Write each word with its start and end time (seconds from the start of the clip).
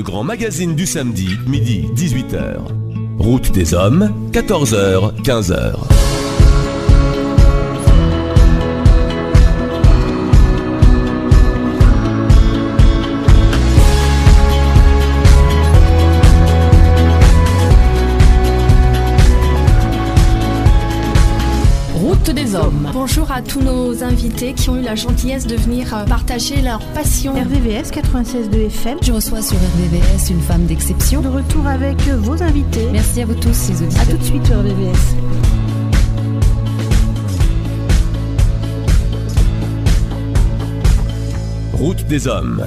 le 0.00 0.04
grand 0.04 0.24
magazine 0.24 0.74
du 0.74 0.86
samedi, 0.86 1.28
midi 1.46 1.86
18h. 1.94 2.56
Route 3.18 3.52
des 3.52 3.74
hommes, 3.74 4.10
14h, 4.32 5.20
15h. 5.22 5.99
À 23.40 23.42
tous 23.42 23.62
nos 23.62 24.04
invités 24.04 24.52
qui 24.52 24.68
ont 24.68 24.76
eu 24.76 24.82
la 24.82 24.94
gentillesse 24.94 25.46
de 25.46 25.56
venir 25.56 25.94
euh, 25.94 26.04
partager 26.04 26.60
leur 26.60 26.80
passion. 26.92 27.32
RVVS 27.32 27.90
96.2 27.90 28.66
FM. 28.66 28.98
Je 29.00 29.12
reçois 29.12 29.40
sur 29.40 29.56
RVVS 29.56 30.28
une 30.28 30.42
femme 30.42 30.66
d'exception. 30.66 31.22
De 31.22 31.28
retour 31.28 31.66
avec 31.66 31.96
vos 32.02 32.42
invités. 32.42 32.86
Merci 32.92 33.22
à 33.22 33.24
vous 33.24 33.34
tous, 33.34 33.70
les 33.70 33.82
auditeurs. 33.82 34.02
A 34.02 34.10
tout 34.10 34.18
de 34.18 34.24
suite 34.24 34.44
sur 34.44 34.58
RVVS. 34.58 35.16
Route 41.72 42.06
des 42.08 42.28
hommes. 42.28 42.66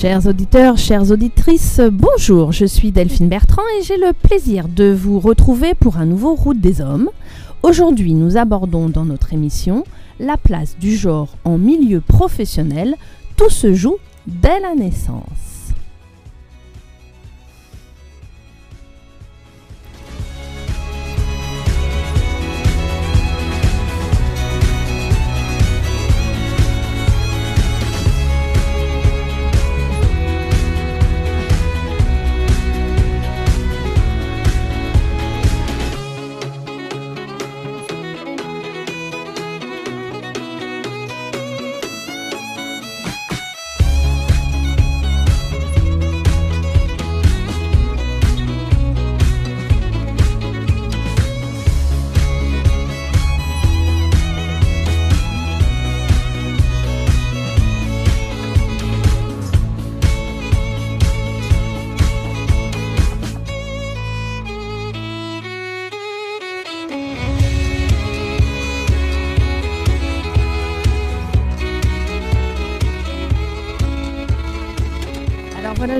Chers 0.00 0.28
auditeurs, 0.28 0.78
chères 0.78 1.10
auditrices, 1.10 1.80
bonjour, 1.90 2.52
je 2.52 2.66
suis 2.66 2.92
Delphine 2.92 3.28
Bertrand 3.28 3.64
et 3.76 3.82
j'ai 3.82 3.96
le 3.96 4.12
plaisir 4.12 4.68
de 4.68 4.92
vous 4.92 5.18
retrouver 5.18 5.74
pour 5.74 5.96
un 5.96 6.06
nouveau 6.06 6.36
Route 6.36 6.60
des 6.60 6.80
Hommes. 6.80 7.10
Aujourd'hui, 7.64 8.14
nous 8.14 8.36
abordons 8.36 8.88
dans 8.88 9.04
notre 9.04 9.32
émission 9.32 9.82
la 10.20 10.36
place 10.36 10.76
du 10.78 10.94
genre 10.94 11.34
en 11.42 11.58
milieu 11.58 12.00
professionnel. 12.00 12.94
Tout 13.36 13.50
se 13.50 13.74
joue 13.74 13.96
dès 14.28 14.60
la 14.60 14.76
naissance. 14.76 15.47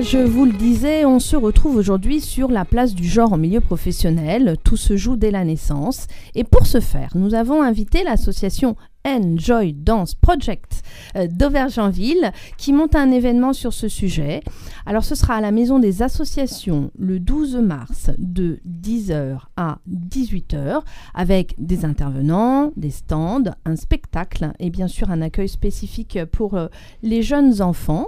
Je 0.01 0.17
vous 0.17 0.45
le 0.45 0.53
disais, 0.53 1.03
on 1.03 1.19
se 1.19 1.35
retrouve 1.35 1.75
aujourd'hui 1.75 2.21
sur 2.21 2.49
la 2.49 2.63
place 2.63 2.95
du 2.95 3.07
genre 3.07 3.33
en 3.33 3.37
milieu 3.37 3.59
professionnel. 3.59 4.55
Tout 4.63 4.77
se 4.77 4.95
joue 4.95 5.17
dès 5.17 5.31
la 5.31 5.43
naissance. 5.43 6.07
Et 6.35 6.43
pour 6.43 6.67
ce 6.67 6.79
faire, 6.79 7.09
nous 7.15 7.33
avons 7.33 7.61
invité 7.61 8.03
l'association 8.03 8.75
Enjoy 9.05 9.73
Dance 9.73 10.13
Project 10.13 10.83
euh, 11.15 11.27
d'Auvergenville 11.27 12.31
qui 12.57 12.73
monte 12.73 12.95
un 12.95 13.11
événement 13.11 13.53
sur 13.53 13.73
ce 13.73 13.87
sujet. 13.87 14.41
Alors 14.85 15.03
ce 15.03 15.15
sera 15.15 15.35
à 15.35 15.41
la 15.41 15.51
Maison 15.51 15.79
des 15.79 16.01
Associations 16.01 16.91
le 16.97 17.19
12 17.19 17.57
mars 17.57 18.11
de 18.17 18.59
10h 18.67 19.39
à 19.55 19.79
18h 19.89 20.81
avec 21.13 21.55
des 21.57 21.85
intervenants, 21.85 22.71
des 22.75 22.91
stands, 22.91 23.51
un 23.65 23.75
spectacle 23.75 24.51
et 24.59 24.69
bien 24.69 24.87
sûr 24.87 25.11
un 25.11 25.21
accueil 25.21 25.49
spécifique 25.49 26.19
pour 26.31 26.55
euh, 26.55 26.67
les 27.01 27.21
jeunes 27.21 27.61
enfants. 27.61 28.07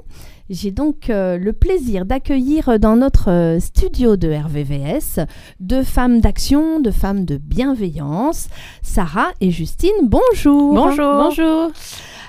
J'ai 0.51 0.71
donc 0.71 1.09
euh, 1.09 1.37
le 1.37 1.53
plaisir 1.53 2.05
d'accueillir 2.05 2.77
dans 2.77 2.97
notre 2.97 3.31
euh, 3.31 3.59
studio 3.61 4.17
de 4.17 4.27
RVVS 4.33 5.25
deux 5.61 5.81
femmes 5.81 6.19
d'action, 6.19 6.81
deux 6.81 6.91
femmes 6.91 7.23
de 7.23 7.37
bienveillance, 7.37 8.49
Sarah 8.81 9.31
et 9.39 9.49
Justine. 9.49 9.95
Bonjour. 10.03 10.73
Bonjour. 10.73 11.13
Bonjour. 11.13 11.71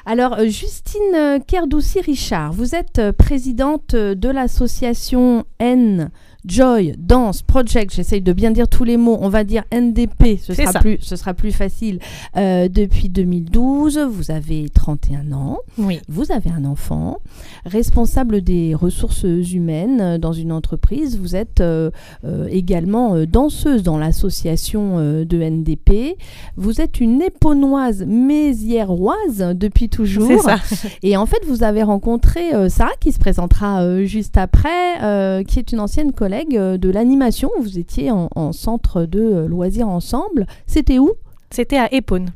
Alors, 0.04 0.34
euh, 0.34 0.46
Justine 0.46 1.14
euh, 1.14 1.38
Kerdoussi-Richard, 1.38 2.52
vous 2.52 2.74
êtes 2.74 2.98
euh, 2.98 3.12
présidente 3.12 3.94
euh, 3.94 4.14
de 4.16 4.28
l'association 4.28 5.44
N. 5.60 6.10
Joy 6.44 6.94
Dance 6.98 7.42
Project, 7.42 7.94
j'essaye 7.94 8.20
de 8.20 8.32
bien 8.32 8.50
dire 8.50 8.66
tous 8.66 8.82
les 8.82 8.96
mots, 8.96 9.16
on 9.20 9.28
va 9.28 9.44
dire 9.44 9.62
NDP, 9.72 10.38
ce, 10.42 10.54
sera 10.54 10.72
ça. 10.72 10.80
plus, 10.80 10.98
ce 11.00 11.14
sera 11.14 11.34
plus 11.34 11.52
facile. 11.52 12.00
Euh, 12.36 12.68
depuis 12.68 13.08
2012, 13.08 13.98
vous 14.10 14.32
avez 14.32 14.68
31 14.68 15.32
ans, 15.32 15.58
Oui. 15.78 16.00
vous 16.08 16.32
avez 16.32 16.50
un 16.50 16.64
enfant, 16.64 17.18
responsable 17.64 18.40
des 18.40 18.74
ressources 18.74 19.22
humaines 19.22 20.00
euh, 20.00 20.18
dans 20.18 20.32
une 20.32 20.50
entreprise, 20.50 21.16
vous 21.16 21.36
êtes 21.36 21.60
euh, 21.60 21.90
euh, 22.24 22.48
également 22.50 23.24
danseuse 23.24 23.84
dans 23.84 23.98
l'association 23.98 24.96
de 24.98 25.42
NDP, 25.42 26.16
vous 26.56 26.80
êtes 26.80 27.00
une 27.00 27.22
éponnoise 27.22 28.04
mézièroise 28.06 29.54
depuis 29.54 29.88
toujours. 29.88 30.42
Ça. 30.42 30.56
Et 31.02 31.16
en 31.16 31.26
fait, 31.26 31.44
vous 31.46 31.62
avez 31.62 31.82
rencontré 31.82 32.68
Sarah 32.68 32.92
qui 33.00 33.12
se 33.12 33.18
présentera 33.18 34.04
juste 34.04 34.36
après, 34.36 35.44
qui 35.46 35.58
est 35.58 35.72
une 35.72 35.80
ancienne 35.80 36.12
collègue 36.12 36.31
euh, 36.54 36.78
de 36.78 36.90
l'animation. 36.90 37.50
Vous 37.60 37.78
étiez 37.78 38.10
en, 38.10 38.28
en 38.34 38.52
centre 38.52 39.04
de 39.04 39.20
euh, 39.20 39.48
loisirs 39.48 39.88
ensemble. 39.88 40.46
C'était 40.66 40.98
où? 40.98 41.12
C'était 41.50 41.78
à 41.78 41.92
Épone. 41.92 42.30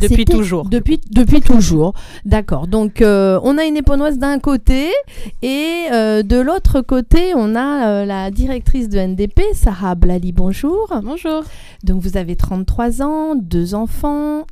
Depuis 0.00 0.24
toujours. 0.24 0.68
Depuis, 0.68 1.00
depuis 1.10 1.40
toujours. 1.40 1.94
D'accord. 2.24 2.66
Donc, 2.66 3.00
euh, 3.00 3.40
on 3.42 3.56
a 3.56 3.64
une 3.64 3.76
éponnoise 3.76 4.18
d'un 4.18 4.38
côté 4.38 4.90
et 5.42 5.86
euh, 5.92 6.22
de 6.22 6.36
l'autre 6.36 6.80
côté, 6.82 7.32
on 7.34 7.54
a 7.54 7.88
euh, 7.88 8.04
la 8.04 8.30
directrice 8.30 8.88
de 8.88 8.98
NDP, 8.98 9.40
Sarah 9.54 9.94
Blali. 9.94 10.32
Bonjour. 10.32 10.92
Bonjour. 11.02 11.44
Donc, 11.82 12.02
vous 12.02 12.16
avez 12.16 12.36
33 12.36 13.02
ans, 13.02 13.34
deux 13.36 13.74
enfants, 13.74 14.44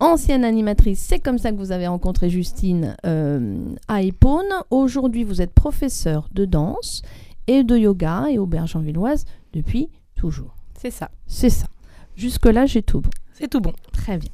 ancienne 0.00 0.44
animatrice. 0.44 0.98
C'est 0.98 1.20
comme 1.20 1.38
ça 1.38 1.52
que 1.52 1.56
vous 1.56 1.72
avez 1.72 1.86
rencontré 1.86 2.28
Justine 2.28 2.96
euh, 3.06 3.56
à 3.86 4.02
Épône. 4.02 4.48
Aujourd'hui, 4.70 5.22
vous 5.22 5.40
êtes 5.40 5.52
professeur 5.52 6.28
de 6.34 6.44
danse 6.44 7.02
et 7.48 7.64
de 7.64 7.76
yoga 7.76 8.26
et 8.30 8.38
aubergenvilloise 8.38 9.24
depuis 9.52 9.88
toujours. 10.14 10.54
C'est 10.80 10.92
ça. 10.92 11.10
C'est 11.26 11.50
ça. 11.50 11.66
Jusque-là, 12.14 12.66
j'ai 12.66 12.82
tout 12.82 13.00
bon. 13.00 13.10
C'est 13.32 13.48
tout 13.48 13.60
bon. 13.60 13.72
Très 13.92 14.18
bien. 14.18 14.30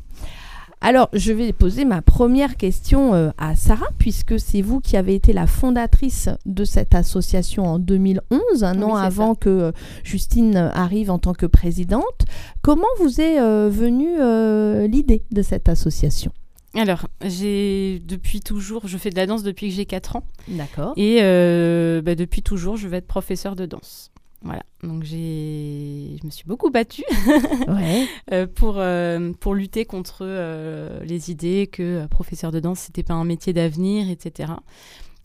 Alors, 0.80 1.08
je 1.14 1.32
vais 1.32 1.54
poser 1.54 1.86
ma 1.86 2.02
première 2.02 2.58
question 2.58 3.14
euh, 3.14 3.30
à 3.38 3.56
Sarah, 3.56 3.88
puisque 3.96 4.38
c'est 4.38 4.60
vous 4.60 4.80
qui 4.80 4.98
avez 4.98 5.14
été 5.14 5.32
la 5.32 5.46
fondatrice 5.46 6.28
de 6.44 6.64
cette 6.64 6.94
association 6.94 7.64
en 7.64 7.78
2011, 7.78 8.64
un 8.64 8.76
Oui, 8.76 8.84
an 8.84 8.94
avant 8.94 9.34
que 9.34 9.48
euh, 9.48 9.72
Justine 10.02 10.56
arrive 10.56 11.10
en 11.10 11.18
tant 11.18 11.32
que 11.32 11.46
présidente. 11.46 12.26
Comment 12.60 12.84
vous 12.98 13.18
est 13.18 13.40
euh, 13.40 13.70
venue 13.70 14.20
euh, 14.20 14.86
l'idée 14.86 15.22
de 15.30 15.40
cette 15.40 15.70
association? 15.70 16.32
Alors, 16.74 17.06
j'ai 17.24 18.00
depuis 18.04 18.40
toujours, 18.40 18.86
je 18.88 18.98
fais 18.98 19.10
de 19.10 19.16
la 19.16 19.26
danse 19.26 19.42
depuis 19.42 19.68
que 19.68 19.74
j'ai 19.74 19.86
4 19.86 20.16
ans. 20.16 20.24
D'accord. 20.48 20.92
Et 20.96 21.18
euh, 21.22 22.02
bah, 22.02 22.14
depuis 22.14 22.42
toujours, 22.42 22.76
je 22.76 22.88
vais 22.88 22.96
être 22.98 23.06
professeur 23.06 23.54
de 23.56 23.66
danse. 23.66 24.10
Voilà. 24.42 24.62
Donc, 24.82 25.04
j'ai, 25.04 26.16
je 26.20 26.26
me 26.26 26.30
suis 26.30 26.44
beaucoup 26.44 26.70
battue 26.70 27.04
Ouais. 27.68 28.06
euh, 28.32 28.46
pour, 28.46 28.74
euh, 28.78 29.32
pour 29.40 29.54
lutter 29.54 29.84
contre 29.84 30.18
euh, 30.22 31.00
les 31.04 31.30
idées 31.30 31.66
que 31.66 32.06
professeur 32.06 32.50
de 32.50 32.60
danse, 32.60 32.80
c'était 32.80 33.02
pas 33.04 33.14
un 33.14 33.24
métier 33.24 33.52
d'avenir, 33.52 34.10
etc. 34.10 34.52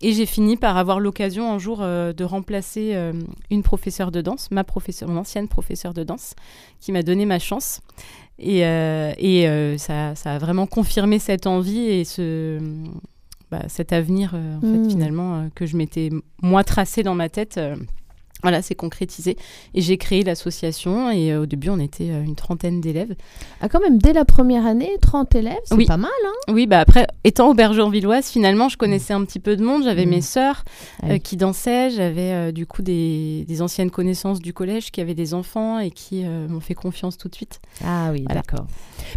Et 0.01 0.13
j'ai 0.13 0.25
fini 0.25 0.55
par 0.55 0.77
avoir 0.77 1.01
l'occasion 1.01 1.51
un 1.51 1.59
jour 1.59 1.79
euh, 1.81 2.13
de 2.13 2.23
remplacer 2.23 2.91
euh, 2.95 3.11
une 3.49 3.63
professeure 3.63 4.11
de 4.11 4.21
danse, 4.21 4.49
ma 4.51 4.63
professeure, 4.63 5.09
mon 5.09 5.17
ancienne 5.17 5.49
professeure 5.49 5.93
de 5.93 6.03
danse, 6.05 6.35
qui 6.79 6.93
m'a 6.93 7.03
donné 7.03 7.25
ma 7.25 7.39
chance. 7.39 7.81
Et, 8.39 8.65
euh, 8.65 9.11
et 9.17 9.47
euh, 9.49 9.77
ça, 9.77 10.15
ça 10.15 10.35
a 10.35 10.37
vraiment 10.37 10.65
confirmé 10.65 11.19
cette 11.19 11.45
envie 11.45 11.79
et 11.89 12.05
ce, 12.05 12.57
bah, 13.51 13.63
cet 13.67 13.91
avenir, 13.93 14.31
euh, 14.33 14.55
en 14.57 14.65
Mm. 14.65 14.71
fait, 14.85 14.89
finalement, 14.91 15.49
que 15.55 15.65
je 15.65 15.75
m'étais 15.75 16.09
moi 16.41 16.63
tracé 16.63 17.03
dans 17.03 17.15
ma 17.15 17.27
tête. 17.29 17.59
Voilà, 18.41 18.61
c'est 18.61 18.75
concrétisé. 18.75 19.35
Et 19.73 19.81
j'ai 19.81 19.97
créé 19.97 20.23
l'association 20.23 21.11
et 21.11 21.31
euh, 21.31 21.41
au 21.41 21.45
début, 21.45 21.69
on 21.69 21.79
était 21.79 22.09
euh, 22.09 22.23
une 22.23 22.35
trentaine 22.35 22.79
d'élèves. 22.81 23.15
Ah, 23.61 23.69
quand 23.69 23.79
même, 23.81 23.97
dès 23.97 24.13
la 24.13 24.25
première 24.25 24.65
année, 24.65 24.91
30 25.01 25.35
élèves, 25.35 25.57
c'est 25.65 25.75
Oui. 25.75 25.85
pas 25.85 25.97
mal. 25.97 26.09
Hein 26.25 26.53
Oui, 26.53 26.65
bah 26.67 26.79
après, 26.79 27.05
étant 27.23 27.49
aubergenvilloise, 27.49 28.27
finalement, 28.29 28.69
je 28.69 28.77
connaissais 28.77 29.13
un 29.13 29.23
petit 29.25 29.39
peu 29.39 29.55
de 29.55 29.63
monde. 29.63 29.83
J'avais 29.83 30.05
Mm. 30.05 30.09
mes 30.09 30.21
sœurs 30.21 30.63
Ah 31.03 31.09
euh, 31.11 31.17
qui 31.17 31.35
dansaient. 31.37 31.89
J'avais 31.91 32.51
du 32.53 32.65
coup 32.65 32.81
des, 32.81 33.45
des 33.47 33.61
anciennes 33.61 33.91
connaissances 33.91 34.39
du 34.39 34.53
collège 34.53 34.91
qui 34.91 35.01
avaient 35.01 35.13
des 35.15 35.33
enfants 35.33 35.79
et 35.79 35.91
qui 35.91 36.23
m'ont 36.23 36.59
fait 36.61 36.73
confiance 36.75 37.17
tout 37.17 37.27
de 37.29 37.35
suite. 37.35 37.59
Ah 37.85 38.09
oui, 38.11 38.23
Voilà. 38.25 38.41
d'accord. 38.41 38.65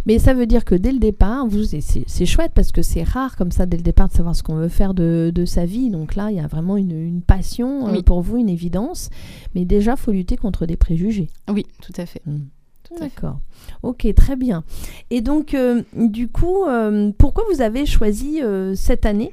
Mais 0.05 0.19
ça 0.19 0.33
veut 0.33 0.45
dire 0.45 0.65
que 0.65 0.75
dès 0.75 0.91
le 0.91 0.99
départ, 0.99 1.47
vous, 1.47 1.63
c'est- 1.63 2.25
chouette 2.25 2.51
parce 2.55 2.71
que 2.71 2.81
c'est 2.81 3.03
rare 3.03 3.35
comme 3.35 3.51
ça 3.51 3.65
dès 3.65 3.77
le 3.77 3.83
départ 3.83 4.07
de 4.07 4.13
savoir 4.13 4.35
ce 4.35 4.43
qu'on 4.43 4.55
veut 4.55 4.69
faire 4.69 4.93
de, 4.93 5.31
de 5.33 5.45
sa 5.45 5.65
vie. 5.65 5.89
Donc 5.89 6.15
là, 6.15 6.29
il 6.31 6.37
y 6.37 6.39
a 6.39 6.47
vraiment 6.47 6.77
une, 6.77 6.91
une 6.91 7.21
passion 7.21 7.87
euh, 7.87 8.01
pour 8.01 8.21
vous, 8.21 8.37
une 8.37 8.49
évidence. 8.49 9.09
Mais 9.55 9.65
déjà, 9.65 9.95
faut 9.95 10.11
lutter 10.11 10.37
contre 10.37 10.65
des 10.65 10.77
préjugés. 10.77 11.27
Oui, 11.51 11.65
tout 11.81 11.93
à 11.97 12.05
fait. 12.05 12.21
Mm. 12.25 12.37
Tout 12.83 12.95
à 12.95 12.97
fait. 12.97 13.03
D'accord. 13.15 13.39
Ok, 13.81 14.07
très 14.15 14.35
bien. 14.35 14.63
Et 15.09 15.21
donc, 15.21 15.53
euh, 15.53 15.83
du 15.95 16.27
coup, 16.27 16.65
euh, 16.65 17.11
pourquoi 17.17 17.43
vous 17.53 17.61
avez 17.61 17.85
choisi 17.85 18.41
euh, 18.41 18.75
cette 18.75 19.05
année 19.05 19.31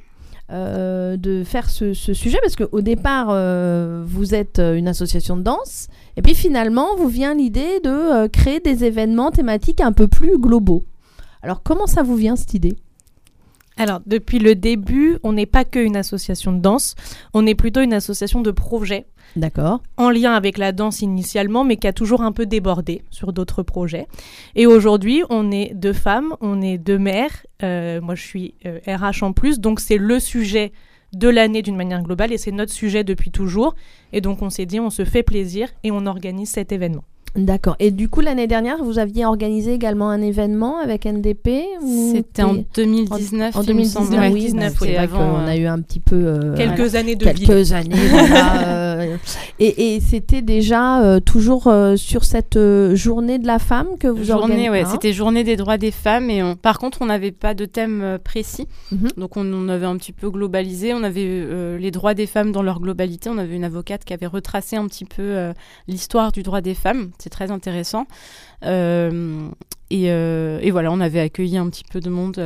de 0.53 1.43
faire 1.45 1.71
ce, 1.71 1.95
ce 1.95 2.13
sujet? 2.13 2.39
Parce 2.43 2.57
qu'au 2.57 2.81
départ, 2.81 3.27
vous 4.05 4.35
êtes 4.35 4.59
une 4.59 4.89
association 4.89 5.37
de 5.37 5.43
danse, 5.43 5.89
et 6.17 6.23
puis 6.23 6.35
finalement, 6.35 6.97
vous 6.97 7.09
vient 7.09 7.35
l'idée 7.35 7.81
de 7.81 7.91
euh, 7.91 8.29
créer 8.29 8.61
des 8.61 8.85
événements 8.85 9.31
thématiques 9.31 9.81
un 9.81 9.93
peu 9.93 10.09
plus 10.09 10.39
globaux. 10.39 10.83
Alors, 11.43 11.63
comment 11.63 11.87
ça 11.87 12.03
vous 12.03 12.17
vient 12.17 12.37
cette 12.37 12.55
idée? 12.55 12.77
Alors, 13.77 14.01
depuis 14.05 14.39
le 14.39 14.55
début, 14.55 15.19
on 15.23 15.33
n'est 15.33 15.47
pas 15.47 15.65
qu'une 15.65 15.97
association 15.97 16.53
de 16.53 16.59
danse, 16.59 16.97
on 17.33 17.47
est 17.47 17.55
plutôt 17.55 17.81
une 17.81 17.95
association 17.95 18.43
de 18.43 18.51
projets 18.51 19.07
D'accord. 19.37 19.83
en 19.97 20.11
lien 20.11 20.35
avec 20.35 20.59
la 20.59 20.73
danse 20.73 21.01
initialement, 21.01 21.65
mais 21.65 21.79
qui 21.79 21.87
a 21.87 21.95
toujours 21.95 22.21
un 22.21 22.33
peu 22.33 22.45
débordé 22.45 23.03
sur 23.11 23.33
d'autres 23.33 23.63
projets. 23.63 24.07
Et 24.55 24.67
aujourd'hui, 24.67 25.23
on 25.31 25.51
est 25.51 25.73
deux 25.75 25.95
femmes, 25.95 26.35
on 26.43 26.61
est 26.61 26.77
deux 26.77 26.99
mères. 26.99 27.47
Euh, 27.63 28.03
moi, 28.03 28.15
je 28.15 28.23
suis 28.23 28.55
euh, 28.67 28.81
RH 28.87 29.23
en 29.23 29.33
plus, 29.33 29.61
donc 29.61 29.81
c'est 29.81 29.97
le 29.97 30.21
sujet 30.21 30.73
de 31.13 31.29
l'année 31.29 31.63
d'une 31.63 31.77
manière 31.77 32.03
globale 32.03 32.33
et 32.33 32.39
c'est 32.39 32.53
notre 32.53 32.73
sujet 32.73 33.05
depuis 33.05 33.31
toujours. 33.31 33.75
Et 34.13 34.21
donc, 34.21 34.43
on 34.43 34.51
s'est 34.51 34.67
dit, 34.67 34.81
on 34.81 34.91
se 34.91 35.05
fait 35.05 35.23
plaisir 35.23 35.69
et 35.85 35.91
on 35.91 36.07
organise 36.07 36.51
cet 36.51 36.73
événement. 36.73 37.05
D'accord. 37.37 37.77
Et 37.79 37.93
du 37.93 38.09
coup, 38.09 38.21
l'année 38.23 38.49
dernière, 38.49 38.83
vous 38.83 38.99
aviez 38.99 39.25
organisé 39.25 39.73
également 39.73 40.11
un 40.11 40.21
événement 40.21 40.79
avec 40.79 41.07
NDP 41.07 41.63
C'était 42.13 42.43
en 42.43 42.57
t'es- 42.57 42.65
2019. 42.83 43.55
en 43.57 43.63
il 43.63 43.75
me 43.77 43.85
semble. 43.85 44.09
2019, 44.11 44.21
Ouais, 44.21 44.33
oui, 44.33 44.41
19, 44.41 44.75
c'est 44.77 44.85
oui, 44.89 44.97
avant, 44.97 45.39
euh, 45.39 45.47
a 45.47 45.57
eu 45.57 45.67
un 45.67 45.81
petit 45.81 46.01
peu 46.01 46.17
euh, 46.17 46.57
Quelques 46.57 46.97
années 46.97 47.15
de 47.15 47.25
vide. 47.31 47.47
quelques 47.47 47.73
années. 47.73 47.95
voilà, 48.11 48.63
euh, 48.67 48.90
et 49.59 49.95
et 49.97 50.01
c'était 50.01 50.43
déjà 50.43 51.03
euh, 51.03 51.21
toujours 51.21 51.67
euh, 51.67 51.97
sur 51.97 52.25
cette 52.25 52.57
euh, 52.57 52.95
journée 52.97 53.39
de 53.39 53.47
la 53.47 53.59
femme 53.59 53.89
que 53.99 54.09
vous 54.09 54.25
journée, 54.25 54.71
ouais, 54.71 54.83
hein 54.83 54.89
c'était 54.91 55.13
journée 55.13 55.45
des 55.45 55.57
droits 55.57 55.79
des 55.79 55.91
femmes. 55.91 56.31
Et 56.31 56.43
on- 56.43 56.57
par 56.57 56.79
contre, 56.79 56.99
on 57.03 57.07
n'avait 57.07 57.31
pas 57.33 57.55
de 57.55 57.65
thème 57.65 58.19
précis. 58.23 58.67
Mhm. 58.93 59.09
Donc, 59.17 59.37
on, 59.37 59.45
on 59.53 59.69
avait 59.69 59.87
un 59.87 59.97
petit 59.97 60.13
peu 60.13 60.31
globalisé. 60.31 60.93
On 60.95 61.03
avait 61.03 61.47
les 61.79 61.91
droits 61.91 62.15
des 62.15 62.27
femmes 62.27 62.53
dans 62.53 62.63
leur 62.63 62.81
globalité. 62.81 63.31
On 63.31 63.39
avait 63.39 63.57
une 63.57 63.65
avocate 63.65 64.05
qui 64.05 64.13
avait 64.13 64.27
retracé 64.27 64.77
un 64.77 64.87
petit 64.87 65.05
peu 65.05 65.53
l'histoire 65.89 66.33
du 66.33 66.43
droit 66.43 66.61
des 66.61 66.75
femmes. 66.75 67.11
C'est 67.19 67.31
très 67.31 67.51
intéressant. 67.51 68.07
Et, 69.91 70.05
et 70.07 70.71
voilà, 70.71 70.93
on 70.93 71.01
avait 71.01 71.21
accueilli 71.21 71.57
un 71.59 71.69
petit 71.69 71.85
peu 71.91 72.01
de 72.01 72.11
monde. 72.11 72.41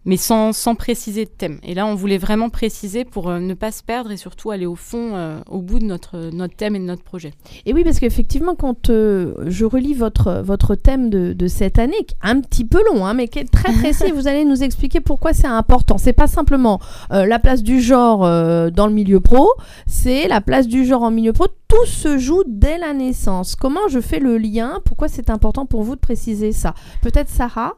Euh, 0.00 0.10
mais 0.10 0.16
sans, 0.16 0.52
sans 0.52 0.74
préciser 0.74 1.24
de 1.24 1.30
thème. 1.30 1.58
Et 1.62 1.74
là, 1.74 1.86
on 1.86 1.94
voulait 1.94 2.18
vraiment 2.18 2.48
préciser 2.48 3.04
pour 3.04 3.28
euh, 3.28 3.38
ne 3.38 3.54
pas 3.54 3.70
se 3.70 3.82
perdre 3.82 4.10
et 4.10 4.16
surtout 4.16 4.50
aller 4.50 4.66
au 4.66 4.76
fond, 4.76 5.14
euh, 5.14 5.38
au 5.48 5.60
bout 5.60 5.78
de 5.78 5.84
notre, 5.84 6.30
notre 6.32 6.56
thème 6.56 6.76
et 6.76 6.78
de 6.78 6.84
notre 6.84 7.02
projet. 7.02 7.32
Et 7.66 7.72
oui, 7.72 7.84
parce 7.84 7.98
qu'effectivement, 8.00 8.54
quand 8.54 8.90
euh, 8.90 9.34
je 9.46 9.64
relis 9.64 9.94
votre, 9.94 10.42
votre 10.42 10.74
thème 10.74 11.10
de, 11.10 11.32
de 11.32 11.46
cette 11.46 11.78
année, 11.78 12.04
qui 12.06 12.14
est 12.14 12.28
un 12.28 12.40
petit 12.40 12.64
peu 12.64 12.82
long, 12.92 13.06
hein, 13.06 13.14
mais 13.14 13.28
qui 13.28 13.38
est 13.38 13.50
très 13.50 13.72
précis, 13.72 14.10
vous 14.14 14.26
allez 14.26 14.44
nous 14.44 14.62
expliquer 14.62 15.00
pourquoi 15.00 15.32
c'est 15.32 15.46
important. 15.46 15.98
C'est 15.98 16.12
pas 16.12 16.26
simplement 16.26 16.80
euh, 17.12 17.26
la 17.26 17.38
place 17.38 17.62
du 17.62 17.80
genre 17.80 18.24
euh, 18.24 18.70
dans 18.70 18.86
le 18.86 18.92
milieu 18.92 19.20
pro, 19.20 19.52
c'est 19.86 20.28
la 20.28 20.40
place 20.40 20.66
du 20.66 20.84
genre 20.84 21.02
en 21.02 21.10
milieu 21.10 21.32
pro. 21.32 21.46
Tout 21.70 21.86
se 21.86 22.18
joue 22.18 22.42
dès 22.48 22.78
la 22.78 22.92
naissance. 22.92 23.54
Comment 23.54 23.86
je 23.88 24.00
fais 24.00 24.18
le 24.18 24.38
lien? 24.38 24.80
Pourquoi 24.84 25.06
c'est 25.06 25.30
important 25.30 25.66
pour 25.66 25.84
vous 25.84 25.94
de 25.94 26.00
préciser 26.00 26.50
ça? 26.50 26.74
Peut-être 27.00 27.28
Sarah? 27.28 27.74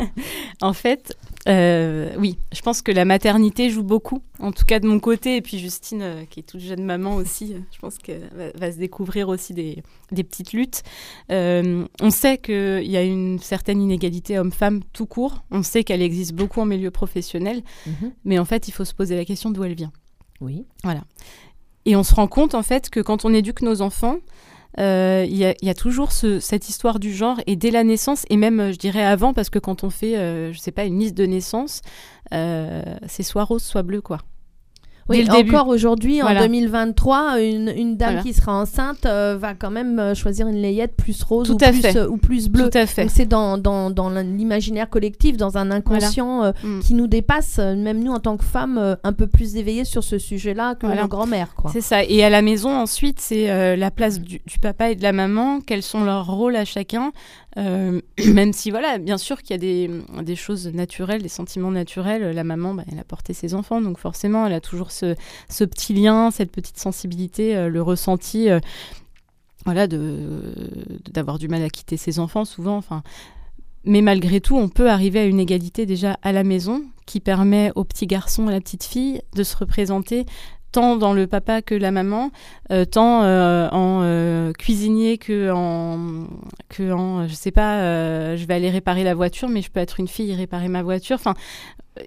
En 0.62 0.72
fait, 0.72 1.16
euh, 1.48 2.10
oui, 2.18 2.38
je 2.52 2.60
pense 2.62 2.82
que 2.82 2.90
la 2.90 3.04
maternité 3.04 3.70
joue 3.70 3.84
beaucoup, 3.84 4.22
en 4.40 4.50
tout 4.50 4.64
cas 4.64 4.80
de 4.80 4.88
mon 4.88 4.98
côté. 4.98 5.36
Et 5.36 5.42
puis 5.42 5.58
Justine, 5.58 6.02
euh, 6.02 6.24
qui 6.24 6.40
est 6.40 6.42
toute 6.42 6.60
jeune 6.60 6.82
maman 6.82 7.14
aussi, 7.14 7.54
euh, 7.54 7.58
je 7.72 7.78
pense 7.78 7.98
qu'elle 7.98 8.28
va, 8.34 8.50
va 8.54 8.72
se 8.72 8.78
découvrir 8.78 9.28
aussi 9.28 9.54
des, 9.54 9.82
des 10.10 10.24
petites 10.24 10.52
luttes. 10.52 10.82
Euh, 11.30 11.86
on 12.00 12.10
sait 12.10 12.38
qu'il 12.38 12.90
y 12.90 12.96
a 12.96 13.02
une 13.02 13.38
certaine 13.38 13.80
inégalité 13.80 14.38
homme-femme 14.40 14.80
tout 14.92 15.06
court. 15.06 15.44
On 15.52 15.62
sait 15.62 15.84
qu'elle 15.84 16.02
existe 16.02 16.32
beaucoup 16.32 16.60
en 16.60 16.66
milieu 16.66 16.90
professionnel. 16.90 17.62
Mais 18.24 18.40
en 18.40 18.44
fait, 18.44 18.66
il 18.66 18.72
faut 18.72 18.84
se 18.84 18.94
poser 18.94 19.14
la 19.14 19.24
question 19.24 19.50
d'où 19.50 19.62
elle 19.62 19.74
vient. 19.74 19.92
Oui. 20.40 20.66
Et 21.86 21.96
on 21.96 22.02
se 22.02 22.14
rend 22.14 22.26
compte 22.26 22.54
en 22.54 22.62
fait 22.62 22.90
que 22.90 23.00
quand 23.00 23.24
on 23.24 23.32
éduque 23.32 23.62
nos 23.62 23.80
enfants, 23.80 24.16
euh, 24.78 25.24
il 25.26 25.36
y, 25.36 25.46
a- 25.46 25.74
toujours 25.74 26.12
ce- 26.12 26.38
cette 26.40 26.68
histoire 26.68 26.98
du 26.98 27.10
genre 27.14 27.40
et 27.46 27.56
dès 27.56 27.70
la 27.70 27.82
naissance 27.82 28.26
et 28.28 28.36
même 28.36 28.60
euh, 28.60 28.72
je 28.72 28.76
dirais 28.76 29.02
avant 29.04 29.32
parce 29.32 29.48
que 29.48 29.58
quand 29.58 29.84
on 29.84 29.88
fait 29.90 30.18
euh, 30.18 30.52
je 30.52 30.58
sais 30.58 30.70
pas 30.72 30.84
une 30.84 30.98
liste 30.98 31.14
de 31.16 31.24
naissance 31.24 31.80
euh, 32.34 32.82
c'est 33.06 33.22
soit 33.22 33.44
rose 33.44 33.62
soit 33.62 33.82
bleu 33.82 34.02
quoi 34.02 34.18
Oui, 35.08 35.18
Dès 35.18 35.24
le 35.24 35.36
début. 35.36 35.54
encore 35.54 35.68
aujourd'hui, 35.68 36.20
en 36.20 36.24
Voilà. 36.24 36.40
2023, 36.48 37.40
une, 37.40 37.68
une 37.76 37.96
dame 37.96 38.08
Voilà. 38.14 38.22
qui 38.22 38.32
sera 38.32 38.52
enceinte 38.54 39.06
euh, 39.06 39.36
va 39.40 39.54
quand 39.54 39.70
même 39.70 39.98
euh, 40.00 40.14
choisir 40.14 40.48
une 40.48 40.60
layette 40.60 40.96
plus 40.96 41.22
rose 41.22 41.48
ou, 41.50 41.56
plus, 41.56 41.84
euh, 41.96 42.08
ou 42.08 42.16
plus 42.16 42.48
bleue. 42.48 42.68
tout 42.68 42.76
à 42.78 42.86
fait 42.86 43.08
c'est 43.08 43.24
dans, 43.26 43.56
dans, 43.56 43.90
dans 43.90 44.10
l'imaginaire 44.10 44.90
collectif, 44.90 45.36
dans 45.36 45.58
un 45.58 45.70
inconscient 45.70 46.42
euh, 46.42 46.52
Mm. 46.64 46.80
qui 46.80 46.94
nous 46.94 47.06
dépasse, 47.06 47.58
même 47.58 48.02
nous 48.02 48.12
en 48.12 48.18
tant 48.18 48.36
que 48.36 48.44
femmes, 48.44 48.96
un 49.04 49.12
peu 49.12 49.26
plus 49.26 49.56
éveillées 49.56 49.84
sur 49.84 50.02
ce 50.02 50.18
sujet-là 50.18 50.74
que 50.74 50.86
nos 50.86 51.06
grands-mères. 51.08 51.54
quoi. 51.54 51.70
C'est 51.72 51.80
ça. 51.80 52.02
Et 52.02 52.24
à 52.24 52.30
la 52.30 52.42
maison, 52.42 52.70
ensuite, 52.76 53.20
c'est 53.20 53.76
la 53.76 53.90
place 53.90 54.20
du, 54.20 54.40
du 54.46 54.58
papa 54.58 54.90
et 54.90 54.94
de 54.96 55.02
la 55.02 55.12
maman. 55.12 55.60
Quels 55.60 55.82
sont 55.82 56.02
leurs 56.04 56.26
rôles 56.26 56.56
à 56.56 56.64
chacun? 56.64 57.12
Euh, 57.56 58.00
Même 58.32 58.52
si, 58.52 58.70
voilà, 58.70 58.98
bien 58.98 59.18
sûr 59.18 59.42
qu'il 59.42 59.50
y 59.50 59.54
a 59.54 60.22
des, 60.22 60.36
choses 60.36 60.68
naturelles, 60.68 61.22
des 61.22 61.28
sentiments 61.28 61.70
naturels. 61.70 62.34
La 62.34 62.44
maman, 62.44 62.74
bah, 62.74 62.84
elle 62.90 62.98
a 62.98 63.04
porté 63.04 63.32
ses 63.32 63.54
enfants, 63.54 63.80
donc 63.80 63.98
forcément, 63.98 64.46
elle 64.46 64.52
a 64.52 64.60
toujours 64.60 64.90
ce, 64.90 65.14
petit 65.64 65.94
lien, 65.94 66.30
cette 66.30 66.50
petite 66.50 66.78
sensibilité, 66.78 67.56
euh, 67.56 67.68
le 67.68 67.82
ressenti. 67.82 68.50
euh, 68.50 68.60
voilà, 69.64 69.88
d'avoir 69.88 71.40
du 71.40 71.48
mal 71.48 71.60
à 71.64 71.68
quitter 71.68 71.96
ses 71.96 72.20
enfants 72.20 72.44
souvent. 72.44 72.76
Enfin, 72.76 73.02
mais 73.84 74.00
malgré 74.00 74.40
tout, 74.40 74.56
on 74.56 74.68
peut 74.68 74.88
arriver 74.88 75.18
à 75.18 75.24
une 75.24 75.40
égalité 75.40 75.86
déjà 75.86 76.18
à 76.22 76.30
la 76.30 76.44
maison 76.44 76.84
qui 77.04 77.18
permet 77.18 77.72
au 77.74 77.82
petit 77.82 78.06
garçon, 78.06 78.46
à 78.46 78.52
la 78.52 78.60
petite 78.60 78.84
fille 78.84 79.22
de 79.34 79.42
se 79.42 79.56
représenter 79.56 80.24
tant 80.76 80.96
dans 80.96 81.14
le 81.14 81.26
papa 81.26 81.62
que 81.62 81.74
la 81.74 81.90
maman, 81.90 82.30
euh, 82.70 82.84
tant 82.84 83.22
euh, 83.22 83.66
en 83.72 84.02
euh, 84.02 84.52
cuisinier 84.52 85.16
que 85.16 85.50
en, 85.50 86.26
que 86.68 86.92
en, 86.92 87.26
je 87.26 87.32
sais 87.32 87.50
pas, 87.50 88.36
je 88.36 88.44
vais 88.44 88.52
aller 88.52 88.68
réparer 88.68 89.02
la 89.02 89.14
voiture, 89.14 89.48
mais 89.48 89.62
je 89.62 89.70
peux 89.70 89.80
être 89.80 90.00
une 90.00 90.08
fille 90.08 90.30
et 90.30 90.34
réparer 90.34 90.68
ma 90.68 90.82
voiture. 90.82 91.18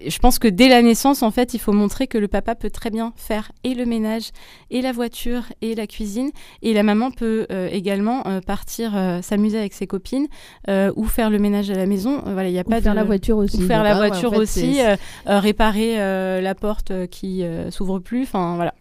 Je 0.06 0.18
pense 0.18 0.38
que 0.38 0.48
dès 0.48 0.68
la 0.68 0.82
naissance, 0.82 1.22
en 1.22 1.30
fait, 1.30 1.54
il 1.54 1.58
faut 1.60 1.72
montrer 1.72 2.06
que 2.06 2.18
le 2.18 2.28
papa 2.28 2.54
peut 2.54 2.70
très 2.70 2.90
bien 2.90 3.12
faire 3.16 3.52
et 3.64 3.74
le 3.74 3.86
ménage, 3.86 4.30
et 4.70 4.82
la 4.82 4.92
voiture, 4.92 5.44
et 5.62 5.74
la 5.74 5.86
cuisine, 5.86 6.30
et 6.62 6.72
la 6.72 6.82
maman 6.82 7.10
peut 7.10 7.46
euh, 7.50 7.68
également 7.70 8.26
euh, 8.26 8.40
partir 8.40 8.96
euh, 8.96 9.22
s'amuser 9.22 9.58
avec 9.58 9.72
ses 9.72 9.86
copines 9.86 10.28
ou 10.68 11.04
faire 11.04 11.30
le 11.30 11.38
ménage 11.38 11.70
à 11.70 11.74
la 11.74 11.86
maison. 11.86 12.22
Voilà, 12.24 12.48
il 12.48 12.52
n'y 12.52 12.58
a 12.58 12.62
Ou 12.62 12.70
pas 12.70 12.80
faire 12.80 12.92
de 12.92 12.98
la 12.98 13.04
voiture 13.04 13.36
aussi. 13.38 13.62
ou 13.62 13.66
faire 13.66 13.82
la 13.82 13.96
ah 13.96 14.00
ouais, 14.00 14.06
en 14.06 14.08
voiture 14.08 14.30
fait, 14.30 14.38
aussi, 14.38 14.80
réparer 15.26 15.96
la 16.40 16.54
porte 16.54 16.92
qui 17.08 17.44
s'ouvre 17.70 17.98
plus. 17.98 18.22
Enfin 18.22 18.56
voilà. 18.56 18.74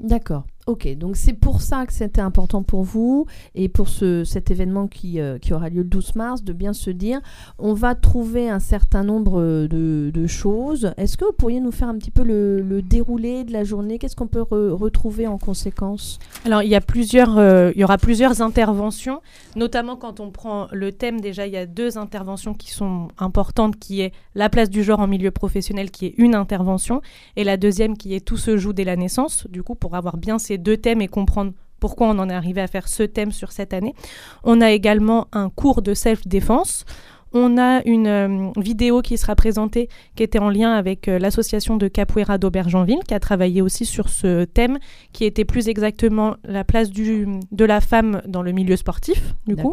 D'accord. 0.00 0.44
Ok, 0.66 0.88
donc 0.96 1.16
c'est 1.16 1.34
pour 1.34 1.60
ça 1.60 1.84
que 1.84 1.92
c'était 1.92 2.22
important 2.22 2.62
pour 2.62 2.84
vous 2.84 3.26
et 3.54 3.68
pour 3.68 3.86
ce, 3.88 4.24
cet 4.24 4.50
événement 4.50 4.88
qui, 4.88 5.20
euh, 5.20 5.36
qui 5.38 5.52
aura 5.52 5.68
lieu 5.68 5.82
le 5.82 5.88
12 5.88 6.14
mars, 6.14 6.42
de 6.42 6.54
bien 6.54 6.72
se 6.72 6.88
dire, 6.88 7.20
on 7.58 7.74
va 7.74 7.94
trouver 7.94 8.48
un 8.48 8.60
certain 8.60 9.04
nombre 9.04 9.42
de, 9.42 10.10
de 10.12 10.26
choses. 10.26 10.94
Est-ce 10.96 11.18
que 11.18 11.26
vous 11.26 11.32
pourriez 11.32 11.60
nous 11.60 11.70
faire 11.70 11.88
un 11.90 11.98
petit 11.98 12.10
peu 12.10 12.22
le, 12.22 12.62
le 12.62 12.80
déroulé 12.80 13.44
de 13.44 13.52
la 13.52 13.62
journée? 13.62 13.98
Qu'est-ce 13.98 14.16
qu'on 14.16 14.26
peut 14.26 14.40
re- 14.40 14.70
retrouver 14.70 15.26
en 15.26 15.36
conséquence? 15.36 16.18
Alors, 16.46 16.62
il 16.62 16.70
y, 16.70 16.74
a 16.74 16.80
plusieurs, 16.80 17.36
euh, 17.36 17.70
il 17.74 17.80
y 17.82 17.84
aura 17.84 17.98
plusieurs 17.98 18.40
interventions, 18.40 19.20
notamment 19.56 19.96
quand 19.96 20.18
on 20.18 20.30
prend 20.30 20.68
le 20.72 20.92
thème, 20.92 21.20
déjà, 21.20 21.46
il 21.46 21.52
y 21.52 21.58
a 21.58 21.66
deux 21.66 21.98
interventions 21.98 22.54
qui 22.54 22.70
sont 22.70 23.08
importantes, 23.18 23.78
qui 23.78 24.00
est 24.00 24.12
la 24.34 24.48
place 24.48 24.70
du 24.70 24.82
genre 24.82 25.00
en 25.00 25.08
milieu 25.08 25.30
professionnel, 25.30 25.90
qui 25.90 26.06
est 26.06 26.14
une 26.16 26.34
intervention, 26.34 27.02
et 27.36 27.44
la 27.44 27.58
deuxième 27.58 27.98
qui 27.98 28.14
est 28.14 28.24
tout 28.24 28.38
se 28.38 28.56
joue 28.56 28.72
dès 28.72 28.84
la 28.84 28.96
naissance, 28.96 29.46
du 29.50 29.62
coup, 29.62 29.74
pour 29.74 29.94
avoir 29.94 30.16
bien 30.16 30.38
ces 30.38 30.53
deux 30.58 30.76
thèmes 30.76 31.02
et 31.02 31.08
comprendre 31.08 31.52
pourquoi 31.80 32.08
on 32.08 32.18
en 32.18 32.30
est 32.30 32.34
arrivé 32.34 32.60
à 32.62 32.66
faire 32.66 32.88
ce 32.88 33.02
thème 33.02 33.30
sur 33.30 33.52
cette 33.52 33.74
année. 33.74 33.94
On 34.42 34.60
a 34.62 34.70
également 34.70 35.28
un 35.32 35.50
cours 35.50 35.82
de 35.82 35.92
self-défense. 35.92 36.86
On 37.36 37.58
a 37.58 37.82
une 37.84 38.06
euh, 38.06 38.50
vidéo 38.56 39.02
qui 39.02 39.18
sera 39.18 39.34
présentée 39.34 39.88
qui 40.14 40.22
était 40.22 40.38
en 40.38 40.50
lien 40.50 40.72
avec 40.72 41.08
euh, 41.08 41.18
l'association 41.18 41.76
de 41.76 41.88
Capoeira 41.88 42.38
d'Aubergenville 42.38 43.00
qui 43.08 43.12
a 43.12 43.18
travaillé 43.18 43.60
aussi 43.60 43.84
sur 43.84 44.08
ce 44.08 44.44
thème 44.44 44.78
qui 45.12 45.24
était 45.24 45.44
plus 45.44 45.66
exactement 45.68 46.36
la 46.44 46.62
place 46.62 46.90
du, 46.90 47.26
de 47.50 47.64
la 47.64 47.80
femme 47.80 48.22
dans 48.28 48.40
le 48.42 48.52
milieu 48.52 48.76
sportif. 48.76 49.34
Du 49.48 49.56
coup, 49.56 49.72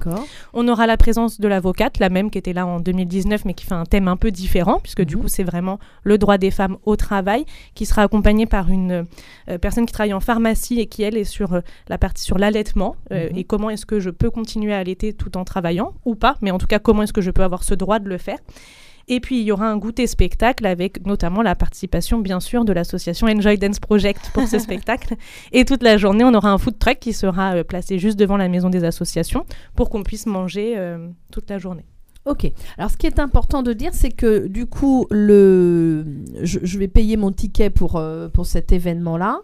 on 0.54 0.68
aura 0.68 0.88
la 0.88 0.98
présence 0.98 1.40
de 1.40 1.48
l'avocate, 1.48 2.00
la 2.00 2.10
même 2.10 2.32
qui 2.32 2.40
était 2.40 2.54
là 2.54 2.66
en 2.66 2.80
2019 2.80 3.46
mais 3.46 3.54
qui 3.54 3.66
fait 3.66 3.76
un 3.76 3.86
thème 3.86 4.08
un 4.08 4.18
peu 4.18 4.32
différent 4.32 4.80
puisque 4.82 5.04
du 5.04 5.16
Mhm. 5.16 5.22
coup 5.22 5.28
c'est 5.28 5.44
vraiment 5.44 5.78
le 6.04 6.18
droit 6.18 6.40
des 6.40 6.50
femmes 6.50 6.78
au 6.86 6.96
travail 6.96 7.46
qui 7.76 7.86
sera 7.86 8.02
accompagnée 8.02 8.48
par 8.48 8.70
une 8.72 9.06
euh, 9.50 9.58
personne 9.60 9.86
qui 9.86 9.94
travaille 9.94 10.14
en 10.16 10.20
pharmacie 10.20 10.80
et 10.80 10.88
qui 10.88 11.04
elle 11.04 11.16
est 11.16 11.26
sur 11.26 11.62
la 11.90 11.98
partie 12.00 12.24
sur 12.24 12.40
l'allaitement 12.40 12.96
Mhm. 13.12 13.38
et 13.38 13.44
comment 13.44 13.70
est-ce 13.70 13.86
que 13.86 14.00
je 14.00 14.10
peux 14.10 14.32
continuer 14.32 14.74
à 14.74 14.80
allaiter 14.80 15.14
tout 15.14 15.38
en 15.38 15.44
travaillant 15.44 15.94
ou 16.06 16.16
pas, 16.16 16.38
mais 16.42 16.50
en 16.50 16.58
tout 16.58 16.66
cas 16.68 16.80
comment 16.80 17.04
est-ce 17.04 17.14
que 17.14 17.22
je 17.22 17.30
peux 17.30 17.44
avoir 17.44 17.51
ce 17.64 17.74
droit 17.74 18.00
de 18.00 18.10
le 18.10 18.18
faire. 18.18 18.38
Et 19.08 19.20
puis 19.20 19.40
il 19.40 19.44
y 19.44 19.52
aura 19.52 19.68
un 19.68 19.78
goûter 19.78 20.08
spectacle 20.08 20.66
avec 20.66 21.06
notamment 21.06 21.42
la 21.42 21.56
participation 21.56 22.20
bien 22.20 22.40
sûr 22.40 22.66
de 22.66 22.74
l'association 22.74 23.28
Enjoy 23.28 23.58
Dance 23.58 23.80
Project 23.80 24.32
pour 24.34 24.48
ce 24.48 24.60
spectacle. 24.60 25.16
Et 25.52 25.66
toute 25.66 25.84
la 25.84 25.98
journée 25.98 26.24
on 26.24 26.34
aura 26.34 26.52
un 26.52 26.58
food 26.58 26.80
truck 26.80 27.00
qui 27.00 27.14
sera 27.14 27.56
euh, 27.56 27.64
placé 27.64 28.00
juste 28.00 28.18
devant 28.18 28.38
la 28.38 28.48
maison 28.48 28.70
des 28.70 28.84
associations 28.84 29.46
pour 29.76 29.90
qu'on 29.90 30.04
puisse 30.04 30.26
manger 30.26 30.76
euh, 30.78 31.10
toute 31.32 31.50
la 31.50 31.58
journée. 31.58 31.86
Ok. 32.26 32.52
Alors, 32.78 32.92
ce 32.92 32.98
qui 32.98 33.08
est 33.08 33.18
important 33.20 33.64
de 33.64 33.74
dire, 33.74 33.94
c'est 33.94 34.12
que 34.12 34.48
du 34.48 34.68
coup, 34.68 35.08
le, 35.10 36.06
je, 36.44 36.60
je 36.62 36.78
vais 36.78 36.88
payer 36.88 37.18
mon 37.18 37.32
ticket 37.32 37.72
pour, 37.72 37.96
euh, 37.96 38.30
pour 38.30 38.46
cet 38.46 38.72
événement-là. 38.72 39.40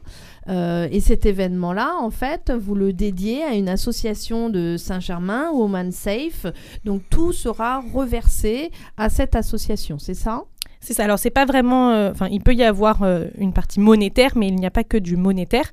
Euh, 0.50 0.88
et 0.91 1.00
cet 1.00 1.25
événement-là, 1.25 1.96
en 2.00 2.12
fait, 2.12 2.51
vous 2.55 2.75
le 2.75 2.93
dédiez 2.93 3.43
à 3.43 3.55
une 3.55 3.67
association 3.67 4.50
de 4.50 4.77
Saint-Germain, 4.77 5.50
Woman 5.51 5.91
Safe. 5.91 6.46
Donc, 6.86 7.01
tout 7.10 7.34
sera 7.34 7.84
reversé 7.93 8.69
à 8.96 9.10
cette 9.10 9.36
association, 9.36 9.98
c'est 10.00 10.13
ça? 10.13 10.43
C'est 10.79 10.93
ça. 10.93 11.03
Alors 11.05 11.17
c'est 11.17 11.31
pas 11.31 11.46
vraiment. 11.46 11.89
euh, 11.89 12.12
Enfin, 12.12 12.27
il 12.31 12.39
peut 12.41 12.53
y 12.53 12.63
avoir 12.63 13.01
euh, 13.01 13.25
une 13.39 13.51
partie 13.51 13.79
monétaire, 13.79 14.34
mais 14.36 14.48
il 14.48 14.55
n'y 14.55 14.65
a 14.67 14.69
pas 14.72 14.84
que 14.84 14.96
du 14.98 15.17
monétaire. 15.17 15.65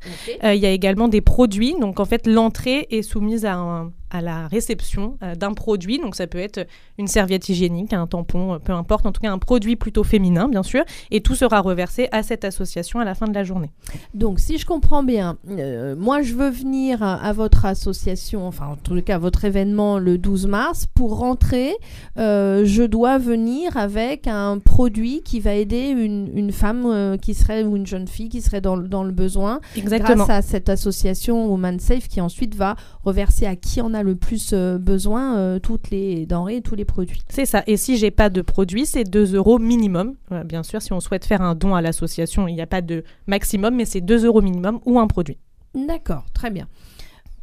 Euh, 0.43 0.55
il 0.55 0.61
y 0.63 0.67
a 0.67 0.71
également 0.71 1.09
des 1.09 1.21
produits. 1.21 1.75
Donc 1.79 2.01
en 2.01 2.07
fait, 2.07 2.27
l'entrée 2.27 2.87
est 2.91 3.03
soumise 3.03 3.45
à, 3.45 3.55
un- 3.55 3.93
à 4.15 4.21
la 4.23 4.49
réception 4.49 5.19
euh, 5.23 5.35
d'un 5.35 5.53
produit. 5.53 5.99
Donc 5.99 6.15
ça 6.15 6.27
peut 6.27 6.39
être 6.39 6.67
une 6.99 7.09
serviette 7.09 7.49
hygiénique, 7.49 7.93
un 7.93 8.07
tampon, 8.07 8.55
euh, 8.55 8.59
peu 8.59 8.73
importe. 8.73 9.05
En 9.07 9.13
tout 9.13 9.21
cas, 9.21 9.31
un 9.33 9.39
produit 9.39 9.77
plutôt 9.77 10.05
féminin, 10.05 10.49
bien 10.49 10.63
sûr. 10.63 10.85
Et 11.11 11.21
tout 11.21 11.35
sera 11.35 11.61
reversé 11.61 12.09
à 12.13 12.23
cette 12.23 12.45
association 12.45 13.01
à 13.01 13.05
la 13.05 13.15
fin 13.15 13.27
de 13.27 13.35
la 13.35 13.45
journée. 13.45 13.71
Donc, 14.15 14.39
si 14.41 14.57
je 14.57 14.65
comprends 14.65 15.03
bien, 15.03 15.37
euh, 15.51 15.97
moi, 15.97 16.23
je 16.23 16.35
veux 16.35 16.49
venir 16.51 17.03
à, 17.03 17.15
à 17.17 17.33
votre 17.33 17.67
association, 17.67 18.47
enfin, 18.47 18.67
en 18.69 18.77
tout 18.77 19.01
cas, 19.03 19.17
à 19.17 19.19
votre 19.19 19.45
événement 19.45 19.99
le 19.99 20.17
12 20.17 20.47
mars. 20.47 20.87
Pour 20.95 21.19
rentrer, 21.19 21.75
euh, 22.19 22.63
je 22.65 22.85
dois 22.85 23.19
venir 23.19 23.77
avec 23.77 24.29
un 24.29 24.59
produit 24.59 25.23
qui 25.25 25.41
va 25.41 25.55
aider 25.55 25.89
une, 25.89 26.31
une 26.37 26.53
femme 26.53 26.85
euh, 26.87 27.17
qui 27.17 27.35
serait, 27.35 27.65
ou 27.65 27.75
une 27.77 27.87
jeune 27.87 28.07
fille 28.07 28.29
qui 28.29 28.41
serait 28.41 28.61
dans, 28.61 28.77
le- 28.77 28.87
dans 28.87 29.03
le 29.03 29.11
besoin, 29.11 29.61
Exactement. 29.77 30.25
grâce 30.25 30.31
à 30.31 30.43
cette 30.43 30.69
association 30.69 31.47
Woman 31.49 31.81
Safe 31.81 32.07
qui 32.07 32.21
ensuite 32.21 32.55
va 32.55 32.77
reverser 33.03 33.47
à 33.47 33.57
qui 33.57 33.81
en 33.81 33.93
a 33.95 34.04
le 34.05 34.15
plus 34.15 34.51
euh, 34.53 34.79
besoin 34.79 35.37
euh, 35.37 35.59
toutes 35.59 35.91
les 35.91 36.27
denrées 36.27 36.61
tous 36.61 36.75
les 36.75 36.85
produits. 36.85 37.23
C'est 37.29 37.47
ça. 37.47 37.65
Et 37.67 37.77
si 37.77 37.97
j'ai 37.97 38.11
pas 38.11 38.31
de 38.31 38.43
produit, 38.43 38.87
c'est 38.87 39.05
2 39.05 39.35
euros 39.35 39.59
minimum. 39.59 40.15
Bien 40.45 40.63
sûr, 40.63 40.81
si 40.83 40.93
on 40.93 41.01
souhaite 41.01 41.25
faire 41.25 41.43
un 41.43 41.55
don 41.55 41.75
à 41.75 41.83
l'association, 41.83 42.47
il 42.47 42.55
n'y 42.55 42.61
a 42.61 42.67
pas 42.67 42.83
de 42.83 43.05
maximum, 43.27 43.75
mais 43.75 43.85
c'est 43.85 44.01
2 44.01 44.27
euros 44.27 44.43
minimum 44.43 44.81
ou 44.85 45.01
un 45.01 45.07
produit. 45.07 45.39
D'accord, 45.75 46.25
très 46.33 46.51
bien. 46.51 46.69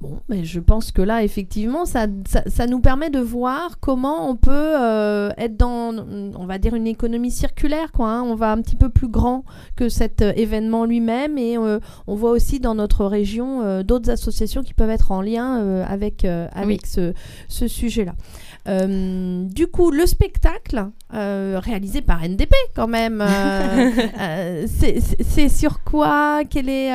Bon, 0.02 0.20
mais 0.30 0.46
je 0.46 0.60
pense 0.60 0.92
que 0.92 1.04
là, 1.04 1.24
effectivement, 1.24 1.86
ça, 1.86 2.08
ça, 2.28 2.42
ça 2.48 2.66
nous 2.66 2.80
permet 2.80 3.12
de 3.12 3.20
voir 3.20 3.80
comment 3.80 4.28
on 4.28 4.36
peut 4.36 4.52
euh, 4.52 5.30
être 5.38 5.56
dans, 5.58 5.94
on 5.96 6.46
va 6.48 6.58
dire, 6.58 6.74
une 6.74 6.88
économie 6.88 7.30
circulaire. 7.30 7.92
Quoi, 7.92 8.10
hein. 8.10 8.24
On 8.24 8.34
va 8.34 8.52
un 8.52 8.64
petit 8.64 8.76
peu 8.76 8.90
plus 8.90 9.10
grand 9.10 9.46
que 9.76 9.90
cet 9.90 10.24
euh, 10.24 10.34
événement 10.36 10.86
lui-même 10.86 11.38
et 11.38 11.56
euh, 11.56 11.80
on 12.08 12.16
voit 12.16 12.32
aussi 12.32 12.60
dans 12.60 12.74
notre 12.74 13.06
région 13.06 13.84
d'autres 13.84 14.10
associations 14.10 14.64
qui 14.64 14.74
peuvent 14.74 14.90
être 14.90 15.12
en 15.12 15.22
lien 15.22 15.84
avec, 15.84 16.26
avec 16.26 16.88
ce, 16.88 17.14
ce 17.48 17.68
sujet-là. 17.68 18.16
Euh, 18.68 19.44
du 19.46 19.68
coup, 19.68 19.90
le 19.92 20.06
spectacle 20.06 20.88
euh, 21.14 21.60
réalisé 21.64 22.02
par 22.02 22.22
NDP 22.22 22.54
quand 22.76 22.88
même, 22.88 23.22
euh, 23.22 24.66
c'est- 24.68 25.50
sur 25.50 25.84
quoi 25.84 26.44
Quelle 26.50 26.70
est, 26.70 26.92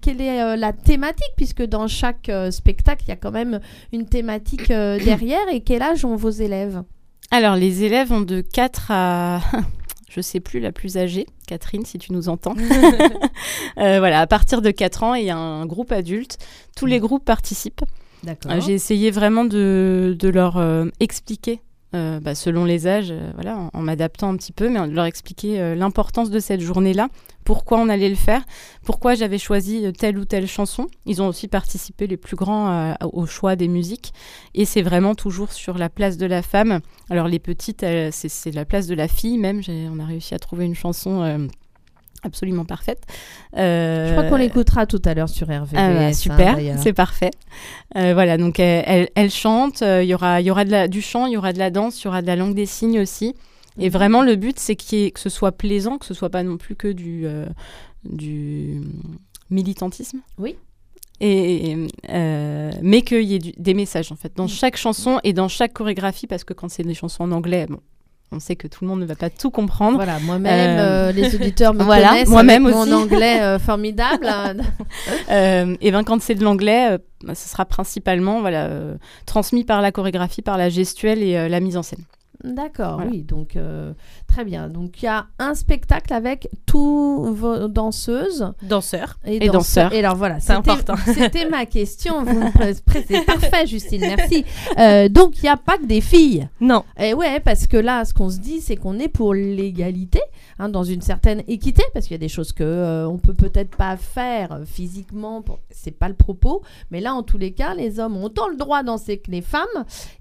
quelle 0.00 0.20
est 0.20 0.56
la 0.56 0.72
thématique 0.72 1.32
Puisque 1.36 1.62
dans 1.64 1.88
chaque 1.88 2.30
spectacle, 2.50 3.02
il 3.06 3.08
y 3.08 3.12
a 3.12 3.16
quand 3.16 3.32
même 3.32 3.60
une 3.92 4.06
thématique 4.06 4.68
derrière. 4.68 5.48
Et 5.52 5.60
quel 5.62 5.82
âge 5.82 6.04
ont 6.04 6.16
vos 6.16 6.30
élèves? 6.30 6.82
Alors, 7.32 7.56
les 7.56 7.84
élèves 7.84 8.12
ont 8.12 8.20
de 8.22 8.40
4 8.40 8.90
à. 8.90 9.40
Je 10.08 10.20
sais 10.20 10.40
plus, 10.40 10.58
la 10.58 10.72
plus 10.72 10.96
âgée, 10.96 11.24
Catherine, 11.46 11.84
si 11.84 11.98
tu 11.98 12.12
nous 12.12 12.28
entends. 12.28 12.54
Euh, 13.78 13.98
voilà, 14.00 14.20
à 14.20 14.26
partir 14.26 14.60
de 14.60 14.70
4 14.70 15.02
ans, 15.04 15.14
il 15.14 15.24
y 15.24 15.30
a 15.30 15.36
un 15.36 15.64
groupe 15.64 15.92
adulte. 15.92 16.36
Tous 16.76 16.84
les 16.86 16.98
groupes 16.98 17.24
participent. 17.24 17.80
Euh, 18.26 18.60
J'ai 18.60 18.74
essayé 18.74 19.10
vraiment 19.10 19.44
de, 19.44 20.16
leur 20.32 20.56
euh, 20.56 20.86
expliquer, 21.00 21.60
euh, 21.94 22.20
bah, 22.20 22.34
selon 22.34 22.64
les 22.64 22.86
âges, 22.86 23.12
voilà, 23.34 23.56
en, 23.56 23.70
en 23.72 23.82
m'adaptant 23.82 24.28
un 24.28 24.36
petit 24.36 24.52
peu, 24.52 24.68
mais 24.68 24.86
de 24.86 24.94
leur 24.94 25.04
expliquer 25.04 25.74
l'importance 25.74 26.30
de 26.30 26.38
cette 26.38 26.60
journée-là, 26.60 27.08
pourquoi 27.44 27.78
on 27.78 27.88
allait 27.88 28.08
le 28.08 28.16
faire, 28.16 28.42
pourquoi 28.84 29.14
j'avais 29.14 29.38
choisi 29.38 29.90
telle 29.98 30.18
ou 30.18 30.24
telle 30.24 30.46
chanson. 30.46 30.88
Ils 31.06 31.20
ont 31.22 31.26
aussi 31.26 31.48
participé, 31.48 32.06
les 32.06 32.16
plus 32.16 32.36
grands, 32.36 32.94
au 33.12 33.26
choix 33.26 33.56
des 33.56 33.66
musiques. 33.66 34.12
Et 34.54 34.64
c'est 34.64 34.82
vraiment 34.82 35.14
toujours 35.14 35.52
sur 35.52 35.78
la 35.78 35.88
place 35.88 36.16
de 36.16 36.26
la 36.26 36.42
femme. 36.42 36.80
Alors 37.08 37.26
les 37.26 37.38
petites, 37.38 37.84
c'est 38.10 38.54
la 38.54 38.64
place 38.64 38.86
de 38.86 38.94
la 38.94 39.08
fille 39.08 39.38
même. 39.38 39.62
On 39.68 39.98
a 39.98 40.04
réussi 40.04 40.34
à 40.34 40.38
trouver 40.38 40.66
une 40.66 40.74
chanson 40.74 41.48
absolument 42.22 42.64
parfaite. 42.64 43.02
Euh, 43.56 44.08
Je 44.08 44.12
crois 44.12 44.24
qu'on 44.28 44.36
l'écoutera 44.36 44.86
tout 44.86 45.00
à 45.04 45.14
l'heure 45.14 45.28
sur 45.28 45.46
RVVS. 45.48 45.76
ah 45.76 45.88
bah, 45.92 46.00
hein, 46.06 46.12
super, 46.12 46.58
c'est 46.78 46.92
parfait. 46.92 47.30
Euh, 47.96 48.12
voilà, 48.14 48.36
donc 48.36 48.60
elle, 48.60 48.84
elle, 48.86 49.08
elle 49.14 49.30
chante, 49.30 49.82
euh, 49.82 50.02
il 50.02 50.08
y 50.08 50.14
aura, 50.14 50.40
y 50.40 50.50
aura 50.50 50.64
de 50.64 50.70
la, 50.70 50.88
du 50.88 51.00
chant, 51.02 51.26
il 51.26 51.32
y 51.32 51.36
aura 51.36 51.52
de 51.52 51.58
la 51.58 51.70
danse, 51.70 52.00
il 52.02 52.04
y 52.04 52.08
aura 52.08 52.22
de 52.22 52.26
la 52.26 52.36
langue 52.36 52.54
des 52.54 52.66
signes 52.66 53.00
aussi. 53.00 53.34
Et 53.78 53.86
Mhm. 53.86 53.92
vraiment, 53.92 54.22
le 54.22 54.36
but, 54.36 54.58
c'est 54.58 54.76
que 54.76 55.10
ce 55.20 55.28
soit 55.30 55.52
plaisant, 55.52 55.96
que 55.98 56.04
ce 56.06 56.12
soit 56.14 56.28
pas 56.30 56.42
non 56.42 56.56
plus 56.56 56.74
que 56.76 56.88
du, 56.88 57.22
euh, 57.24 57.46
du 58.04 58.80
militantisme. 59.50 60.18
Oui. 60.38 60.56
Et, 61.22 61.76
euh, 62.08 62.70
mais 62.82 63.02
qu'il 63.02 63.22
y 63.24 63.34
ait 63.34 63.38
du- 63.38 63.52
des 63.58 63.74
messages, 63.74 64.10
en 64.10 64.16
fait, 64.16 64.32
dans 64.36 64.48
chaque 64.48 64.76
chanson 64.78 65.20
et 65.22 65.32
dans 65.34 65.48
chaque 65.48 65.72
chorégraphie, 65.74 66.26
parce 66.26 66.44
que 66.44 66.54
quand 66.54 66.68
c'est 66.70 66.82
des 66.82 66.94
chansons 66.94 67.24
en 67.24 67.32
anglais, 67.32 67.66
bon, 67.68 67.80
on 68.32 68.38
sait 68.40 68.54
que 68.56 68.68
tout 68.68 68.84
le 68.84 68.88
monde 68.88 69.00
ne 69.00 69.06
va 69.06 69.16
pas 69.16 69.30
tout 69.30 69.50
comprendre. 69.50 69.96
Voilà, 69.96 70.18
moi-même, 70.20 70.78
Euh, 70.78 71.08
euh, 71.08 71.12
les 71.12 71.34
auditeurs 71.34 71.74
me 71.74 71.82
voilà, 71.84 72.10
connaissent 72.10 72.28
moi-même 72.28 72.66
aussi. 72.66 72.74
mon 72.90 72.92
anglais 72.92 73.40
euh, 73.42 73.58
formidable. 73.70 74.28
et 75.28 75.90
ben 75.90 76.04
quand 76.04 76.22
c'est 76.22 76.34
de 76.36 76.44
l'anglais, 76.44 76.98
bah, 77.24 77.34
ce 77.34 77.48
sera 77.48 77.64
principalement 77.64 78.40
voilà, 78.40 78.68
transmis 79.26 79.64
par 79.64 79.80
la 79.82 79.92
chorégraphie, 79.92 80.42
par 80.42 80.58
la 80.58 80.68
gestuelle 80.68 81.22
et 81.22 81.48
la 81.48 81.60
mise 81.60 81.76
en 81.76 81.82
scène. 81.82 82.04
D'accord, 82.44 82.96
Voilà. 82.96 83.10
oui, 83.10 83.22
donc 83.22 83.56
euh, 83.56 83.92
très 84.26 84.44
bien. 84.44 84.68
Donc 84.68 85.02
il 85.02 85.06
y 85.06 85.08
a 85.08 85.26
un 85.38 85.54
spectacle 85.54 86.12
avec 86.12 86.48
tous 86.66 87.32
vos 87.34 87.68
danseuses 87.68 88.52
Danseur. 88.62 89.18
et, 89.26 89.44
Et 89.44 89.48
danseurs. 89.48 89.92
Et 89.92 89.98
alors 89.98 90.16
voilà, 90.16 90.40
C'est 90.40 90.52
important. 90.52 90.94
C'était 91.04 91.48
ma 91.48 91.66
question. 91.66 92.24
C'est 93.06 93.24
parfait, 93.26 93.66
Justine, 93.66 94.00
merci. 94.00 94.44
Euh, 94.78 95.08
donc 95.08 95.36
il 95.38 95.42
n'y 95.42 95.48
a 95.48 95.56
pas 95.56 95.76
que 95.78 95.86
des 95.86 96.00
filles. 96.00 96.48
Non. 96.60 96.84
Et 96.98 97.12
ouais, 97.14 97.40
parce 97.40 97.66
que 97.66 97.76
là, 97.76 98.04
ce 98.04 98.14
qu'on 98.14 98.30
se 98.30 98.38
dit, 98.38 98.60
c'est 98.60 98.76
qu'on 98.76 98.98
est 98.98 99.08
pour 99.08 99.34
l'égalité, 99.34 100.20
hein, 100.58 100.68
dans 100.68 100.84
une 100.84 101.02
certaine 101.02 101.42
équité, 101.46 101.82
parce 101.92 102.06
qu'il 102.06 102.14
y 102.14 102.16
a 102.16 102.18
des 102.18 102.28
choses 102.28 102.52
que 102.52 102.64
euh, 102.64 103.06
on 103.08 103.18
peut 103.18 103.34
peut-être 103.34 103.76
pas 103.76 103.96
faire 103.96 104.52
euh, 104.52 104.64
physiquement, 104.64 105.42
pour... 105.42 105.58
c'est 105.70 105.90
pas 105.90 106.08
le 106.08 106.14
propos, 106.14 106.62
mais 106.90 107.00
là, 107.00 107.14
en 107.14 107.22
tous 107.22 107.38
les 107.38 107.52
cas, 107.52 107.74
les 107.74 108.00
hommes 108.00 108.16
ont 108.16 108.24
autant 108.24 108.48
le 108.48 108.56
droit 108.56 108.82
de 108.82 108.86
danser 108.86 109.18
que 109.18 109.30
les 109.30 109.42
femmes, 109.42 109.66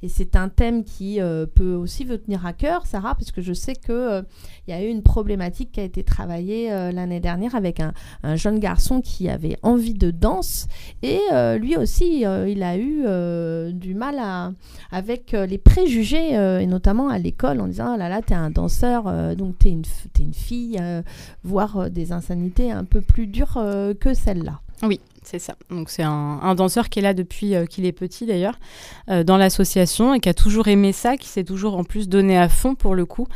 et 0.04 0.10
c'est 0.10 0.36
un 0.36 0.50
thème 0.50 0.84
qui 0.84 1.20
peut 1.56 1.74
aussi 1.76 2.04
vous 2.12 2.18
tenir 2.18 2.46
à 2.46 2.54
cœur, 2.54 2.86
Sarah, 2.86 3.16
parce 3.16 3.32
que 3.32 3.42
je 3.42 3.54
sais 3.54 3.76
que 3.76 3.92
euh, 3.92 4.22
y 4.68 4.74
a 4.74 4.84
eu 4.84 4.88
une 4.88 5.04
problématique 5.04 5.72
qui 5.72 5.80
a 5.80 5.84
été 5.84 6.04
travaillée 6.04 6.72
euh, 6.72 6.92
l'année 6.92 7.20
dernière 7.20 7.56
avec 7.56 7.80
un, 7.80 7.94
un 8.24 8.36
jeune 8.36 8.60
garçon 8.60 9.02
qui 9.02 9.30
avait 9.30 9.58
envie 9.64 9.94
de 9.94 10.12
danse, 10.12 10.68
et 11.02 11.20
euh, 11.32 11.58
lui 11.58 11.76
aussi, 11.78 12.26
euh, 12.26 12.48
il 12.50 12.64
a 12.64 12.78
eu 12.78 13.04
du 13.74 13.94
mal 13.94 14.20
avec 14.92 15.32
les 15.32 15.58
préjugés, 15.58 16.34
et 16.34 16.66
notamment 16.66 17.10
à 17.10 17.18
l'école, 17.18 17.62
en 17.62 17.68
disant, 17.68 17.94
ah 17.94 17.98
là 17.98 18.10
là, 18.10 18.22
t'es 18.22 18.34
un 18.34 18.50
danseur, 18.50 19.36
donc 19.36 19.58
t'es 19.60 19.70
une, 19.70 19.84
t'es 20.14 20.24
une 20.24 20.34
fille, 20.34 20.80
voire 21.44 21.90
des 21.90 22.12
insanités 22.12 22.72
un 22.72 22.84
peu 22.84 23.02
plus 23.02 23.28
dures 23.28 23.60
que 24.00 24.14
celle-là. 24.14 24.60
Oui, 24.84 25.00
c'est 25.30 25.40
ça. 25.40 25.56
Donc 25.70 25.90
c'est 25.92 26.02
un, 26.02 26.40
un 26.42 26.56
danseur 26.56 26.90
qui 26.90 27.00
est 27.00 27.02
là 27.04 27.14
depuis 27.14 27.54
euh, 27.54 27.66
qu'il 27.66 27.86
est 27.86 27.92
petit 27.92 28.26
d'ailleurs, 28.26 28.58
euh, 29.10 29.24
dans 29.24 29.38
l'association 29.38 30.16
et 30.16 30.20
qui 30.20 30.28
a 30.28 30.34
toujours 30.34 30.68
aimé 30.68 30.92
ça, 30.92 31.18
qui 31.18 31.28
s'est 31.28 31.44
toujours 31.44 31.78
en 31.78 31.84
plus 31.84 32.10
donné 32.10 32.36
à 32.36 32.50
fond 32.50 32.74
pour 32.74 32.96
le 32.96 33.06
coup. 33.06 33.28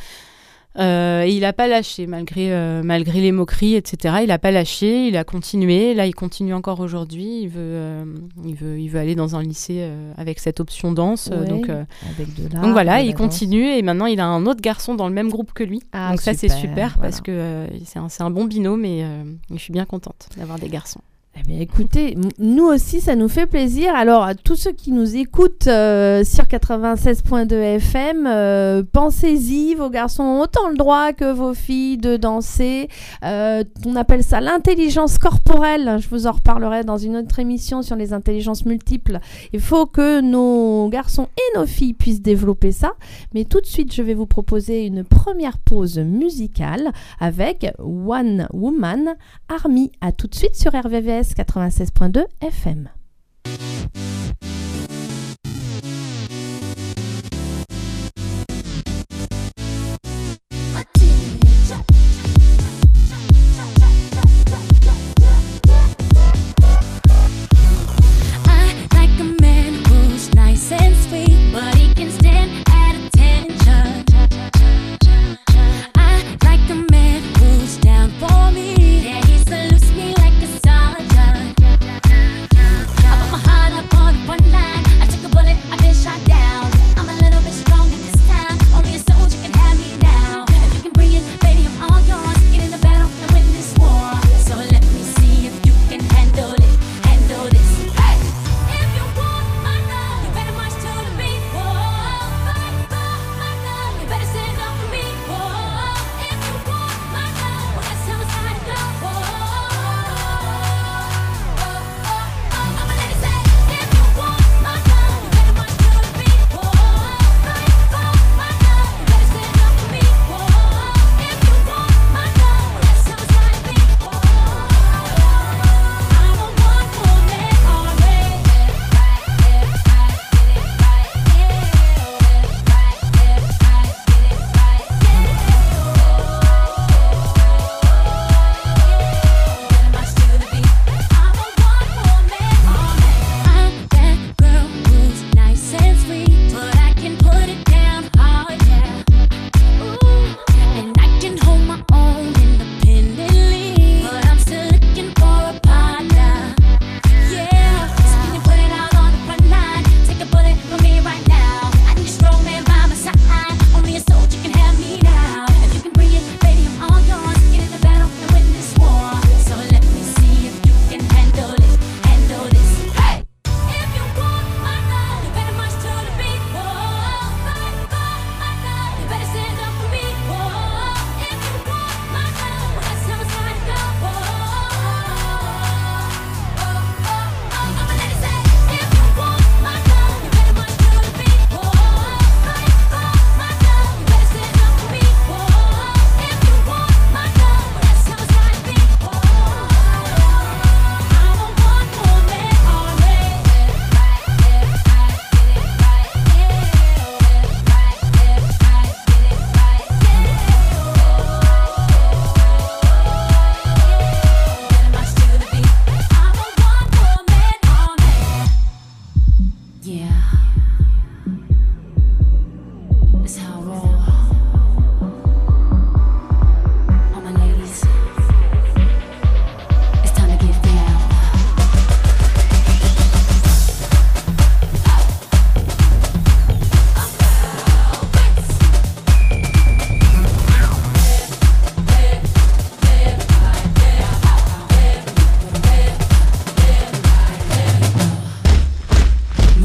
Euh, 0.80 1.22
et 1.22 1.30
il 1.30 1.42
n'a 1.42 1.54
pas 1.54 1.68
lâché, 1.68 2.08
malgré, 2.08 2.50
malgré 2.82 3.22
les 3.22 3.32
moqueries, 3.32 3.76
etc. 3.76 4.16
Il 4.24 4.30
n'a 4.30 4.40
pas 4.40 4.50
lâché, 4.50 5.06
il 5.08 5.16
a 5.18 5.24
continué. 5.24 5.94
Là, 5.94 6.08
il 6.08 6.16
continue 6.16 6.56
encore 6.56 6.80
aujourd'hui. 6.80 7.42
Il, 7.44 7.50
veut, 7.50 8.04
il, 8.44 8.56
veut, 8.56 8.80
il 8.80 8.88
veut 8.88 9.00
aller 9.00 9.14
dans 9.14 9.36
un 9.36 9.44
lycée 9.44 9.88
avec 10.18 10.40
cette 10.40 10.60
option 10.60 10.92
danse. 10.92 11.28
Ouais, 11.28 11.46
donc, 11.46 11.70
Avec 11.70 12.34
de 12.34 12.52
l'art, 12.52 12.64
donc 12.64 12.72
voilà, 12.72 13.04
il 13.04 13.14
continue. 13.14 13.68
Et 13.68 13.84
maintenant, 13.84 14.08
il 14.08 14.20
a 14.20 14.26
un 14.26 14.48
autre 14.48 14.62
garçon 14.62 14.96
dans 14.96 15.08
le 15.08 15.14
même 15.14 15.30
groupe 15.30 15.54
que 15.54 15.64
lui. 15.64 15.80
Ah, 15.92 16.10
donc 16.10 16.22
ça, 16.22 16.34
c'est 16.34 16.50
super, 16.50 16.94
voilà. 16.96 17.02
parce 17.02 17.22
que 17.22 17.68
c'est 17.86 18.00
un, 18.00 18.08
un 18.26 18.32
bon 18.32 18.46
binôme 18.46 18.84
et 18.84 19.06
je 19.52 19.58
suis 19.60 19.74
bien 19.74 19.86
contente 19.86 20.28
d'avoir 20.38 20.58
des 20.58 20.70
garçons. 20.70 21.02
Eh 21.36 21.42
bien, 21.48 21.60
écoutez, 21.62 22.16
nous 22.38 22.66
aussi, 22.66 23.02
ça 23.02 23.16
nous 23.16 23.28
fait 23.28 23.48
plaisir. 23.48 23.96
Alors, 23.96 24.22
à 24.22 24.36
tous 24.36 24.56
ceux 24.56 24.72
qui 24.72 24.92
nous 24.92 25.16
écoutent 25.16 25.66
euh, 25.66 26.24
sur 26.24 26.44
96.2 26.44 27.54
FM, 27.54 28.28
euh, 28.28 28.84
pensez-y, 28.92 29.74
vos 29.74 29.90
garçons 29.90 30.22
ont 30.22 30.42
autant 30.42 30.70
le 30.70 30.78
droit 30.78 31.12
que 31.12 31.34
vos 31.34 31.56
filles 31.56 31.98
de 31.98 32.18
danser. 32.18 32.88
Euh, 33.26 33.64
on 33.84 33.96
appelle 33.96 34.24
ça 34.24 34.42
l'intelligence 34.42 35.18
corporelle. 35.18 35.98
Je 36.00 36.08
vous 36.10 36.28
en 36.28 36.34
reparlerai 36.34 36.84
dans 36.84 36.98
une 36.98 37.18
autre 37.18 37.40
émission 37.40 37.82
sur 37.82 37.96
les 37.96 38.14
intelligences 38.14 38.66
multiples. 38.66 39.18
Il 39.54 39.60
faut 39.60 39.88
que 39.88 40.22
nos 40.22 40.88
garçons 40.90 41.30
et 41.36 41.58
nos 41.58 41.66
filles 41.66 41.96
puissent 41.96 42.22
développer 42.22 42.72
ça. 42.72 42.94
Mais 43.34 43.44
tout 43.46 43.60
de 43.60 43.66
suite, 43.66 43.92
je 43.92 44.04
vais 44.04 44.14
vous 44.14 44.28
proposer 44.28 44.86
une 44.86 45.04
première 45.04 45.58
pause 45.58 45.98
musicale 45.98 46.92
avec 47.20 47.66
One 47.80 48.48
Woman 48.54 49.16
Army. 49.50 49.92
À 50.00 50.12
tout 50.12 50.28
de 50.28 50.36
suite 50.36 50.56
sur 50.56 50.74
RVVS 50.74 51.23
96.2 51.24 52.28
FM. 52.42 54.13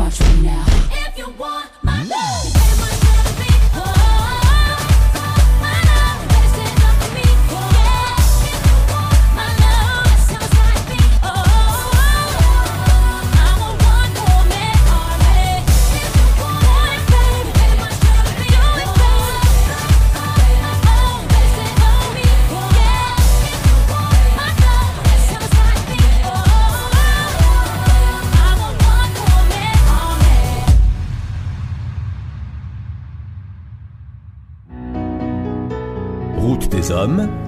Now. 0.09 0.65
If 0.91 1.19
you 1.19 1.29
want 1.39 1.78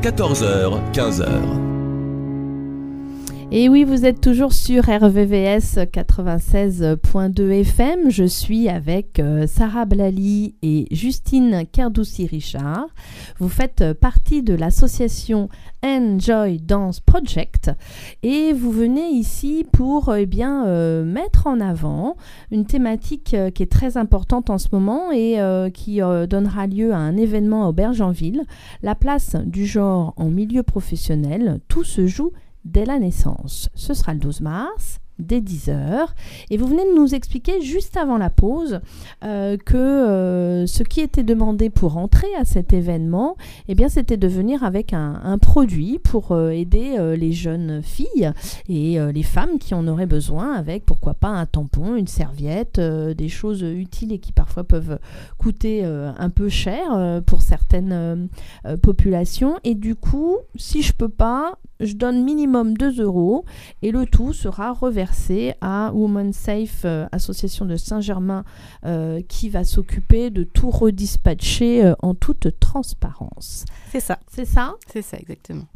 14h, 0.03 0.81
15h. 0.93 1.70
Et 3.53 3.69
oui, 3.69 3.83
vous 3.83 4.07
êtes 4.07 4.21
toujours 4.21 4.53
sur 4.53 4.85
RVVS 4.85 5.79
96.2 5.93 7.51
FM. 7.51 8.09
Je 8.09 8.23
suis 8.23 8.69
avec 8.69 9.19
euh, 9.19 9.49
Sarah 9.49 9.87
Blali 9.87 10.55
et 10.63 10.87
Justine 10.93 11.65
Kerdoussi-Richard. 11.73 12.87
Vous 13.41 13.49
faites 13.49 13.81
euh, 13.81 13.93
partie 13.93 14.45
de 14.45 14.55
l'association 14.55 15.49
Enjoy 15.83 16.59
Dance 16.59 17.01
Project 17.01 17.71
et 18.23 18.53
vous 18.53 18.71
venez 18.71 19.09
ici 19.09 19.67
pour 19.73 20.15
eh 20.15 20.27
bien, 20.27 20.67
euh, 20.67 21.05
mettre 21.05 21.47
en 21.47 21.61
avant 21.61 22.17
une 22.51 22.67
thématique 22.67 23.35
euh, 23.35 23.51
qui 23.51 23.63
est 23.63 23.73
très 23.73 23.97
importante 23.97 24.51
en 24.51 24.59
ce 24.59 24.69
moment 24.73 25.11
et 25.11 25.41
euh, 25.41 25.71
qui 25.71 26.03
euh, 26.03 26.27
donnera 26.27 26.67
lieu 26.67 26.93
à 26.93 26.99
un 26.99 27.17
événement 27.17 27.65
à 27.65 27.69
Aubergenville. 27.69 28.45
La 28.83 28.95
place 28.95 29.37
du 29.45 29.67
genre 29.67 30.13
en 30.17 30.29
milieu 30.29 30.63
professionnel, 30.63 31.61
tout 31.69 31.85
se 31.85 32.07
joue 32.07 32.33
dès 32.65 32.85
la 32.85 32.99
naissance. 32.99 33.69
Ce 33.75 33.95
sera 33.95 34.15
le 34.15 34.21
12 34.21 34.41
mars 34.41 35.00
dès 35.21 35.41
10h. 35.41 36.09
Et 36.51 36.57
vous 36.57 36.67
venez 36.67 36.85
de 36.85 36.97
nous 36.97 37.15
expliquer 37.15 37.61
juste 37.61 37.97
avant 37.97 38.19
la 38.19 38.31
pause 38.31 38.81
euh, 39.25 39.57
que 39.57 39.77
euh, 39.77 40.67
ce 40.67 40.83
qui 40.83 41.01
était 41.01 41.23
demandé 41.23 41.71
pour 41.71 41.97
entrer 41.97 42.29
à 42.39 42.45
cet 42.45 42.73
événement, 42.73 43.37
eh 43.69 43.75
bien, 43.75 43.89
c'était 43.89 44.17
de 44.17 44.29
venir 44.29 44.65
avec 44.65 44.93
un, 44.93 45.39
produit 45.41 45.99
pour 45.99 46.33
euh, 46.33 46.51
aider 46.51 46.97
les 47.17 47.33
jeunes 47.33 47.83
filles 47.83 48.33
et 48.69 48.99
les 49.13 49.23
femmes 49.23 49.59
qui 49.59 49.75
en 49.75 49.87
auraient 49.87 50.07
besoin 50.07 50.53
avec, 50.53 50.85
pourquoi 50.85 51.15
pas, 51.15 51.29
un 51.29 51.47
tampon, 51.47 51.95
une 51.95 52.07
serviette, 52.07 52.81
des 52.81 53.29
choses 53.29 53.63
utiles 53.63 54.13
et 54.13 54.19
qui 54.19 54.33
parfois 54.33 54.65
peuvent 54.65 54.99
coûter 55.39 55.85
un 55.85 56.31
peu 56.31 56.49
cher 56.49 57.23
pour 57.27 57.43
certaines 57.43 58.29
populations. 58.83 59.57
Et 59.65 59.75
du 59.75 59.95
coup, 59.95 60.37
si 60.57 60.83
je 60.83 60.93
peux 60.93 61.09
pas, 61.09 61.59
je 61.81 61.95
donne 61.95 62.23
minimum 62.23 62.77
2 62.77 63.03
euros 63.03 63.45
et 63.83 63.91
le 63.91 64.07
tout 64.07 64.33
sera 64.33 64.73
reversé 64.73 65.10
à 65.61 65.93
Women 65.93 66.33
Safe, 66.33 66.83
euh, 66.85 67.07
association 67.13 67.65
de 67.65 67.77
Saint-Germain, 67.77 68.45
euh, 68.85 69.21
qui 69.29 69.49
va 69.49 69.65
s'occuper 69.65 70.31
de 70.31 70.45
tout 70.45 70.71
redispatcher 70.71 71.85
euh, 71.85 71.95
en 72.01 72.15
toute 72.15 72.59
transparence. 72.59 73.65
C'est 73.91 74.01
ça. 74.01 74.19
C'est 74.31 74.45
ça? 74.45 74.75
C'est 74.93 75.03
ça, 75.03 75.19
exactement. 75.19 75.67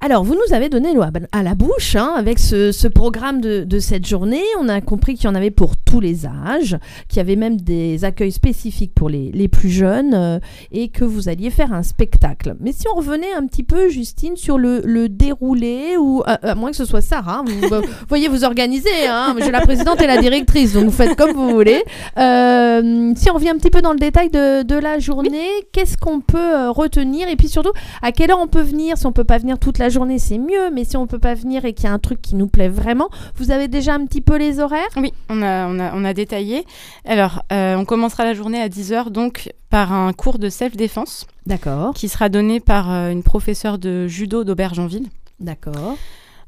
Alors, 0.00 0.24
vous 0.24 0.34
nous 0.34 0.54
avez 0.54 0.68
donné 0.70 0.94
l'eau 0.94 1.02
à- 1.02 1.42
la 1.42 1.54
bouche 1.54 1.94
hein, 1.94 2.14
avec 2.16 2.38
ce, 2.38 2.72
ce 2.72 2.88
programme 2.88 3.40
de, 3.42 3.64
de 3.64 3.78
cette 3.78 4.06
journée. 4.06 4.42
On 4.58 4.68
a 4.68 4.80
compris 4.80 5.14
qu'il 5.14 5.24
y 5.24 5.28
en 5.28 5.34
avait 5.34 5.50
pour 5.50 5.76
tous 5.76 6.00
les 6.00 6.24
âges, 6.26 6.78
qu'il 7.08 7.18
y 7.18 7.20
avait 7.20 7.36
même 7.36 7.60
des 7.60 8.04
accueils 8.04 8.32
spécifiques 8.32 8.94
pour 8.94 9.10
les, 9.10 9.30
les 9.32 9.48
plus 9.48 9.68
jeunes 9.68 10.14
euh, 10.14 10.38
et 10.72 10.88
que 10.88 11.04
vous 11.04 11.28
alliez 11.28 11.50
faire 11.50 11.74
un 11.74 11.82
spectacle. 11.82 12.56
Mais 12.60 12.72
si 12.72 12.86
on 12.88 12.96
revenait 12.96 13.32
un 13.36 13.46
petit 13.46 13.62
peu, 13.62 13.90
Justine, 13.90 14.36
sur 14.36 14.56
le, 14.56 14.80
le 14.84 15.10
déroulé, 15.10 15.96
ou 15.98 16.22
à, 16.24 16.32
à 16.50 16.54
moins 16.54 16.70
que 16.70 16.76
ce 16.76 16.86
soit 16.86 17.02
Sarah, 17.02 17.40
hein, 17.40 17.44
vous, 17.46 17.68
vous 17.68 17.82
voyez 18.08 18.28
vous 18.28 18.44
organiser. 18.44 18.88
Hein, 19.06 19.36
j'ai 19.38 19.50
la 19.50 19.60
présidente 19.60 20.00
et 20.00 20.06
la 20.06 20.18
directrice, 20.18 20.72
donc 20.72 20.84
vous 20.86 20.90
faites 20.92 21.14
comme 21.14 21.32
vous 21.32 21.50
voulez. 21.50 21.84
Euh, 22.16 23.12
si 23.16 23.30
on 23.30 23.34
revient 23.34 23.50
un 23.50 23.58
petit 23.58 23.70
peu 23.70 23.82
dans 23.82 23.92
le 23.92 23.98
détail 23.98 24.30
de, 24.30 24.62
de 24.62 24.74
la 24.76 24.98
journée, 24.98 25.48
qu'est-ce 25.72 25.98
qu'on 25.98 26.20
peut 26.20 26.38
euh, 26.38 26.70
retenir? 26.70 27.28
Et 27.28 27.36
puis 27.36 27.48
surtout, 27.48 27.72
à 28.00 28.12
quelle 28.12 28.30
heure 28.30 28.40
on 28.40 28.46
peut 28.48 28.62
venir 28.62 28.96
Si 28.96 29.04
on 29.06 29.12
peut 29.12 29.24
pas 29.24 29.36
venir 29.36 29.58
toute 29.58 29.76
la 29.78 29.89
journée, 29.90 30.18
c'est 30.18 30.38
mieux. 30.38 30.70
Mais 30.72 30.84
si 30.84 30.96
on 30.96 31.06
peut 31.06 31.18
pas 31.18 31.34
venir 31.34 31.64
et 31.64 31.72
qu'il 31.72 31.84
y 31.84 31.88
a 31.88 31.92
un 31.92 31.98
truc 31.98 32.22
qui 32.22 32.34
nous 32.34 32.46
plaît 32.46 32.68
vraiment, 32.68 33.08
vous 33.36 33.50
avez 33.50 33.68
déjà 33.68 33.94
un 33.94 34.06
petit 34.06 34.20
peu 34.20 34.36
les 34.36 34.60
horaires? 34.60 34.88
Oui, 34.96 35.12
on 35.28 35.42
a, 35.42 35.66
on 35.66 35.78
a, 35.78 35.94
on 35.94 36.04
a 36.04 36.14
détaillé. 36.14 36.64
Alors, 37.04 37.42
euh, 37.52 37.76
on 37.76 37.84
commencera 37.84 38.24
la 38.24 38.34
journée 38.34 38.60
à 38.60 38.68
10h, 38.68 39.10
donc 39.10 39.52
par 39.68 39.92
un 39.92 40.12
cours 40.12 40.38
de 40.38 40.48
self-défense 40.48 41.26
D'accord, 41.46 41.94
qui 41.94 42.08
sera 42.08 42.28
donné 42.28 42.60
par 42.60 42.90
euh, 42.90 43.10
une 43.10 43.22
professeure 43.22 43.78
de 43.78 44.06
judo 44.06 44.44
d'Aubergenville. 44.44 45.08
d'accord. 45.38 45.96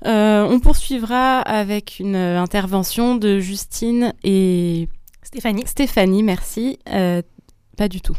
Euh, 0.05 0.44
on 0.50 0.59
poursuivra 0.59 1.40
avec 1.40 2.00
une 2.00 2.16
intervention 2.16 3.14
de 3.14 3.38
Justine 3.38 4.12
et 4.24 4.88
Stéphanie. 5.22 5.62
Stéphanie, 5.66 6.22
merci. 6.22 6.78
Euh, 6.92 7.22
pas 7.76 7.88
du 7.88 8.00
tout. 8.00 8.16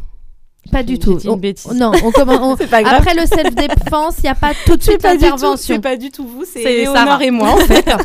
Pas 0.72 0.82
du 0.82 0.98
tout. 0.98 1.20
une 1.20 1.30
On- 1.30 1.74
non, 1.76 1.92
on 2.04 2.12
commence. 2.12 2.40
on-. 2.60 2.86
Après 2.86 3.14
le 3.14 3.26
self-défense, 3.28 4.16
il 4.20 4.24
n'y 4.24 4.30
a 4.30 4.36
pas 4.36 4.54
tout 4.66 4.76
de 4.76 4.82
suite 4.84 5.02
pas, 5.02 5.10
c'est 5.58 5.80
pas 5.80 5.96
du 5.98 6.10
tout 6.10 6.26
vous, 6.26 6.46
c'est 6.46 6.86
Sarah. 6.86 7.24
et 7.24 7.32
moi 7.32 7.50
en 7.50 7.58
fait. 7.58 7.86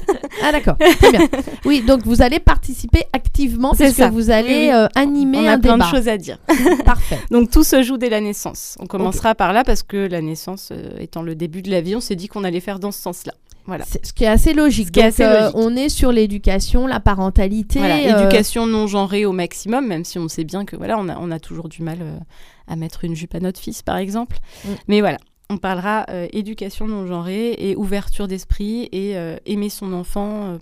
Ah 0.42 0.52
d'accord, 0.52 0.76
très 0.78 1.10
bien. 1.10 1.26
Oui, 1.64 1.80
donc 1.82 2.04
vous 2.04 2.22
allez 2.22 2.38
participer 2.38 3.04
activement 3.12 3.72
C'est 3.74 3.84
puisque 3.84 3.96
ça. 3.98 4.08
vous 4.10 4.30
allez 4.30 4.48
Oui, 4.48 4.68
oui. 4.68 4.72
euh, 4.72 4.86
animer 4.94 5.38
on 5.38 5.46
un 5.46 5.52
a 5.54 5.58
plein 5.58 5.72
débat. 5.78 5.86
de 5.90 5.96
choses 5.96 6.08
à 6.08 6.16
dire. 6.16 6.38
Parfait. 6.84 7.18
Donc 7.32 7.50
tout 7.50 7.64
se 7.64 7.82
joue 7.82 7.96
dès 7.96 8.08
la 8.08 8.20
naissance. 8.20 8.76
On 8.78 8.86
commencera 8.86 9.34
par 9.34 9.52
là 9.52 9.64
parce 9.64 9.82
que 9.82 9.96
la 9.96 10.20
naissance 10.20 10.68
euh, 10.70 10.90
étant 11.00 11.22
le 11.22 11.34
début 11.34 11.62
de 11.62 11.70
la 11.70 11.80
vie, 11.80 11.96
on 11.96 12.00
s'est 12.00 12.14
dit 12.14 12.28
qu'on 12.28 12.44
allait 12.44 12.60
faire 12.60 12.78
dans 12.78 12.92
ce 12.92 13.00
sens-là. 13.00 13.32
Voilà. 13.68 13.84
Ce 13.84 14.12
qui 14.12 14.24
est 14.24 14.28
assez 14.28 14.54
logique. 14.54 14.88
Ce 14.88 14.92
qui 14.92 15.00
est 15.00 15.02
Donc, 15.04 15.12
assez 15.12 15.24
euh, 15.24 15.40
logique. 15.40 15.56
on 15.56 15.76
est 15.76 15.88
sur 15.88 16.10
l'éducation, 16.10 16.86
la 16.86 16.98
parentalité. 17.00 17.78
Voilà, 17.78 17.96
euh, 17.96 18.22
éducation 18.22 18.66
non 18.66 18.86
genrée 18.86 19.24
au 19.26 19.32
maximum, 19.32 19.86
même 19.86 20.04
si 20.04 20.18
on 20.18 20.26
sait 20.26 20.44
bien 20.44 20.64
que 20.64 20.74
voilà, 20.74 20.98
on 20.98 21.08
a, 21.08 21.16
on 21.18 21.30
a 21.30 21.38
toujours 21.38 21.68
du 21.68 21.82
mal 21.82 21.98
euh, 22.00 22.18
à 22.66 22.76
mettre 22.76 23.04
une 23.04 23.14
jupe 23.14 23.34
à 23.34 23.40
notre 23.40 23.60
fils, 23.60 23.82
par 23.82 23.96
exemple. 23.96 24.38
Mm. 24.64 24.68
Mais 24.88 25.00
voilà, 25.00 25.18
on 25.50 25.58
parlera 25.58 26.06
éducation 26.32 26.86
non 26.88 27.06
genrée 27.06 27.52
et 27.58 27.76
ouverture 27.76 28.26
d'esprit 28.26 28.88
et 28.92 29.14
aimer 29.46 29.70
son 29.70 29.94
enfant 29.94 30.58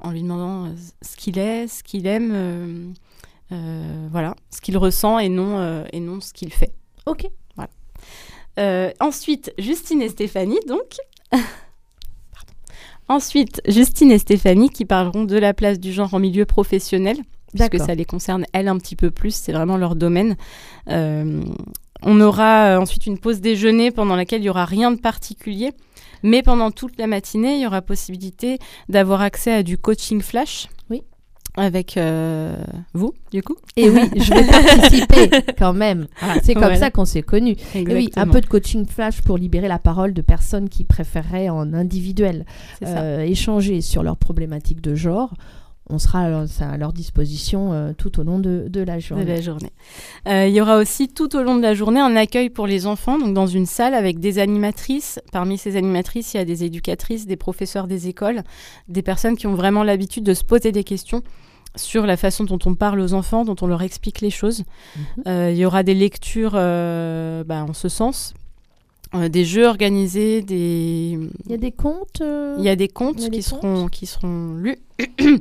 en 0.00 0.10
lui 0.10 0.22
demandant 0.22 0.72
ce 1.02 1.16
qu'il 1.16 1.38
est, 1.38 1.68
ce 1.68 1.82
qu'il 1.82 2.06
aime, 2.06 2.94
voilà, 4.10 4.34
ce 4.48 4.62
qu'il 4.62 4.78
ressent 4.78 5.18
et 5.18 5.28
non, 5.28 5.84
et 5.92 6.00
non 6.00 6.22
ce 6.22 6.32
qu'il 6.32 6.54
fait. 6.54 6.72
Ok. 7.04 7.26
Euh, 8.58 8.90
ensuite, 9.00 9.52
Justine 9.58 10.02
et 10.02 10.08
Stéphanie, 10.08 10.60
donc. 10.66 10.96
Ensuite, 13.10 13.60
Justine 13.66 14.12
et 14.12 14.18
Stéphanie 14.18 14.70
qui 14.70 14.84
parleront 14.84 15.24
de 15.24 15.36
la 15.36 15.52
place 15.52 15.80
du 15.80 15.92
genre 15.92 16.14
en 16.14 16.20
milieu 16.20 16.44
professionnel, 16.44 17.16
puisque 17.52 17.80
ça 17.80 17.96
les 17.96 18.04
concerne 18.04 18.44
elles 18.52 18.68
un 18.68 18.78
petit 18.78 18.94
peu 18.94 19.10
plus, 19.10 19.34
c'est 19.34 19.50
vraiment 19.50 19.76
leur 19.76 19.96
domaine. 19.96 20.36
Euh, 20.86 21.42
on 22.02 22.20
aura 22.20 22.66
euh, 22.66 22.78
ensuite 22.78 23.06
une 23.06 23.18
pause 23.18 23.40
déjeuner 23.40 23.90
pendant 23.90 24.14
laquelle 24.14 24.42
il 24.42 24.44
n'y 24.44 24.48
aura 24.48 24.64
rien 24.64 24.92
de 24.92 25.00
particulier, 25.00 25.72
mais 26.22 26.44
pendant 26.44 26.70
toute 26.70 26.96
la 26.98 27.08
matinée, 27.08 27.56
il 27.56 27.62
y 27.62 27.66
aura 27.66 27.82
possibilité 27.82 28.60
d'avoir 28.88 29.22
accès 29.22 29.52
à 29.52 29.64
du 29.64 29.76
coaching 29.76 30.22
flash. 30.22 30.68
Oui. 30.88 31.02
Avec 31.56 31.96
euh, 31.96 32.54
vous, 32.94 33.12
du 33.32 33.42
coup. 33.42 33.56
Et 33.76 33.90
oui, 33.90 34.02
je 34.16 34.32
vais 34.32 34.46
participer 34.46 35.30
quand 35.58 35.72
même. 35.72 36.06
Voilà, 36.20 36.40
c'est 36.42 36.54
comme 36.54 36.62
Voilà. 36.62 36.78
ça 36.78 36.90
qu'on 36.90 37.04
s'est 37.04 37.22
connus. 37.22 37.56
Et 37.74 37.84
oui, 37.86 38.10
un 38.16 38.26
peu 38.28 38.40
de 38.40 38.46
coaching 38.46 38.86
flash 38.86 39.20
pour 39.22 39.36
libérer 39.36 39.68
la 39.68 39.78
parole 39.78 40.12
de 40.12 40.22
personnes 40.22 40.68
qui 40.68 40.84
préféreraient 40.84 41.48
en 41.48 41.72
individuel 41.74 42.44
euh, 42.84 43.20
échanger 43.22 43.80
sur 43.80 44.02
leurs 44.02 44.16
problématiques 44.16 44.80
de 44.80 44.94
genre. 44.94 45.34
On 45.90 45.98
sera 45.98 46.20
à 46.20 46.28
leur, 46.28 46.46
à 46.60 46.76
leur 46.76 46.92
disposition 46.92 47.72
euh, 47.72 47.92
tout 47.96 48.20
au 48.20 48.22
long 48.22 48.38
de, 48.38 48.66
de 48.68 48.80
la 48.80 48.96
de 48.96 49.00
journée. 49.00 49.24
la 49.24 49.40
journée. 49.40 49.72
Euh, 50.28 50.46
il 50.46 50.54
y 50.54 50.60
aura 50.60 50.78
aussi 50.78 51.08
tout 51.08 51.36
au 51.36 51.42
long 51.42 51.56
de 51.56 51.62
la 51.62 51.74
journée 51.74 52.00
un 52.00 52.16
accueil 52.16 52.50
pour 52.50 52.66
les 52.66 52.86
enfants, 52.86 53.18
donc 53.18 53.34
dans 53.34 53.46
une 53.46 53.66
salle 53.66 53.94
avec 53.94 54.20
des 54.20 54.38
animatrices. 54.38 55.20
Parmi 55.32 55.58
ces 55.58 55.76
animatrices, 55.76 56.34
il 56.34 56.38
y 56.38 56.40
a 56.40 56.44
des 56.44 56.64
éducatrices, 56.64 57.26
des 57.26 57.36
professeurs 57.36 57.86
des 57.86 58.08
écoles, 58.08 58.42
des 58.88 59.02
personnes 59.02 59.36
qui 59.36 59.46
ont 59.46 59.54
vraiment 59.54 59.82
l'habitude 59.82 60.24
de 60.24 60.34
se 60.34 60.44
poser 60.44 60.72
des 60.72 60.84
questions 60.84 61.22
sur 61.76 62.06
la 62.06 62.16
façon 62.16 62.44
dont 62.44 62.58
on 62.64 62.74
parle 62.74 63.00
aux 63.00 63.14
enfants, 63.14 63.44
dont 63.44 63.56
on 63.60 63.66
leur 63.66 63.82
explique 63.82 64.20
les 64.20 64.30
choses. 64.30 64.64
Mhm. 64.96 65.04
Euh, 65.28 65.50
il 65.52 65.58
y 65.58 65.64
aura 65.64 65.82
des 65.82 65.94
lectures 65.94 66.52
bah, 66.52 67.64
en 67.64 67.72
ce 67.72 67.88
sens, 67.88 68.34
euh, 69.14 69.28
des 69.28 69.44
jeux 69.44 69.66
organisés, 69.66 70.42
des... 70.42 71.18
Il 71.46 71.50
y 71.50 71.54
a 71.54 71.56
des 71.58 71.72
comptes 71.72 72.20
euh, 72.20 72.54
Il 72.58 72.64
y 72.64 72.68
a 72.68 72.76
des 72.76 72.88
contes 72.88 73.20
y 73.20 73.26
a 73.26 73.28
des 73.28 73.36
qui, 73.38 73.42
seront, 73.42 73.88
qui 73.88 74.06
seront 74.06 74.54
lus. 74.54 74.76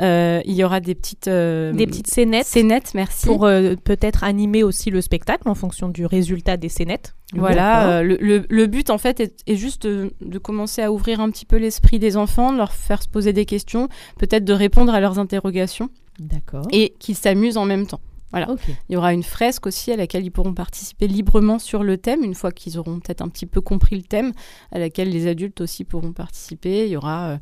Euh, 0.00 0.40
il 0.46 0.54
y 0.54 0.64
aura 0.64 0.80
des 0.80 0.94
petites, 0.94 1.28
euh, 1.28 1.72
Des 1.72 1.86
petites 1.86 2.08
scénettes 2.08 2.46
scénettes, 2.46 2.92
merci. 2.94 3.26
pour 3.26 3.44
euh, 3.44 3.74
peut-être 3.76 4.24
animer 4.24 4.62
aussi 4.62 4.90
le 4.90 5.00
spectacle 5.00 5.48
en 5.48 5.54
fonction 5.54 5.88
du 5.90 6.06
résultat 6.06 6.56
des 6.56 6.70
scénettes. 6.70 7.14
Voilà, 7.34 7.98
euh, 7.98 8.02
le, 8.02 8.16
le- 8.20 8.44
le 8.48 8.66
but 8.66 8.88
en 8.90 8.98
fait 8.98 9.20
est, 9.20 9.34
est 9.46 9.56
juste 9.56 9.86
de, 9.86 10.12
de 10.22 10.38
commencer 10.38 10.80
à 10.82 10.90
ouvrir 10.90 11.20
un 11.20 11.30
petit 11.30 11.44
peu 11.44 11.56
l'esprit 11.56 11.98
des 11.98 12.16
enfants, 12.16 12.52
de 12.52 12.56
leur 12.56 12.72
faire 12.72 13.02
se 13.02 13.08
poser 13.08 13.32
des 13.32 13.44
questions, 13.44 13.88
peut-être 14.18 14.44
de 14.44 14.52
répondre 14.54 14.92
à 14.94 15.00
leurs 15.00 15.18
interrogations 15.18 15.90
D'accord. 16.18 16.66
et 16.72 16.94
qu'ils 16.98 17.14
s'amusent 17.16 17.58
en 17.58 17.66
même 17.66 17.86
temps. 17.86 18.00
Il 18.88 18.94
y 18.94 18.96
aura 18.96 19.12
une 19.12 19.22
fresque 19.22 19.66
aussi 19.66 19.92
à 19.92 19.96
laquelle 19.96 20.24
ils 20.24 20.30
pourront 20.30 20.54
participer 20.54 21.06
librement 21.06 21.58
sur 21.58 21.82
le 21.82 21.98
thème, 21.98 22.24
une 22.24 22.34
fois 22.34 22.52
qu'ils 22.52 22.78
auront 22.78 23.00
peut-être 23.00 23.22
un 23.22 23.28
petit 23.28 23.46
peu 23.46 23.60
compris 23.60 23.96
le 23.96 24.02
thème, 24.02 24.32
à 24.70 24.78
laquelle 24.78 25.10
les 25.10 25.26
adultes 25.26 25.60
aussi 25.60 25.84
pourront 25.84 26.12
participer. 26.12 26.86
Il 26.86 26.90
y 26.90 26.96
aura 26.96 27.28
euh, 27.28 27.36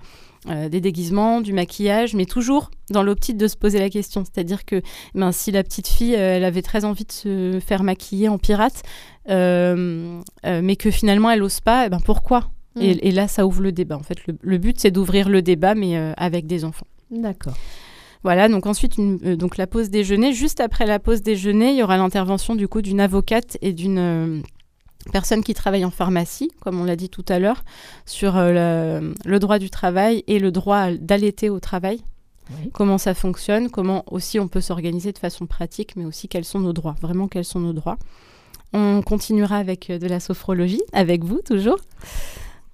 euh, 0.48 0.68
des 0.70 0.80
déguisements, 0.80 1.42
du 1.42 1.52
maquillage, 1.52 2.14
mais 2.14 2.24
toujours 2.24 2.70
dans 2.88 3.02
l'optique 3.02 3.36
de 3.36 3.46
se 3.46 3.58
poser 3.58 3.78
la 3.78 3.90
question. 3.90 4.24
C'est-à-dire 4.24 4.64
que 4.64 4.80
ben, 5.14 5.32
si 5.32 5.52
la 5.52 5.62
petite 5.62 5.86
fille, 5.86 6.14
euh, 6.14 6.36
elle 6.36 6.44
avait 6.44 6.62
très 6.62 6.86
envie 6.86 7.04
de 7.04 7.12
se 7.12 7.60
faire 7.60 7.82
maquiller 7.82 8.28
en 8.30 8.38
pirate, 8.38 8.82
euh, 9.28 10.18
mais 10.44 10.76
que 10.76 10.90
finalement 10.90 11.30
elle 11.30 11.40
n'ose 11.40 11.60
pas, 11.60 11.86
eh 11.86 11.88
ben 11.90 12.00
pourquoi? 12.00 12.50
Mm. 12.76 12.80
et, 12.80 13.08
et 13.08 13.10
là, 13.10 13.28
ça 13.28 13.46
ouvre 13.46 13.60
le 13.60 13.70
débat. 13.70 13.98
En 13.98 14.02
fait, 14.02 14.26
le, 14.26 14.38
le 14.40 14.56
but, 14.56 14.80
c'est 14.80 14.90
d'ouvrir 14.90 15.28
le 15.28 15.42
débat, 15.42 15.74
mais 15.74 15.94
avec 16.16 16.46
des 16.46 16.64
enfants. 16.64 16.86
D'accord. 17.10 17.54
Voilà, 18.22 18.48
donc 18.48 18.66
ensuite, 18.66 18.98
une- 18.98 19.18
euh, 19.24 19.36
donc 19.36 19.56
la 19.56 19.66
pause 19.66 19.88
déjeuner. 19.90 20.32
Juste 20.34 20.60
après 20.60 20.86
la 20.86 20.98
pause 20.98 21.22
déjeuner, 21.22 21.70
il 21.70 21.76
y 21.78 21.82
aura 21.82 21.96
l'intervention 21.96 22.54
du 22.54 22.68
coup 22.68 22.82
d'une 22.82 23.00
avocate 23.00 23.56
et 23.62 23.72
d'une 23.72 23.98
euh, 23.98 24.40
personnes 25.12 25.42
qui 25.42 25.54
travaillent 25.54 25.86
en 25.86 25.90
pharmacie, 25.90 26.50
comme 26.60 26.78
on 26.80 26.84
l'a 26.84 26.96
dit 26.96 27.08
tout 27.08 27.24
à 27.28 27.38
l'heure, 27.38 27.64
sur 28.04 28.36
euh, 28.36 29.00
le, 29.00 29.14
le 29.24 29.38
droit 29.38 29.58
du 29.58 29.70
travail 29.70 30.22
et 30.26 30.38
le 30.38 30.52
droit 30.52 30.90
d'allaiter 30.92 31.48
au 31.48 31.60
travail. 31.60 32.02
Oui. 32.58 32.70
Comment 32.72 32.98
ça 32.98 33.14
fonctionne, 33.14 33.70
comment 33.70 34.04
aussi 34.12 34.38
on 34.40 34.48
peut 34.48 34.60
s'organiser 34.60 35.12
de 35.12 35.18
façon 35.18 35.46
pratique, 35.46 35.94
mais 35.96 36.04
aussi 36.04 36.28
quels 36.28 36.44
sont 36.44 36.58
nos 36.60 36.72
droits, 36.72 36.96
vraiment 37.00 37.28
quels 37.28 37.44
sont 37.44 37.60
nos 37.60 37.72
droits. 37.72 37.96
On 38.72 39.02
continuera 39.02 39.56
avec 39.56 39.90
de 39.90 40.06
la 40.06 40.20
sophrologie, 40.20 40.82
avec 40.92 41.24
vous 41.24 41.40
toujours. 41.42 41.78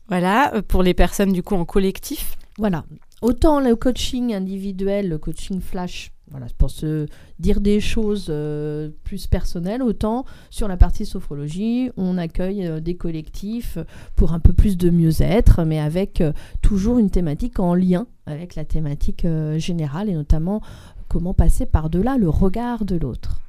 Voilà, 0.09 0.53
pour 0.69 0.83
les 0.83 0.95
personnes 0.95 1.33
du 1.33 1.43
coup 1.43 1.55
en 1.57 1.65
collectif. 1.65 2.37
Voilà. 2.59 2.85
Autant 3.23 3.61
le 3.61 3.75
coaching 3.77 4.35
individuel, 4.35 5.09
le 5.09 5.19
coaching 5.19 5.61
flash, 5.61 6.13
voilà, 6.31 6.47
pour 6.59 6.71
se 6.71 7.07
dire 7.39 7.61
des 7.61 7.81
choses 7.81 8.27
euh, 8.29 8.91
plus 9.05 9.27
personnelles, 9.27 9.83
autant 9.83 10.27
sur 10.51 10.69
la 10.69 10.77
partie 10.77 11.07
sophrologie, 11.07 11.91
on 11.97 12.19
accueille 12.19 12.67
euh, 12.67 12.81
des 12.81 12.97
collectifs 12.97 13.79
pour 14.17 14.33
un 14.33 14.41
peu 14.41 14.53
plus 14.53 14.77
de 14.77 14.91
mieux-être, 14.91 15.65
mais 15.65 15.79
avec 15.79 16.21
euh, 16.21 16.33
toujours 16.61 16.99
une 16.99 17.11
thématique 17.11 17.59
en 17.59 17.75
lien 17.75 18.07
avec 18.27 18.55
la 18.55 18.65
thématique 18.65 19.25
générale 19.57 20.09
et 20.09 20.15
notamment 20.15 20.61
comment 21.09 21.33
passer 21.33 21.65
par-delà 21.65 22.19
le 22.19 22.29
regard 22.29 22.85
de 22.85 22.97
l'autre. 22.97 23.41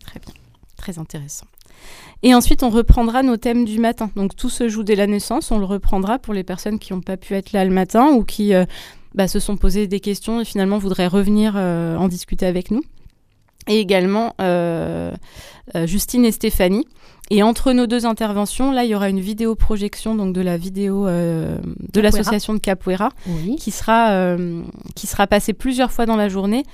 Très 0.00 0.18
bien, 0.18 0.34
très 0.76 0.98
intéressant. 0.98 1.46
Et 2.22 2.34
ensuite, 2.34 2.62
on 2.62 2.70
reprendra 2.70 3.22
nos 3.22 3.36
thèmes 3.36 3.64
du 3.64 3.78
matin. 3.78 4.10
Donc 4.16 4.34
tout 4.34 4.48
se 4.48 4.68
joue 4.68 4.82
dès 4.82 4.94
la 4.94 5.06
naissance, 5.06 5.50
on 5.50 5.58
le 5.58 5.66
reprendra 5.66 6.18
pour 6.18 6.32
les 6.32 6.44
personnes 6.44 6.78
qui 6.78 6.92
n'ont 6.92 7.02
pas 7.02 7.16
pu 7.16 7.34
être 7.34 7.52
là 7.52 7.64
le 7.64 7.70
matin 7.70 8.08
ou 8.12 8.24
qui 8.24 8.54
euh, 8.54 8.64
bah, 9.14 9.28
se 9.28 9.38
sont 9.38 9.56
posées 9.56 9.86
des 9.86 10.00
questions 10.00 10.40
et 10.40 10.44
finalement 10.44 10.78
voudraient 10.78 11.06
revenir 11.06 11.54
euh, 11.56 11.96
en 11.96 12.08
discuter 12.08 12.46
avec 12.46 12.70
nous. 12.70 12.82
Et 13.66 13.78
également 13.80 14.34
euh, 14.40 15.14
Justine 15.86 16.24
et 16.24 16.32
Stéphanie. 16.32 16.86
Et 17.30 17.42
entre 17.42 17.72
nos 17.72 17.86
deux 17.86 18.04
interventions, 18.04 18.70
là, 18.70 18.84
il 18.84 18.90
y 18.90 18.94
aura 18.94 19.08
une 19.08 19.20
vidéo 19.20 19.54
projection 19.54 20.14
donc 20.14 20.34
de 20.34 20.42
la 20.42 20.58
vidéo 20.58 21.06
euh, 21.06 21.56
de 21.92 22.00
l'association 22.00 22.52
de 22.52 22.58
Capoeira 22.58 23.10
Oui. 23.26 23.56
qui 23.56 23.70
sera, 23.70 24.10
euh, 24.10 24.62
qui 24.94 25.06
sera 25.06 25.26
passé 25.26 25.54
plusieurs 25.54 25.90
fois 25.90 26.04
dans 26.04 26.16
la 26.16 26.28
journée. 26.28 26.64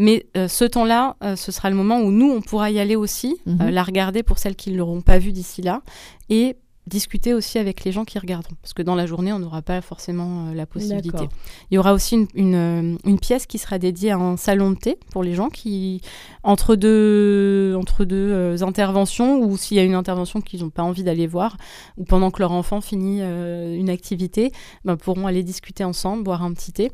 Mais 0.00 0.24
euh, 0.36 0.46
ce 0.46 0.64
temps-là, 0.64 1.16
euh, 1.24 1.34
ce 1.34 1.50
sera 1.50 1.68
le 1.70 1.76
moment 1.76 1.98
où 1.98 2.10
nous, 2.12 2.30
on 2.30 2.40
pourra 2.40 2.70
y 2.70 2.78
aller 2.78 2.94
aussi, 2.96 3.36
Mhm. 3.46 3.58
euh, 3.60 3.70
la 3.72 3.82
regarder 3.82 4.22
pour 4.22 4.38
celles 4.38 4.54
qui 4.54 4.70
ne 4.70 4.76
l'auront 4.78 5.00
pas 5.00 5.18
vue 5.18 5.32
d'ici 5.32 5.60
là, 5.60 5.82
et 6.30 6.56
discuter 6.86 7.34
aussi 7.34 7.58
avec 7.58 7.84
les 7.84 7.90
gens 7.92 8.04
qui 8.06 8.16
regarderont. 8.18 8.54
Parce 8.62 8.72
que 8.74 8.80
dans 8.82 8.94
la 8.94 9.06
journée, 9.06 9.32
on 9.32 9.40
n'aura 9.40 9.60
pas 9.60 9.80
forcément 9.82 10.52
la 10.54 10.64
possibilité. 10.66 11.24
Il 11.70 11.74
y 11.74 11.78
aura 11.78 11.92
aussi 11.92 12.14
une, 12.14 12.28
une, 12.34 12.98
une 13.04 13.18
pièce 13.18 13.44
qui 13.44 13.58
sera 13.58 13.78
dédiée 13.78 14.12
à 14.12 14.16
un 14.16 14.36
salon 14.38 14.70
de 14.70 14.76
thé 14.76 14.98
pour 15.10 15.22
les 15.24 15.34
gens 15.34 15.48
qui, 15.50 16.00
entre 16.44 16.76
deux, 16.76 17.74
entre 17.76 18.04
deux 18.06 18.62
interventions, 18.62 19.40
ou 19.42 19.56
s'il 19.58 19.76
y 19.76 19.80
a 19.80 19.84
une 19.84 19.94
intervention 19.96 20.40
qu'ils 20.40 20.60
n'ont 20.62 20.70
pas 20.70 20.82
envie 20.84 21.02
d'aller 21.02 21.26
voir, 21.26 21.56
ou 21.98 22.04
pendant 22.04 22.30
que 22.30 22.38
leur 22.40 22.52
enfant 22.52 22.80
finit 22.80 23.20
une 23.20 23.90
activité, 23.90 24.52
ben, 24.84 24.96
pourront 24.96 25.26
aller 25.26 25.42
discuter 25.42 25.82
ensemble, 25.84 26.22
boire 26.22 26.42
un 26.42 26.54
petit 26.54 26.72
thé 26.72 26.90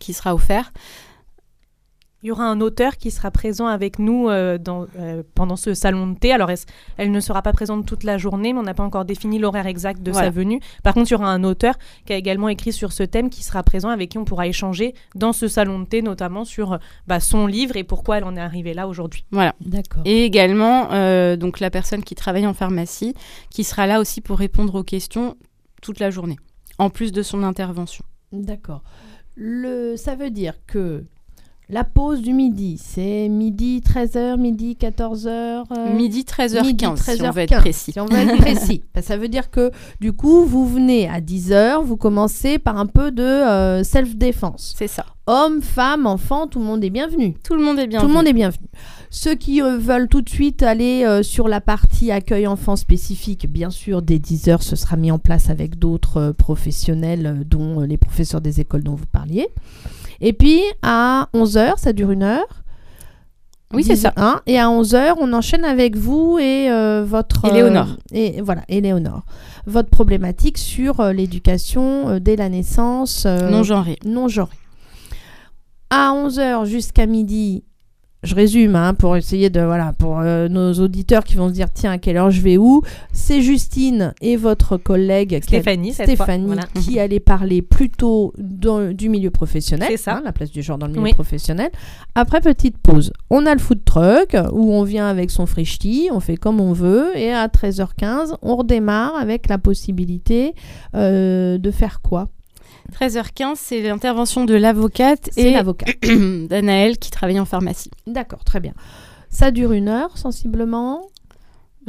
qui 0.00 0.12
sera 0.14 0.34
offert. 0.34 0.72
Il 2.24 2.28
y 2.28 2.30
aura 2.30 2.46
un 2.46 2.62
auteur 2.62 2.96
qui 2.96 3.10
sera 3.10 3.30
présent 3.30 3.66
avec 3.66 3.98
nous 3.98 4.30
euh, 4.30 4.56
dans, 4.56 4.86
euh, 4.98 5.22
pendant 5.34 5.56
ce 5.56 5.74
salon 5.74 6.06
de 6.06 6.18
thé. 6.18 6.32
Alors, 6.32 6.50
elle, 6.50 6.56
elle 6.96 7.10
ne 7.10 7.20
sera 7.20 7.42
pas 7.42 7.52
présente 7.52 7.84
toute 7.84 8.02
la 8.02 8.16
journée, 8.16 8.54
mais 8.54 8.60
on 8.60 8.62
n'a 8.62 8.72
pas 8.72 8.82
encore 8.82 9.04
défini 9.04 9.38
l'horaire 9.38 9.66
exact 9.66 10.02
de 10.02 10.10
Voilà. 10.10 10.28
sa 10.28 10.30
venue. 10.30 10.58
Par 10.82 10.94
contre, 10.94 11.10
il 11.10 11.12
y 11.12 11.16
aura 11.16 11.28
un 11.28 11.44
auteur 11.44 11.74
qui 12.06 12.14
a 12.14 12.16
également 12.16 12.48
écrit 12.48 12.72
sur 12.72 12.92
ce 12.92 13.02
thème 13.02 13.28
qui 13.28 13.42
sera 13.42 13.62
présent, 13.62 13.90
avec 13.90 14.08
qui 14.08 14.16
on 14.16 14.24
pourra 14.24 14.46
échanger 14.46 14.94
dans 15.14 15.34
ce 15.34 15.48
salon 15.48 15.80
de 15.80 15.84
thé, 15.84 16.00
notamment 16.00 16.46
sur 16.46 16.72
euh, 16.72 16.78
bah, 17.06 17.20
son 17.20 17.46
livre 17.46 17.76
et 17.76 17.84
pourquoi 17.84 18.16
elle 18.16 18.24
en 18.24 18.36
est 18.36 18.40
arrivée 18.40 18.72
là 18.72 18.88
aujourd'hui. 18.88 19.26
Voilà. 19.30 19.54
D'accord. 19.60 20.00
Et 20.06 20.24
également, 20.24 20.92
euh, 20.92 21.36
donc 21.36 21.60
la 21.60 21.68
personne 21.68 22.02
qui 22.02 22.14
travaille 22.14 22.46
en 22.46 22.54
pharmacie, 22.54 23.12
qui 23.50 23.64
sera 23.64 23.86
là 23.86 24.00
aussi 24.00 24.22
pour 24.22 24.38
répondre 24.38 24.74
aux 24.76 24.82
questions 24.82 25.36
toute 25.82 26.00
la 26.00 26.08
journée, 26.08 26.38
en 26.78 26.88
plus 26.88 27.12
de 27.12 27.20
son 27.22 27.42
intervention. 27.42 28.02
D'accord. 28.32 28.82
Le, 29.36 29.96
ça 29.96 30.14
veut 30.14 30.30
dire 30.30 30.54
que 30.66 31.04
la 31.68 31.84
pause 31.84 32.20
du 32.20 32.34
midi, 32.34 32.78
c'est 32.82 33.28
midi 33.28 33.80
13h, 33.80 34.36
midi 34.38 34.76
14h 34.78 35.94
Midi 35.94 36.22
13h15, 36.22 36.62
midi, 36.66 36.84
si 36.84 37.22
on 37.22 37.30
veut 37.30 37.40
13h15, 37.40 37.40
être 37.40 37.60
précis. 37.60 37.92
Si 37.92 38.00
on 38.00 38.06
veut 38.06 38.18
être 38.18 38.36
précis. 38.36 38.82
Ben, 38.94 39.02
ça 39.02 39.16
veut 39.16 39.28
dire 39.28 39.50
que 39.50 39.70
du 40.00 40.12
coup, 40.12 40.44
vous 40.44 40.68
venez 40.68 41.08
à 41.08 41.20
10h, 41.20 41.82
vous 41.82 41.96
commencez 41.96 42.58
par 42.58 42.76
un 42.76 42.86
peu 42.86 43.10
de 43.10 43.22
euh, 43.22 43.82
self-défense. 43.82 44.74
C'est 44.76 44.88
ça. 44.88 45.06
Hommes, 45.26 45.62
femmes, 45.62 46.06
enfants, 46.06 46.46
tout 46.46 46.58
le 46.58 46.66
monde 46.66 46.84
est 46.84 46.90
bienvenu. 46.90 47.34
Tout 47.42 47.54
le 47.54 47.62
monde 47.62 47.78
est 47.78 47.86
bien. 47.86 48.00
Tout 48.00 48.08
le 48.08 48.12
monde 48.12 48.26
est 48.26 48.34
bienvenu. 48.34 48.66
Ceux 49.08 49.34
qui 49.34 49.62
euh, 49.62 49.78
veulent 49.78 50.08
tout 50.08 50.20
de 50.20 50.28
suite 50.28 50.62
aller 50.62 51.04
euh, 51.04 51.22
sur 51.22 51.48
la 51.48 51.60
partie 51.60 52.10
accueil 52.10 52.46
enfant 52.46 52.76
spécifique, 52.76 53.50
bien 53.50 53.70
sûr, 53.70 54.02
dès 54.02 54.18
10h, 54.18 54.60
ce 54.60 54.76
sera 54.76 54.96
mis 54.96 55.10
en 55.10 55.18
place 55.18 55.48
avec 55.50 55.78
d'autres 55.78 56.18
euh, 56.18 56.32
professionnels, 56.32 57.26
euh, 57.26 57.44
dont 57.44 57.80
euh, 57.80 57.86
les 57.86 57.96
professeurs 57.96 58.40
des 58.40 58.60
écoles 58.60 58.82
dont 58.82 58.96
vous 58.96 59.06
parliez. 59.06 59.48
Et 60.20 60.32
puis, 60.32 60.60
à 60.82 61.28
11h, 61.34 61.78
ça 61.78 61.92
dure 61.92 62.10
une 62.10 62.22
heure. 62.22 62.62
Oui, 63.72 63.82
c'est 63.82 63.94
10, 63.94 64.00
ça. 64.02 64.12
hein, 64.16 64.40
et 64.46 64.58
à 64.58 64.68
11h, 64.68 65.14
on 65.20 65.32
enchaîne 65.32 65.64
avec 65.64 65.96
vous 65.96 66.38
et 66.38 66.70
euh, 66.70 67.04
votre... 67.04 67.44
Éléonore. 67.46 67.88
euh, 67.88 68.16
et 68.16 68.40
voilà, 68.40 68.62
Éléonore. 68.68 69.22
Votre 69.66 69.90
problématique 69.90 70.58
sur 70.58 71.00
euh, 71.00 71.12
l'éducation 71.12 72.08
euh, 72.10 72.18
dès 72.20 72.36
la 72.36 72.48
naissance. 72.48 73.24
euh, 73.26 73.50
Non 73.50 73.64
genré. 73.64 73.98
non 74.04 74.28
genré. 74.28 74.54
À 75.90 76.12
11h 76.12 76.66
jusqu'à 76.66 77.06
midi, 77.06 77.64
je 78.24 78.34
résume 78.34 78.74
hein, 78.76 78.94
pour 78.94 79.16
essayer 79.16 79.50
de 79.50 79.60
voilà 79.60 79.92
pour 79.98 80.18
euh, 80.20 80.48
nos 80.48 80.72
auditeurs 80.74 81.22
qui 81.24 81.36
vont 81.36 81.48
se 81.48 81.54
dire 81.54 81.68
tiens 81.72 81.92
à 81.92 81.98
quelle 81.98 82.16
heure 82.16 82.30
je 82.30 82.40
vais 82.40 82.56
où 82.56 82.82
c'est 83.12 83.42
Justine 83.42 84.14
et 84.20 84.36
votre 84.36 84.76
collègue 84.76 85.28
qui 85.40 85.56
a- 85.56 85.60
Stéphanie, 85.60 85.92
fois. 85.92 86.04
Stéphanie 86.04 86.46
Voilà. 86.46 86.62
qui 86.74 86.98
allait 86.98 87.20
parler 87.20 87.62
plutôt 87.62 88.32
dans- 88.38 88.92
du 88.92 89.08
milieu 89.08 89.30
professionnel 89.30 89.88
C'est 89.90 89.96
ça. 89.96 90.16
hein, 90.16 90.22
la 90.24 90.32
place 90.32 90.50
du 90.50 90.62
genre 90.62 90.78
dans 90.78 90.86
le 90.86 90.92
milieu 90.92 91.04
Oui. 91.04 91.12
professionnel 91.14 91.70
après 92.14 92.40
petite 92.40 92.78
pause 92.78 93.12
on 93.30 93.46
a 93.46 93.52
le 93.54 93.60
food 93.60 93.84
truck 93.84 94.36
où 94.52 94.72
on 94.72 94.82
vient 94.84 95.06
avec 95.08 95.30
son 95.30 95.46
frichti 95.46 96.08
on 96.12 96.20
fait 96.20 96.36
comme 96.36 96.60
on 96.60 96.72
veut 96.72 97.16
et 97.16 97.32
à 97.32 97.46
13h15 97.48 98.34
on 98.42 98.56
redémarre 98.56 99.14
avec 99.16 99.48
la 99.48 99.58
possibilité 99.58 100.54
euh, 100.94 101.58
de 101.58 101.70
faire 101.70 102.00
quoi? 102.02 102.28
13h15, 103.00 103.54
c'est 103.56 103.82
l'intervention 103.82 104.44
de 104.44 104.54
l'avocate 104.54 105.30
et 105.36 105.50
l'avocat 105.52 105.86
d'Anaël 106.48 106.98
qui 106.98 107.10
travaille 107.10 107.40
en 107.40 107.44
pharmacie. 107.44 107.90
D'accord, 108.06 108.44
très 108.44 108.60
bien. 108.60 108.72
Ça 109.30 109.50
dure 109.50 109.72
une 109.72 109.88
heure 109.88 110.16
sensiblement. 110.16 111.02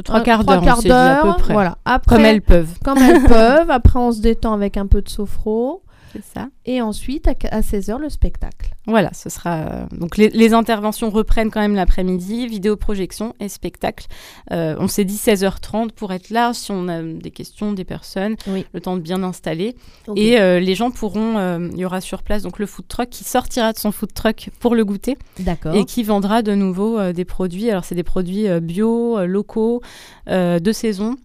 Trois 0.04 0.20
quarts 0.20 0.40
trois 0.42 0.54
d'heure, 0.56 0.62
on 0.62 0.66
quarts 0.66 0.82
dit 0.82 0.90
à 0.90 1.22
d'heure, 1.22 1.36
peu 1.36 1.42
près. 1.42 1.52
Voilà. 1.54 1.78
Après, 1.84 2.16
Comme 2.16 2.24
elles 2.24 2.42
peuvent. 2.42 2.78
comme 2.84 2.98
elles 2.98 3.22
peuvent. 3.28 3.70
Après, 3.70 3.98
on 3.98 4.12
se 4.12 4.20
détend 4.20 4.52
avec 4.52 4.76
un 4.76 4.86
peu 4.86 5.00
de 5.00 5.08
sophro. 5.08 5.82
C'est 6.16 6.38
ça. 6.40 6.48
Et 6.64 6.80
ensuite, 6.82 7.28
à, 7.28 7.60
16h, 7.60 7.98
le 7.98 8.08
spectacle. 8.08 8.70
Voilà, 8.86 9.12
ce 9.12 9.28
sera. 9.30 9.56
euh, 9.56 9.86
Donc 9.92 10.16
les, 10.16 10.28
les 10.28 10.52
interventions 10.54 11.10
reprennent 11.10 11.50
quand 11.50 11.60
même 11.60 11.74
l'après-midi, 11.74 12.46
vidéo-projection 12.46 13.34
et 13.40 13.48
spectacle. 13.48 14.06
Euh, 14.52 14.76
on 14.78 14.88
s'est 14.88 15.04
dit 15.04 15.16
16h30 15.16 15.90
pour 15.92 16.12
être 16.12 16.30
là 16.30 16.52
si 16.54 16.70
on 16.70 16.88
a 16.88 17.02
des 17.02 17.30
questions, 17.30 17.72
des 17.72 17.84
personnes, 17.84 18.36
Oui. 18.48 18.64
le 18.72 18.80
temps 18.80 18.96
de 18.96 19.00
bien 19.00 19.22
installer. 19.22 19.74
Et 20.14 20.38
euh, 20.40 20.60
les 20.60 20.74
gens 20.74 20.90
pourront. 20.90 21.36
euh, 21.38 21.68
Il 21.72 21.78
y 21.78 21.84
aura 21.84 22.00
sur 22.00 22.22
place 22.22 22.42
donc 22.42 22.58
le 22.58 22.66
food 22.66 22.86
truck 22.88 23.10
qui 23.10 23.24
sortira 23.24 23.72
de 23.72 23.78
son 23.78 23.90
food 23.92 24.12
truck 24.14 24.50
pour 24.60 24.74
le 24.74 24.84
goûter 24.84 25.16
D'accord. 25.40 25.74
et 25.74 25.84
qui 25.84 26.02
vendra 26.02 26.42
de 26.42 26.54
nouveau 26.54 27.12
des 27.12 27.24
produits. 27.24 27.70
Alors 27.70 27.84
c'est 27.84 27.94
des 27.94 28.02
produits 28.04 28.46
bio, 28.60 29.24
locaux, 29.26 29.80
de 30.28 30.72
saison. 30.72 31.16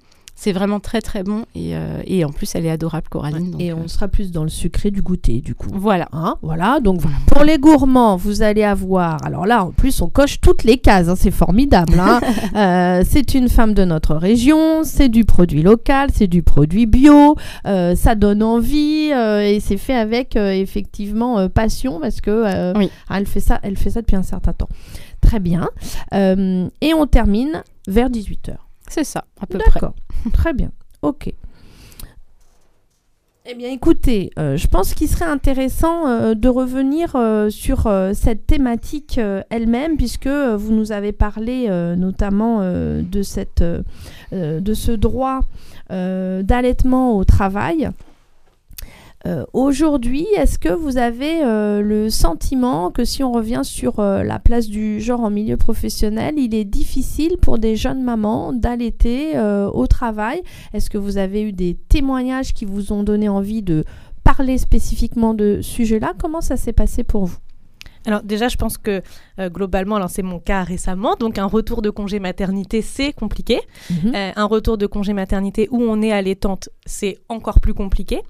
C'est 0.44 0.54
vraiment 0.54 0.80
très 0.80 1.02
très 1.02 1.22
bon 1.22 1.46
et, 1.54 1.76
euh, 1.76 2.02
et 2.04 2.26
en 2.26 2.32
plus 2.32 2.56
elle 2.56 2.66
est 2.66 2.72
adorable 2.72 3.08
Coraline. 3.10 3.52
donc, 3.52 3.62
Et 3.62 3.72
euh, 3.72 3.76
on 3.76 3.88
sera 3.88 4.08
plus 4.08 4.32
dans 4.32 4.42
le 4.42 4.50
sucré 4.50 4.90
du 4.90 5.04
goûter, 5.04 5.40
du 5.40 5.54
coup. 5.54 5.70
Voilà. 5.72 6.08
Hein, 6.14 6.38
voilà, 6.42 6.80
donc 6.80 7.00
voilà. 7.00 7.18
Pour 7.28 7.44
les 7.44 7.60
gourmands, 7.60 8.16
vous 8.16 8.42
allez 8.42 8.64
avoir. 8.64 9.24
Alors 9.24 9.46
là, 9.46 9.64
en 9.66 9.70
plus, 9.72 10.02
on 10.02 10.10
coche 10.10 10.42
toutes 10.42 10.64
les 10.64 10.80
cases. 10.80 11.10
hein, 11.10 11.16
c'est 11.16 11.30
formidable. 11.30 11.94
hein. 12.00 12.20
Euh, 12.56 13.04
c'est 13.08 13.36
une 13.36 13.50
femme 13.50 13.74
de 13.76 13.86
notre 13.86 14.16
région. 14.16 14.84
C'est 14.84 15.10
du 15.10 15.26
produit 15.26 15.62
local. 15.62 16.10
C'est 16.12 16.26
du 16.28 16.42
produit 16.42 16.88
bio. 16.88 17.36
euh, 17.68 17.96
ça 17.96 18.16
donne 18.16 18.42
envie 18.42 19.12
euh, 19.14 19.42
et 19.48 19.60
c'est 19.60 19.78
fait 19.78 19.94
avec 19.96 20.36
euh, 20.36 20.52
effectivement 20.52 21.38
euh, 21.38 21.50
passion 21.50 22.00
parce 22.02 22.20
que 22.20 22.32
euh, 22.32 22.74
Oui. 22.76 22.90
ah, 23.10 23.20
elle 23.20 23.28
fait 23.28 23.40
ça. 23.40 23.60
Elle 23.62 23.78
fait 23.78 23.92
ça 23.92 24.02
depuis 24.02 24.16
un 24.16 24.24
certain 24.24 24.54
temps. 24.54 24.70
Très 25.22 25.40
bien. 25.40 25.70
Euh, 26.16 26.68
et 26.82 26.96
on 26.96 27.06
termine 27.06 27.62
vers 27.88 28.10
18 28.10 28.50
h 28.50 28.56
C'est 28.92 29.06
ça, 29.06 29.24
à 29.40 29.46
peu 29.48 29.58
près. 29.58 29.80
D'accord. 29.80 29.94
Très 30.34 30.54
bien. 30.54 30.70
Ok. 31.02 31.34
Eh 33.46 33.56
bien, 33.56 33.70
écoutez, 33.70 34.30
euh, 34.38 34.58
je 34.58 34.68
pense 34.68 34.94
qu'il 34.94 35.08
serait 35.08 35.26
intéressant 35.26 36.08
euh, 36.08 36.36
de 36.36 36.50
revenir 36.50 37.16
euh, 37.16 37.50
sur 37.50 37.92
cette 38.14 38.46
thématique 38.46 39.20
elle-même, 39.50 39.96
puisque 39.96 40.28
vous 40.28 40.74
nous 40.74 40.92
avez 40.92 41.14
parlé 41.14 41.70
notamment 41.98 42.60
de, 42.62 43.22
cette, 43.24 43.64
de 44.34 44.74
ce 44.74 44.92
droit 44.92 45.40
d'allaitement 45.90 47.18
au 47.18 47.24
travail. 47.24 47.90
Euh, 49.28 49.46
Aujourd'hui, 49.54 50.26
est-ce 50.36 50.58
que 50.58 50.70
vous 50.70 50.98
avez 50.98 51.44
euh, 51.44 51.82
le 51.82 52.10
sentiment 52.10 52.90
que 52.92 53.06
si 53.06 53.24
on 53.24 53.32
revient 53.32 53.62
sur 53.64 54.00
euh, 54.00 54.24
la 54.24 54.40
place 54.40 54.68
du 54.68 55.00
genre 55.00 55.22
en 55.22 55.30
milieu 55.30 55.58
professionnel, 55.58 56.36
il 56.38 56.56
est 56.56 56.66
difficile 56.66 57.38
pour 57.38 57.60
des 57.60 57.76
jeunes 57.76 58.04
mamans 58.04 58.54
d'allaiter 58.54 59.40
au 59.74 59.88
travail? 59.88 60.42
Est-ce 60.74 60.90
que 60.90 60.98
vous 60.98 61.18
avez 61.18 61.44
eu 61.44 61.52
des 61.52 61.78
témoignages 61.90 62.54
qui 62.54 62.66
vous 62.66 62.92
ont 62.94 63.04
donné 63.04 63.30
envie 63.30 63.62
de 63.62 63.84
parler 64.24 64.58
spécifiquement 64.58 65.34
de 65.34 65.60
ce 65.62 65.72
sujet-là? 65.72 66.14
Comment 66.18 66.42
ça 66.42 66.58
s'est 66.58 66.74
passé 66.74 67.04
pour 67.04 67.26
vous? 67.26 67.38
Alors 68.06 68.24
déjà, 68.24 68.48
je 68.48 68.56
pense 68.56 68.78
que 68.78 69.02
euh, 69.40 69.50
globalement, 69.50 69.96
alors 69.96 70.10
c'est 70.10 70.24
mon 70.24 70.40
cas 70.40 70.64
récemment, 70.64 71.16
donc 71.16 71.38
un 71.38 71.46
retour 71.46 71.82
de 71.82 71.90
congé 71.90 72.20
maternité, 72.20 72.82
c'est 72.82 73.14
compliqué. 73.14 73.60
Mhm. 73.90 74.16
Euh, 74.16 74.32
un 74.36 74.46
retour 74.46 74.78
de 74.78 74.88
congé 74.88 75.14
maternité 75.14 75.68
où 75.72 75.82
on 75.82 76.02
est 76.02 76.12
allaitante, 76.12 76.70
c'est 76.86 77.20
encore 77.30 77.60
plus 77.60 77.74
compliqué. 77.74 78.22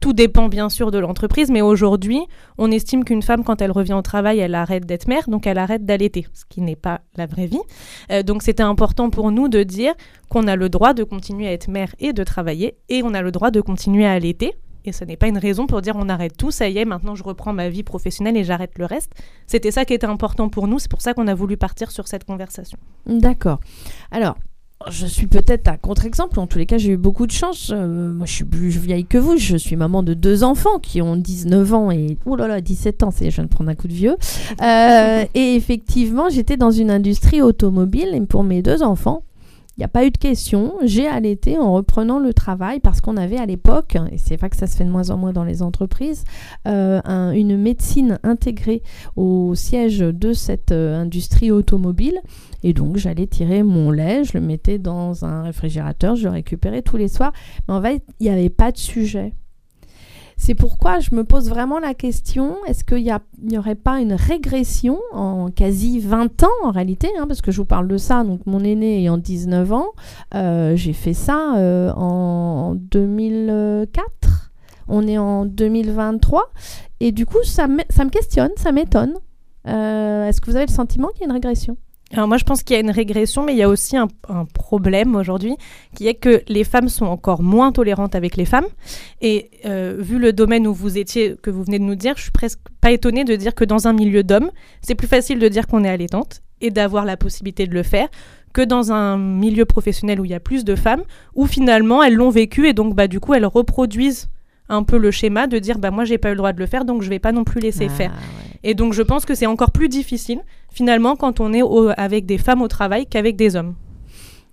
Tout 0.00 0.12
dépend 0.12 0.48
bien 0.48 0.68
sûr 0.68 0.90
de 0.90 0.98
l'entreprise, 0.98 1.50
mais 1.50 1.62
aujourd'hui, 1.62 2.20
on 2.58 2.70
estime 2.70 3.04
qu'une 3.04 3.22
femme, 3.22 3.44
quand 3.44 3.60
elle 3.62 3.70
revient 3.70 3.94
au 3.94 4.02
travail, 4.02 4.38
elle 4.38 4.54
arrête 4.54 4.86
d'être 4.86 5.08
mère, 5.08 5.28
donc 5.28 5.46
elle 5.46 5.58
arrête 5.58 5.84
d'allaiter, 5.84 6.26
ce 6.32 6.44
qui 6.48 6.60
n'est 6.60 6.76
pas 6.76 7.00
la 7.16 7.26
vraie 7.26 7.46
vie. 7.46 7.60
Euh, 8.10 8.22
donc 8.22 8.42
c'était 8.42 8.62
important 8.62 9.10
pour 9.10 9.30
nous 9.30 9.48
de 9.48 9.62
dire 9.62 9.94
qu'on 10.28 10.46
a 10.46 10.56
le 10.56 10.68
droit 10.68 10.94
de 10.94 11.04
continuer 11.04 11.48
à 11.48 11.52
être 11.52 11.68
mère 11.68 11.94
et 11.98 12.12
de 12.12 12.24
travailler, 12.24 12.76
et 12.88 13.02
on 13.02 13.14
a 13.14 13.22
le 13.22 13.32
droit 13.32 13.50
de 13.50 13.60
continuer 13.60 14.06
à 14.06 14.12
allaiter. 14.12 14.54
Et 14.84 14.92
ce 14.92 15.04
n'est 15.04 15.16
pas 15.16 15.26
une 15.26 15.38
raison 15.38 15.66
pour 15.66 15.82
dire 15.82 15.94
on 15.96 16.08
arrête 16.08 16.36
tout, 16.36 16.52
ça 16.52 16.68
y 16.68 16.78
est, 16.78 16.84
maintenant 16.84 17.16
je 17.16 17.24
reprends 17.24 17.52
ma 17.52 17.68
vie 17.68 17.82
professionnelle 17.82 18.36
et 18.36 18.44
j'arrête 18.44 18.78
le 18.78 18.84
reste. 18.84 19.12
C'était 19.46 19.72
ça 19.72 19.84
qui 19.84 19.94
était 19.94 20.06
important 20.06 20.48
pour 20.48 20.68
nous, 20.68 20.78
c'est 20.78 20.90
pour 20.90 21.02
ça 21.02 21.12
qu'on 21.12 21.26
a 21.26 21.34
voulu 21.34 21.56
partir 21.56 21.90
sur 21.90 22.06
cette 22.06 22.24
conversation. 22.24 22.78
D'accord. 23.06 23.58
Alors, 24.12 24.36
je 24.88 25.06
suis 25.06 25.26
peut-être 25.26 25.68
un 25.68 25.76
contre-exemple. 25.76 26.38
En 26.38 26.46
tous 26.46 26.58
les 26.58 26.66
cas, 26.66 26.78
j'ai 26.78 26.92
eu 26.92 26.96
beaucoup 26.96 27.26
de 27.26 27.32
chance. 27.32 27.70
Euh, 27.72 28.12
moi, 28.12 28.26
je 28.26 28.32
suis 28.32 28.44
plus 28.44 28.68
vieille 28.68 29.04
que 29.04 29.18
vous. 29.18 29.36
Je 29.36 29.56
suis 29.56 29.76
maman 29.76 30.02
de 30.02 30.14
deux 30.14 30.44
enfants 30.44 30.78
qui 30.78 31.02
ont 31.02 31.16
19 31.16 31.74
ans 31.74 31.90
et 31.90 32.18
oh 32.26 32.36
là 32.36 32.46
là, 32.46 32.60
17 32.60 33.02
ans. 33.02 33.10
C'est, 33.10 33.30
je 33.30 33.36
viens 33.36 33.44
de 33.44 33.48
prendre 33.48 33.70
un 33.70 33.74
coup 33.74 33.88
de 33.88 33.92
vieux. 33.92 34.16
Euh, 34.62 35.24
et 35.34 35.56
effectivement, 35.56 36.28
j'étais 36.28 36.56
dans 36.56 36.70
une 36.70 36.90
industrie 36.90 37.42
automobile 37.42 38.10
et 38.14 38.20
pour 38.20 38.44
mes 38.44 38.62
deux 38.62 38.82
enfants, 38.82 39.22
il 39.76 39.80
n'y 39.80 39.84
a 39.84 39.88
pas 39.88 40.06
eu 40.06 40.10
de 40.10 40.16
question. 40.16 40.74
J'ai 40.82 41.06
allaité 41.06 41.58
en 41.58 41.72
reprenant 41.74 42.18
le 42.18 42.32
travail 42.32 42.80
parce 42.80 43.00
qu'on 43.02 43.16
avait 43.16 43.36
à 43.36 43.44
l'époque, 43.44 43.96
et 44.10 44.16
c'est 44.16 44.36
vrai 44.36 44.48
que 44.48 44.56
ça 44.56 44.66
se 44.66 44.74
fait 44.76 44.84
de 44.84 44.90
moins 44.90 45.10
en 45.10 45.18
moins 45.18 45.32
dans 45.32 45.44
les 45.44 45.62
entreprises, 45.62 46.24
euh, 46.66 47.00
un- 47.04 47.32
une 47.32 47.58
médecine 47.58 48.18
intégrée 48.22 48.82
au 49.16 49.54
siège 49.54 49.98
de 49.98 50.32
cette 50.32 50.72
euh, 50.72 50.98
industrie 50.98 51.50
automobile. 51.50 52.18
Et 52.62 52.72
donc, 52.72 52.96
j'allais 52.96 53.26
tirer 53.26 53.62
mon 53.62 53.90
lait, 53.90 54.24
je 54.24 54.32
le 54.38 54.40
mettais 54.40 54.78
dans 54.78 55.24
un 55.24 55.42
réfrigérateur, 55.42 56.16
je 56.16 56.24
le 56.24 56.30
récupérais 56.30 56.82
tous 56.82 56.96
les 56.96 57.08
soirs. 57.08 57.32
Mais 57.68 57.74
en 57.74 57.82
fait, 57.82 58.02
il 58.18 58.24
n'y 58.24 58.30
avait 58.30 58.48
pas 58.48 58.72
de 58.72 58.78
sujet. 58.78 59.34
C'est 60.38 60.54
pourquoi 60.54 61.00
je 61.00 61.14
me 61.14 61.24
pose 61.24 61.48
vraiment 61.48 61.78
la 61.78 61.94
question, 61.94 62.56
est-ce 62.66 62.84
qu'il 62.84 63.10
n'y 63.42 63.58
aurait 63.58 63.74
pas 63.74 64.00
une 64.00 64.12
régression 64.12 65.00
en 65.12 65.50
quasi 65.50 65.98
20 65.98 66.42
ans 66.42 66.48
en 66.62 66.70
réalité 66.70 67.08
hein, 67.18 67.24
Parce 67.26 67.40
que 67.40 67.50
je 67.50 67.56
vous 67.56 67.64
parle 67.64 67.88
de 67.88 67.96
ça, 67.96 68.22
donc 68.22 68.40
mon 68.44 68.60
aîné 68.60 68.98
ayant 68.98 69.16
19 69.16 69.72
ans, 69.72 69.86
euh, 70.34 70.76
j'ai 70.76 70.92
fait 70.92 71.14
ça 71.14 71.56
euh, 71.56 71.90
en 71.92 72.74
2004, 72.74 74.52
on 74.88 75.08
est 75.08 75.18
en 75.18 75.46
2023, 75.46 76.52
et 77.00 77.12
du 77.12 77.24
coup 77.24 77.42
ça 77.42 77.66
me, 77.66 78.08
questionne, 78.10 78.50
ça 78.56 78.72
m'étonne. 78.72 79.14
Euh, 79.66 80.28
est-ce 80.28 80.40
que 80.40 80.50
vous 80.50 80.56
avez 80.56 80.66
le 80.66 80.72
sentiment 80.72 81.08
qu'il 81.08 81.22
y 81.22 81.24
a 81.24 81.26
une 81.26 81.32
régression? 81.32 81.78
Alors 82.12 82.28
moi 82.28 82.36
je 82.36 82.44
pense 82.44 82.62
qu'il 82.62 82.74
y 82.74 82.76
a 82.76 82.80
une 82.80 82.90
régression, 82.90 83.44
mais 83.44 83.52
il 83.52 83.58
y 83.58 83.62
a 83.62 83.68
aussi 83.68 83.96
un, 83.96 84.06
problème 84.54 85.16
aujourd'hui, 85.16 85.56
qui 85.94 86.06
est 86.06 86.14
que 86.14 86.42
les 86.48 86.62
femmes 86.62 86.88
sont 86.88 87.06
encore 87.06 87.42
moins 87.42 87.72
tolérantes 87.72 88.14
avec 88.14 88.36
les 88.36 88.44
femmes. 88.44 88.66
Et 89.20 89.50
euh, 89.64 89.96
vu 89.98 90.18
le 90.18 90.32
domaine 90.32 90.66
où 90.66 90.74
vous 90.74 90.98
étiez, 90.98 91.36
que 91.42 91.50
vous 91.50 91.64
venez 91.64 91.78
de 91.78 91.84
nous 91.84 91.96
dire, 91.96 92.14
je 92.16 92.22
suis 92.22 92.30
presque 92.30 92.60
pas 92.80 92.92
étonnée 92.92 93.24
de 93.24 93.34
dire 93.34 93.54
que 93.54 93.64
dans 93.64 93.88
un 93.88 93.92
milieu 93.92 94.22
d'hommes, 94.22 94.50
c'est 94.82 94.94
plus 94.94 95.08
facile 95.08 95.40
de 95.40 95.48
dire 95.48 95.66
qu'on 95.66 95.82
est 95.82 95.88
allaitante 95.88 96.42
et 96.60 96.70
d'avoir 96.70 97.04
la 97.04 97.16
possibilité 97.16 97.66
de 97.66 97.74
le 97.74 97.82
faire 97.82 98.08
que 98.52 98.62
dans 98.62 98.90
un 98.90 99.18
milieu 99.18 99.66
professionnel 99.66 100.18
où 100.18 100.24
il 100.24 100.30
y 100.30 100.34
a 100.34 100.40
plus 100.40 100.64
de 100.64 100.76
femmes, 100.76 101.02
où 101.34 101.46
finalement 101.46 102.02
elles 102.02 102.14
l'ont 102.14 102.30
vécu 102.30 102.68
et 102.68 102.72
donc 102.72 102.94
bah 102.94 103.06
du 103.06 103.20
coup 103.20 103.34
elles 103.34 103.44
reproduisent 103.44 104.28
un 104.68 104.82
peu 104.82 104.98
le 104.98 105.10
schéma 105.10 105.46
de 105.46 105.58
dire 105.58 105.78
bah 105.78 105.90
moi 105.90 106.04
j'ai 106.04 106.18
pas 106.18 106.28
eu 106.28 106.32
le 106.32 106.38
droit 106.38 106.52
de 106.52 106.58
le 106.58 106.66
faire 106.66 106.84
donc 106.84 107.02
je 107.02 107.08
vais 107.08 107.18
pas 107.18 107.32
non 107.32 107.44
plus 107.44 107.60
laisser 107.60 107.86
Ah, 107.88 107.94
faire. 107.94 108.10
ouais. 108.10 108.60
Et 108.64 108.74
donc 108.74 108.92
je 108.94 109.02
pense 109.02 109.24
que 109.24 109.34
c'est 109.34 109.46
encore 109.46 109.70
plus 109.70 109.88
difficile 109.88 110.40
finalement 110.72 111.14
quand 111.16 111.40
on 111.40 111.52
est 111.52 111.62
au- 111.62 111.90
avec 111.96 112.26
des 112.26 112.38
femmes 112.38 112.62
au 112.62 112.68
travail 112.68 113.06
qu'avec 113.06 113.36
des 113.36 113.54
hommes. 113.56 113.74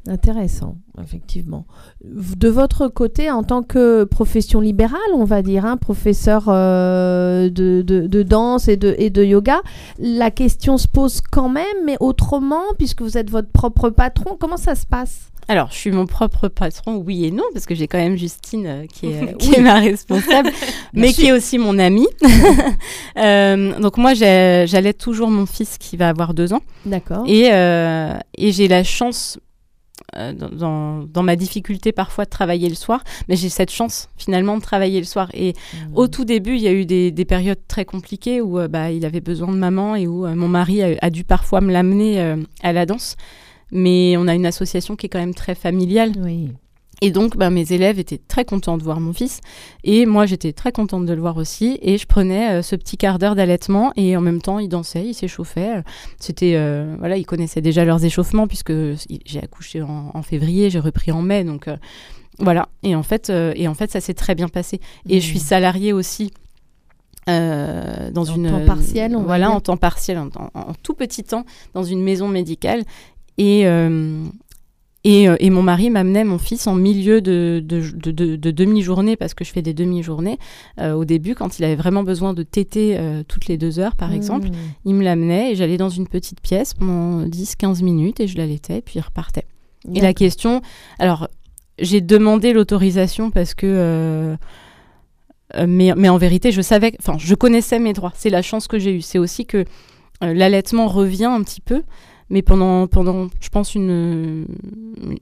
Intéressant, 0.06 0.76
effectivement. 1.02 1.65
De 2.04 2.49
votre 2.49 2.89
côté, 2.89 3.32
en 3.32 3.41
tant 3.43 3.63
que 3.63 4.04
profession 4.04 4.60
libérale, 4.60 4.99
on 5.15 5.23
va 5.23 5.41
dire, 5.41 5.65
hein, 5.65 5.78
professeur 5.78 6.43
euh, 6.49 7.49
de, 7.49 7.82
de- 7.84 8.08
de 8.08 8.21
danse 8.23 8.67
et 8.67 8.76
de, 8.76 8.93
et 8.97 9.10
de 9.10 9.23
yoga, 9.23 9.62
la 9.99 10.30
question 10.30 10.78
se 10.78 10.89
pose 10.89 11.21
quand 11.32 11.47
même, 11.47 11.63
mais 11.86 11.95
autrement, 12.02 12.63
puisque 12.78 13.02
vous 13.02 13.17
êtes 13.17 13.30
votre 13.30 13.49
propre 13.49 13.89
patron, 13.91 14.36
comment 14.38 14.58
ça 14.58 14.76
se 14.76 14.86
passe? 14.86 15.32
Alors, 15.47 15.69
je 15.71 15.77
suis 15.77 15.91
mon 15.91 16.06
propre 16.06 16.47
patron, 16.47 16.95
oui 16.95 17.25
et 17.25 17.32
non, 17.32 17.43
parce 17.53 17.65
que 17.65 17.75
j'ai 17.75 17.88
quand 17.88 17.97
même 17.97 18.17
Justine 18.17 18.65
euh, 18.65 18.86
qui 18.86 19.08
est, 19.08 19.38
qui 19.39 19.56
est 19.56 19.62
ma 19.62 19.79
responsable, 19.79 20.49
mais 20.93 21.12
qui 21.13 21.27
est 21.27 21.32
aussi 21.32 21.58
mon 21.58 21.79
amie. 21.79 22.08
Euh, 23.17 23.79
donc 23.79 23.97
moi, 23.97 24.13
j'allais 24.15 24.93
toujours 24.93 25.29
mon 25.29 25.45
fils 25.45 25.77
qui 25.77 25.97
va 25.97 26.10
avoir 26.10 26.34
deux 26.34 26.51
ans, 26.51 26.62
D'accord. 26.86 27.23
et, 27.27 27.53
euh, 27.53 28.17
et 28.38 28.51
j'ai 28.51 28.67
la 28.67 28.84
chance, 28.84 29.38
euh, 30.17 30.34
dans, 30.34 31.23
ma 31.23 31.36
difficulté 31.36 31.91
parfois 31.91 32.25
de 32.25 32.29
travailler 32.29 32.69
le 32.69 32.75
soir, 32.75 33.03
mais 33.27 33.36
j'ai 33.36 33.49
cette 33.49 33.71
chance 33.71 34.10
finalement 34.17 34.58
de 34.58 34.62
travailler 34.62 34.99
le 34.99 35.06
soir. 35.06 35.29
Et 35.34 35.53
Mmh. 35.53 35.95
au 35.95 36.08
tout 36.08 36.25
début, 36.25 36.56
il 36.56 36.62
y 36.62 36.67
a 36.67 36.71
eu 36.73 36.86
des, 36.86 37.12
des 37.12 37.25
périodes 37.25 37.60
très 37.67 37.86
compliquées 37.86 38.41
où 38.41 38.60
euh, 38.60 38.67
bah, 38.67 38.91
il 38.91 39.06
avait 39.06 39.21
besoin 39.21 39.47
de 39.51 39.58
maman 39.58 39.95
et 39.95 40.06
où 40.08 40.25
euh, 40.25 40.36
mon 40.36 40.47
mari 40.47 40.84
a, 40.84 40.95
a 41.01 41.10
dû 41.10 41.23
parfois 41.23 41.62
me 41.62 41.71
l'amener 41.71 42.19
euh, 42.21 42.38
à 42.62 42.73
la 42.73 42.86
danse. 42.86 43.15
Mais 43.73 44.15
on 44.17 44.27
a 44.27 44.36
une 44.36 44.45
association 44.45 44.95
qui 44.95 45.07
est 45.07 45.09
quand 45.09 45.19
même 45.19 45.33
très 45.33 45.55
familiale. 45.55 46.12
Oui. 46.23 46.49
Et 47.01 47.12
donc, 47.12 47.36
bah, 47.36 47.49
mes 47.49 47.73
élèves 47.73 47.99
étaient 47.99 48.21
très 48.29 48.45
contents 48.45 48.77
de 48.77 48.83
voir 48.83 49.01
mon 49.01 49.12
fils. 49.12 49.41
Et 49.83 50.05
moi, 50.05 50.25
j'étais 50.25 50.53
très 50.53 50.71
contente 50.71 51.05
de 51.05 51.12
le 51.13 51.19
voir 51.19 51.36
aussi. 51.36 51.77
Et 51.81 51.97
je 51.97 52.05
prenais 52.07 52.51
euh, 52.51 52.62
ce 52.62 52.77
petit 52.77 52.95
quart 52.95 53.19
d'heure 53.19 53.36
d'allaitement. 53.36 53.91
Et 53.97 54.15
en 54.15 54.21
même 54.21 54.41
temps, 54.41 54.59
il 54.59 54.69
dansait, 54.69 55.07
il 55.07 55.13
s'échauffait. 55.13 55.83
C'était, 56.17 56.53
euh, 56.55 56.95
voilà, 56.99 57.17
ils 57.17 57.25
connaissaient 57.25 57.59
déjà 57.62 57.83
leurs 57.83 58.05
échauffements 58.05 58.47
puisque 58.47 58.71
j'ai 59.25 59.41
accouché 59.41 59.81
en, 59.81 60.12
en 60.13 60.21
février, 60.21 60.69
j'ai 60.69 60.79
repris 60.79 61.12
en 61.12 61.21
mai. 61.21 61.43
Donc, 61.43 61.67
euh, 61.67 61.75
voilà. 62.39 62.69
Et 62.83 62.95
en 62.95 63.03
fait, 63.03 63.29
et 63.55 63.67
en 63.67 63.73
fait 63.73 63.91
ça 63.91 63.99
s'est 63.99 64.13
très 64.13 64.36
bien 64.36 64.47
passé. 64.47 64.79
Et 65.09 65.19
je 65.19 65.25
suis 65.25 65.39
salariée 65.39 65.91
aussi. 65.91 66.31
euh, 67.29 68.12
dans 68.12 68.29
En 68.29 68.36
une 68.36 68.49
temps 68.49 68.65
partiel, 68.65 69.15
on 69.15 69.23
voilà 69.23 69.49
en 69.51 69.59
temps 69.62 69.77
partiel 69.77 70.17
en, 70.17 70.27
en- 70.36 70.49
en 70.59 70.73
tout 70.83 70.93
petit 70.93 71.23
temps 71.23 71.45
dans 71.73 71.83
une 71.83 72.01
maison 72.03 72.27
médicale 72.27 72.83
et 73.38 73.65
euh, 73.67 74.24
et, 75.06 75.28
euh, 75.28 75.36
et 75.41 75.50
mon 75.50 75.62
mari 75.63 75.89
m'amenait 75.89 76.24
mon 76.24 76.38
fils 76.38 76.65
en 76.65 76.76
milieu 76.76 77.19
de, 77.19 77.62
de, 77.62 77.82
de- 77.93 78.12
de- 78.12 78.36
de 78.38 78.52
demi-journée, 78.52 79.17
parce 79.17 79.34
que 79.34 79.43
je 79.43 79.52
fais 79.52 79.62
des 79.62 79.74
demi-journées. 79.74 80.38
euh, 80.80 80.93
au 80.93 81.04
début, 81.04 81.36
quand 81.36 81.60
il 81.60 81.65
avait 81.65 81.76
vraiment 81.76 82.04
besoin 82.04 82.34
de 82.34 82.41
téter 82.43 82.96
euh, 82.98 83.22
toutes 83.28 83.48
les 83.48 83.58
deux 83.58 83.80
heures, 83.80 83.98
par 83.98 84.13
exemple, 84.13 84.48
Mmh. 84.48 84.54
il 84.86 84.96
me 84.96 85.04
l'amenait 85.04 85.52
et 85.52 85.56
j'allais 85.56 85.76
dans 85.76 85.89
une 85.89 86.08
petite 86.08 86.39
pièce 86.39 86.74
pendant 86.74 87.26
10-15 87.28 87.84
minutes 87.84 88.22
et 88.22 88.28
je 88.28 88.38
l'allaitais, 88.38 88.78
et 88.78 88.82
puis 88.82 88.93
il 88.96 89.02
repartait. 89.02 89.46
Et 89.93 90.00
la 90.00 90.13
question, 90.13 90.62
alors 91.00 91.28
j'ai 91.80 92.00
demandé 92.00 92.54
l'autorisation 92.54 93.30
parce 93.30 93.54
que, 93.56 93.65
euh, 93.67 94.36
mais, 95.67 95.93
mais 95.98 96.08
en 96.08 96.17
vérité, 96.17 96.54
je 96.54 96.62
savais, 96.62 96.93
enfin, 97.00 97.17
je 97.19 97.36
connaissais 97.36 97.78
mes 97.80 97.91
droits. 97.91 98.13
C'est 98.15 98.30
la 98.30 98.41
chance 98.41 98.67
que 98.67 98.80
j'ai 98.80 98.93
eue. 98.96 99.02
C'est 99.02 99.19
aussi 99.19 99.46
que 99.46 99.65
l'allaitement 100.22 100.88
revient 100.88 101.26
un 101.26 101.43
petit 101.43 101.60
peu, 101.62 101.84
mais 102.29 102.41
pendant, 102.41 102.88
pendant, 102.88 103.27
je 103.41 103.49
pense 103.49 103.75
une, 103.75 104.45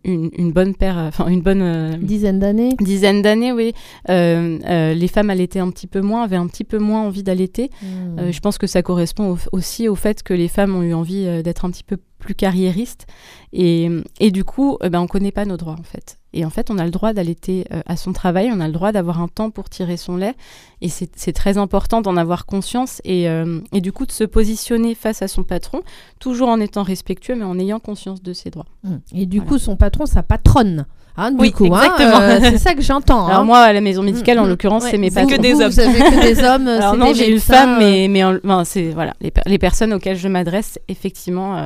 une, 0.04 0.30
une 0.38 0.52
bonne 0.52 0.76
paire, 0.76 0.98
enfin 0.98 1.28
une 1.28 1.42
bonne 1.42 1.62
euh, 1.62 1.98
Dizaine 1.98 2.40
d'années. 2.40 2.76
dizaine 2.80 3.22
d'années, 3.22 3.52
oui. 3.52 3.74
euh, 4.10 4.58
euh, 4.66 4.94
les 4.94 5.08
femmes 5.08 5.30
allaitaient 5.30 5.60
un 5.60 5.70
petit 5.72 5.88
peu 5.88 6.02
moins, 6.02 6.24
avaient 6.24 6.36
un 6.36 6.48
petit 6.48 6.64
peu 6.64 6.78
moins 6.78 7.02
envie 7.02 7.24
d'allaiter. 7.24 7.70
Mmh. 7.82 8.20
Euh, 8.20 8.32
je 8.32 8.40
pense 8.40 8.58
que 8.58 8.68
ça 8.68 8.82
correspond 8.82 9.34
au- 9.34 9.38
aussi 9.58 9.88
au 9.90 9.96
fait 9.96 10.24
que 10.24 10.34
les 10.34 10.48
femmes 10.48 10.76
ont 10.76 10.84
eu 10.84 10.94
envie 10.94 11.26
euh, 11.26 11.42
d'être 11.42 11.66
un 11.66 11.72
petit 11.72 11.84
peu 11.84 11.98
plus 12.20 12.36
carriéristes. 12.36 13.08
Et, 13.52 13.90
et 14.20 14.32
du 14.32 14.44
coup, 14.44 14.78
euh, 14.84 14.90
ben, 14.90 15.00
on 15.00 15.04
ne 15.04 15.08
connaît 15.08 15.32
pas 15.32 15.46
nos 15.46 15.58
droits, 15.58 15.76
en 15.80 15.84
fait. 15.84 16.18
Et 16.34 16.46
en 16.46 16.50
fait, 16.50 16.70
on 16.72 16.78
a 16.78 16.86
le 16.86 16.92
droit 16.92 17.12
d'allaiter 17.14 17.66
euh, 17.74 17.82
à 17.86 17.98
son 17.98 18.14
travail, 18.14 18.50
on 18.54 18.60
a 18.62 18.68
le 18.68 18.74
droit 18.74 18.92
d'avoir 18.92 19.22
un 19.22 19.28
temps 19.28 19.50
pour 19.50 19.70
tirer 19.70 19.98
son 19.98 20.16
lait. 20.16 20.36
Et 20.82 20.90
c'est 20.90 21.34
très 21.34 21.58
important 21.58 22.02
d'en 22.02 22.16
avoir 22.18 22.46
conscience 22.46 23.02
et, 23.04 23.28
euh, 23.30 23.60
et 23.74 23.82
du 23.82 23.92
coup 23.92 24.06
de 24.06 24.12
se 24.12 24.24
positionner 24.24 24.96
face 24.96 25.22
à 25.22 25.28
son 25.28 25.44
patron, 25.44 25.82
toujours 26.20 26.48
en 26.50 26.60
étant 26.60 26.84
respectueux, 26.84 27.36
mais 27.36 27.44
en 27.44 27.60
ayant 27.60 27.80
conscience 27.80 28.22
de 28.24 28.34
ses 28.34 28.50
droits. 28.50 28.66
Mmh. 28.84 28.96
Et 29.14 29.26
du 29.26 29.38
Voilà. 29.40 29.50
coup, 29.50 29.58
son 29.60 29.76
patron, 29.76 30.06
sa 30.06 30.24
patronne. 30.24 30.86
Hein, 31.18 31.32
du 31.32 31.42
Oui, 31.42 31.52
coup, 31.52 31.66
hein, 31.66 31.82
exactement. 31.84 32.22
euh, 32.22 32.40
c'est 32.42 32.58
ça 32.58 32.74
que 32.74 32.82
j'entends. 32.82 33.28
Alors 33.28 33.42
hein. 33.42 33.44
moi, 33.44 33.60
à 33.60 33.74
la 33.74 33.82
maison 33.82 34.02
médicale, 34.02 34.40
en 34.40 34.46
Mm, 34.46 34.50
l'occurrence, 34.50 34.84
ouais, 34.86 34.92
c'est 34.92 34.98
mes 34.98 35.12
patrons. 35.12 35.36
que 35.36 35.42
des 35.42 35.54
hommes. 35.56 35.70
Vous 35.70 35.80
avez 35.82 36.00
que 36.00 36.22
des 36.22 36.42
hommes. 36.44 36.68
Alors 36.70 36.96
non, 36.96 37.14
j'ai 37.14 37.30
une 37.30 37.42
femme, 37.42 37.78
mais, 37.80 38.08
mais 38.08 38.24
en- 38.24 38.38
enfin, 38.46 38.64
c'est 38.64 38.92
voilà, 38.92 39.14
les, 39.20 39.30
per- 39.30 39.42
les 39.46 39.58
personnes 39.58 39.92
auxquelles 39.94 40.18
je 40.18 40.30
m'adresse, 40.30 40.80
effectivement, 40.88 41.58
euh, 41.58 41.66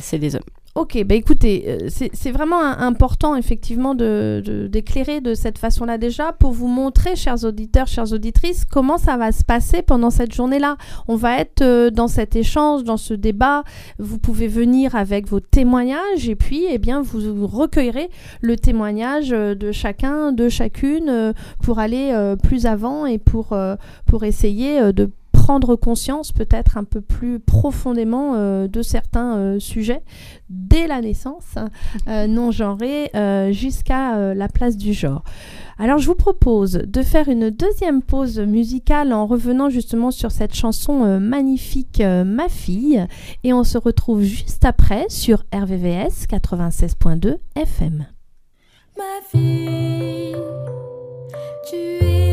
c'est 0.00 0.18
des 0.18 0.34
hommes. 0.34 0.42
Ok, 0.76 1.02
bah 1.06 1.14
écoutez, 1.14 1.64
euh, 1.68 1.88
c'est 1.88 2.30
vraiment 2.30 2.60
important 2.60 3.34
effectivement 3.34 3.94
de- 3.94 4.42
de- 4.44 4.66
d'éclairer 4.66 5.22
de, 5.22 5.32
cette 5.32 5.56
façon-là 5.56 5.96
déjà 5.96 6.32
pour 6.32 6.52
vous 6.52 6.66
montrer, 6.66 7.16
chers 7.16 7.44
auditeurs, 7.44 7.86
chères 7.86 8.12
auditrices, 8.12 8.66
comment 8.66 8.98
ça 8.98 9.16
va 9.16 9.32
se 9.32 9.42
passer 9.42 9.80
pendant 9.80 10.10
cette 10.10 10.34
journée-là. 10.34 10.76
On 11.08 11.16
va 11.16 11.38
être 11.38 11.62
euh, 11.62 11.88
dans 11.90 12.08
cet 12.08 12.36
échange, 12.36 12.84
dans 12.84 12.98
ce 12.98 13.14
débat. 13.14 13.64
Vous 13.98 14.18
pouvez 14.18 14.48
venir 14.48 14.94
avec 14.96 15.26
vos 15.28 15.40
témoignages 15.40 16.28
et 16.28 16.36
puis, 16.36 16.66
eh 16.70 16.76
bien, 16.76 17.00
vous, 17.00 17.46
recueillerez 17.46 18.10
le 18.42 18.56
témoignage 18.56 19.32
euh, 19.32 19.54
de 19.54 19.72
chacun, 19.72 20.30
de 20.32 20.50
chacune, 20.50 21.32
pour 21.62 21.78
aller 21.78 22.34
plus 22.42 22.66
avant 22.66 23.06
et 23.06 23.16
pour, 23.16 23.56
pour 24.04 24.24
essayer 24.24 24.92
de 24.92 25.08
prendre 25.46 25.76
conscience 25.76 26.32
peut-être 26.32 26.76
un 26.76 26.82
peu 26.82 27.00
plus 27.00 27.38
profondément 27.38 28.32
euh, 28.34 28.66
de 28.66 28.82
certains 28.82 29.36
euh, 29.36 29.60
sujets 29.60 30.02
dès 30.50 30.88
la 30.88 31.00
naissance 31.00 31.54
euh, 32.08 32.26
non 32.26 32.50
genrée 32.50 33.12
jusqu'à 33.52 34.34
la 34.34 34.48
place 34.48 34.76
du 34.76 34.92
genre. 34.92 35.22
Alors 35.78 35.98
je 35.98 36.08
vous 36.08 36.16
propose 36.16 36.72
de 36.72 37.02
faire 37.02 37.28
une 37.28 37.50
deuxième 37.50 38.02
pause 38.02 38.40
musicale 38.40 39.12
en 39.12 39.26
revenant 39.26 39.70
justement 39.70 40.10
sur 40.10 40.32
cette 40.32 40.54
chanson 40.54 41.20
magnifique 41.20 42.02
Ma 42.02 42.48
fille 42.48 43.06
et 43.44 43.52
on 43.52 43.62
se 43.62 43.78
retrouve 43.78 44.22
juste 44.22 44.64
après 44.64 45.06
sur 45.08 45.44
RVVS 45.54 46.26
96.2 46.28 47.38
FM. 47.54 48.06
Ma 48.96 49.04
fille, 49.30 50.34
tu 51.70 51.76
es 51.76 52.25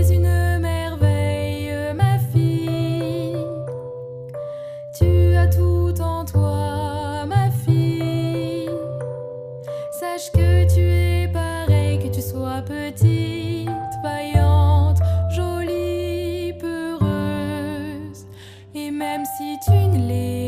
Tu 5.03 5.35
as 5.35 5.47
tout 5.47 5.93
en 5.99 6.23
toi, 6.23 7.25
ma 7.25 7.51
fille. 7.51 8.69
Sache 9.99 10.31
que 10.31 10.73
tu 10.73 10.79
es 10.79 11.27
pareil, 11.27 11.99
que 11.99 12.07
tu 12.07 12.21
sois 12.21 12.61
petite, 12.61 13.69
vaillante, 14.01 14.99
jolie, 15.35 16.53
peureuse. 16.53 18.25
Et 18.73 18.91
même 18.91 19.23
si 19.37 19.57
tu 19.65 19.71
ne 19.71 20.07
l'es 20.07 20.42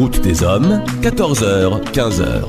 Route 0.00 0.22
des 0.22 0.42
hommes, 0.42 0.82
14h, 1.02 1.92
15h. 1.92 2.44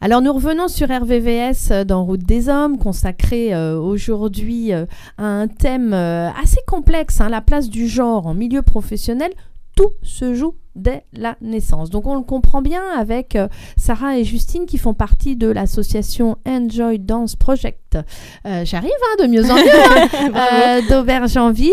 Alors 0.00 0.22
nous 0.22 0.32
revenons 0.32 0.68
sur 0.68 0.88
RVVS 0.88 1.72
euh, 1.72 1.84
dans 1.84 2.04
Route 2.04 2.22
des 2.22 2.48
Hommes, 2.48 2.78
consacré 2.78 3.52
euh, 3.52 3.76
aujourd'hui 3.76 4.72
euh, 4.72 4.86
à 5.18 5.24
un 5.24 5.48
thème 5.48 5.92
assez 5.92 6.60
complexe, 6.68 7.20
hein, 7.20 7.28
la 7.28 7.40
place 7.40 7.68
du 7.68 7.88
genre 7.88 8.28
en 8.28 8.34
milieu 8.34 8.62
professionnel. 8.62 9.32
Tout 9.74 9.90
se 10.04 10.34
joue 10.34 10.54
dès 10.76 11.04
la 11.12 11.36
naissance. 11.40 11.90
Donc 11.90 12.06
on 12.06 12.14
le 12.14 12.22
comprend 12.22 12.62
bien 12.62 12.84
avec 12.96 13.36
Sarah 13.76 14.16
et 14.16 14.22
Justine 14.22 14.66
qui 14.66 14.78
font 14.78 14.94
partie 14.94 15.34
de 15.34 15.48
l'association 15.48 16.38
Enjoy 16.46 17.00
Dance 17.00 17.34
Project. 17.34 17.83
Euh, 17.96 18.64
J'arrive 18.64 18.90
hein, 18.90 19.24
de 19.24 19.28
mieux 19.28 19.44
en 19.50 19.54
mieux 19.54 19.62
hein, 19.90 20.30
euh, 20.34 20.80
d'Aubergenville. 20.88 21.72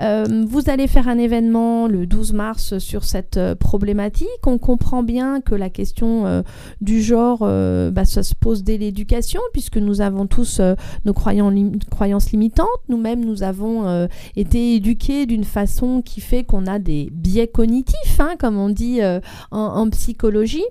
Euh, 0.00 0.44
vous 0.48 0.68
allez 0.68 0.86
faire 0.86 1.08
un 1.08 1.18
événement 1.18 1.86
le 1.86 2.06
12 2.06 2.32
mars 2.32 2.78
sur 2.78 3.04
cette 3.04 3.38
problématique. 3.60 4.28
On 4.46 4.58
comprend 4.58 5.02
bien 5.02 5.40
que 5.40 5.54
la 5.54 5.70
question 5.70 6.42
du 6.80 7.02
genre, 7.02 7.38
bah, 7.40 8.04
ça 8.04 8.22
se 8.22 8.34
pose 8.34 8.62
dès 8.64 8.78
l'éducation, 8.78 9.40
puisque 9.52 9.76
nous 9.76 10.00
avons 10.00 10.26
tous 10.26 10.60
nos 11.04 11.12
lim- 11.50 11.78
croyances 11.90 12.30
limitantes. 12.32 12.66
Nous-mêmes, 12.88 13.24
nous 13.24 13.42
avons 13.42 14.08
été 14.36 14.74
éduqués 14.74 15.26
d'une 15.26 15.44
façon 15.44 16.02
qui 16.02 16.20
fait 16.20 16.44
qu'on 16.44 16.66
a 16.66 16.78
des 16.78 17.08
biais 17.12 17.48
cognitifs, 17.48 18.18
hein, 18.20 18.34
comme 18.38 18.58
on 18.58 18.68
dit 18.68 19.02
euh, 19.02 19.20
en, 19.50 19.58
en 19.60 19.90
psychologie. 19.90 20.64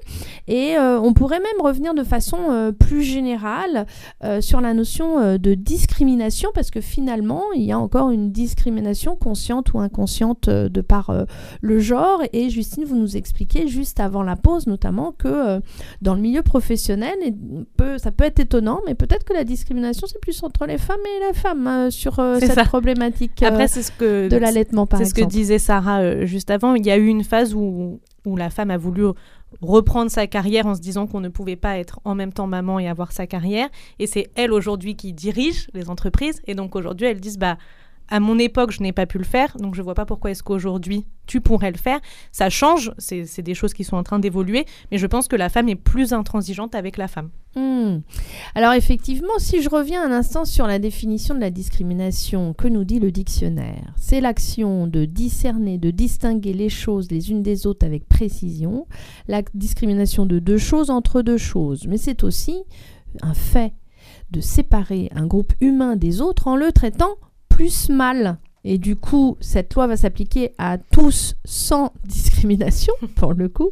Et 0.48 0.76
euh, 0.78 1.00
on 1.00 1.14
pourrait 1.14 1.40
même 1.40 1.66
revenir 1.66 1.94
de 1.94 2.04
façon 2.04 2.38
euh, 2.50 2.72
plus 2.72 3.04
générale 3.04 3.86
sur 4.40 4.62
la 4.62 4.74
notion 4.74 4.91
euh, 5.00 5.38
de 5.38 5.54
discrimination, 5.54 6.50
parce 6.54 6.72
que 6.72 6.82
finalement, 6.82 7.44
il 7.56 7.64
y 7.64 7.72
a 7.72 7.80
encore 7.80 8.12
une 8.12 8.32
discrimination 8.32 9.16
consciente 9.16 9.74
ou 9.74 9.80
inconsciente 9.80 10.48
euh, 10.48 10.70
de 10.70 10.82
par 10.82 11.10
euh, 11.10 11.24
le 11.62 11.80
genre. 11.80 12.22
Et 12.34 12.50
Justine, 12.50 12.84
vous 12.84 12.96
nous 12.96 13.18
expliquez 13.18 13.68
juste 13.68 14.00
avant 14.00 14.24
la 14.24 14.36
pause, 14.36 14.68
notamment, 14.68 15.12
que 15.12 15.62
dans 16.02 16.16
le 16.16 16.22
milieu 16.22 16.42
professionnel, 16.42 17.16
et 17.24 17.34
peut, 17.78 17.98
ça 17.98 18.12
peut 18.12 18.26
être 18.26 18.40
étonnant, 18.40 18.82
mais 18.86 18.96
peut-être 18.96 19.24
que 19.24 19.34
la 19.34 19.44
discrimination, 19.44 20.08
c'est 20.08 20.20
plus 20.20 20.44
entre 20.44 20.66
les 20.66 20.78
femmes 20.78 20.98
et 21.06 21.28
les 21.28 21.34
femmes 21.34 21.90
sur 21.90 22.16
cette 22.40 22.54
ça. 22.54 22.64
problématique 22.64 23.42
Après, 23.44 23.68
ce 23.68 23.92
que 23.92 24.28
de 24.28 24.38
l'allaitement, 24.38 24.88
par 24.88 25.00
C'est 25.00 25.06
ce 25.06 25.14
que 25.14 25.22
exemple. 25.22 25.34
disait 25.34 25.60
Sarah 25.60 26.26
juste 26.26 26.52
avant. 26.52 26.76
Il 26.76 26.86
y 26.86 26.92
a 26.92 26.98
eu 26.98 27.08
une 27.08 27.24
phase 27.24 27.54
où, 27.56 28.00
où 28.26 28.36
la 28.36 28.50
femme 28.50 28.72
a 28.72 28.78
voulu 28.78 29.06
reprendre 29.62 30.10
sa 30.10 30.28
carrière 30.28 30.66
en 30.66 30.76
se 30.76 30.80
disant 30.80 31.08
qu'on 31.08 31.20
ne 31.20 31.30
pouvait 31.30 31.56
pas 31.56 31.78
être 31.78 32.00
en 32.06 32.16
même 32.16 32.34
temps 32.34 32.48
maman 32.48 32.80
et 32.80 32.88
avoir 32.88 33.12
sa 33.12 33.28
carrière. 33.28 33.70
Et 34.00 34.08
c'est 34.08 34.32
elle 34.36 34.54
aujourd'hui 34.54 34.96
qui 34.96 35.14
dirige 35.14 35.70
les 35.74 35.90
entreprises. 35.90 36.42
Et 36.48 36.56
donc 36.56 36.76
aujourd'hui, 36.76 37.08
elles 37.08 37.20
disent 37.20 37.40
bah 37.40 37.58
à 38.12 38.20
mon 38.20 38.38
époque, 38.38 38.72
je 38.72 38.84
n'ai 38.84 38.92
pas 38.92 39.06
pu 39.06 39.18
le 39.18 39.24
faire, 39.24 39.56
donc 39.58 39.74
je 39.74 39.82
vois 39.82 39.96
pas 39.96 40.06
pourquoi 40.06 40.32
est-ce 40.32 40.44
qu'aujourd'hui 40.44 41.08
tu 41.28 41.40
pourrais 41.40 41.72
le 41.72 41.78
faire. 41.78 42.02
Ça 42.34 42.50
change, 42.50 42.92
c'est 42.98 43.42
des 43.42 43.54
choses 43.54 43.74
qui 43.74 43.86
sont 43.86 43.96
en 43.96 44.04
train 44.04 44.20
d'évoluer, 44.20 44.66
mais 44.92 44.98
je 44.98 45.08
pense 45.08 45.30
que 45.30 45.38
la 45.38 45.48
femme 45.48 45.70
est 45.70 45.78
plus 45.78 46.12
intransigeante 46.12 46.76
avec 46.76 46.98
la 46.98 47.08
femme. 47.08 47.30
Hmm. 47.56 48.00
Alors 48.54 48.74
effectivement, 48.74 49.38
si 49.38 49.62
je 49.62 49.70
reviens 49.70 50.04
un 50.04 50.12
instant 50.12 50.44
sur 50.44 50.68
la 50.68 50.78
définition 50.78 51.34
de 51.34 51.40
la 51.40 51.52
discrimination 51.52 52.54
que 52.54 52.68
nous 52.68 52.84
dit 52.84 53.00
le 53.00 53.12
dictionnaire, 53.12 53.94
c'est 53.96 54.20
l'action 54.20 54.88
de 54.88 55.06
discerner, 55.06 55.78
de 55.78 55.92
distinguer 55.92 56.54
les 56.54 56.70
choses 56.70 57.10
les 57.12 57.32
unes 57.32 57.44
des 57.44 57.66
autres 57.66 57.86
avec 57.86 58.10
précision, 58.10 58.88
la 59.30 59.42
discrimination 59.54 60.26
de 60.26 60.40
deux 60.40 60.58
choses 60.58 60.90
entre 60.90 61.22
deux 61.22 61.38
choses, 61.38 61.88
mais 61.88 61.98
c'est 61.98 62.26
aussi 62.26 62.64
un 63.22 63.34
fait 63.34 63.74
de 64.32 64.42
séparer 64.42 65.10
un 65.16 65.28
groupe 65.28 65.54
humain 65.62 65.96
des 65.96 66.20
autres 66.20 66.48
en 66.48 66.58
le 66.58 66.74
traitant 66.74 67.16
plus 67.62 67.90
mal. 67.90 68.38
Et 68.64 68.80
du 68.80 68.96
coup, 68.96 69.38
cette 69.40 69.76
loi 69.76 69.86
va 69.86 69.96
s'appliquer 69.96 70.54
à 70.58 70.80
tous 70.80 71.36
sans 71.46 71.94
discrimination, 72.06 72.94
pour 73.16 73.34
le 73.34 73.50
coup. 73.50 73.70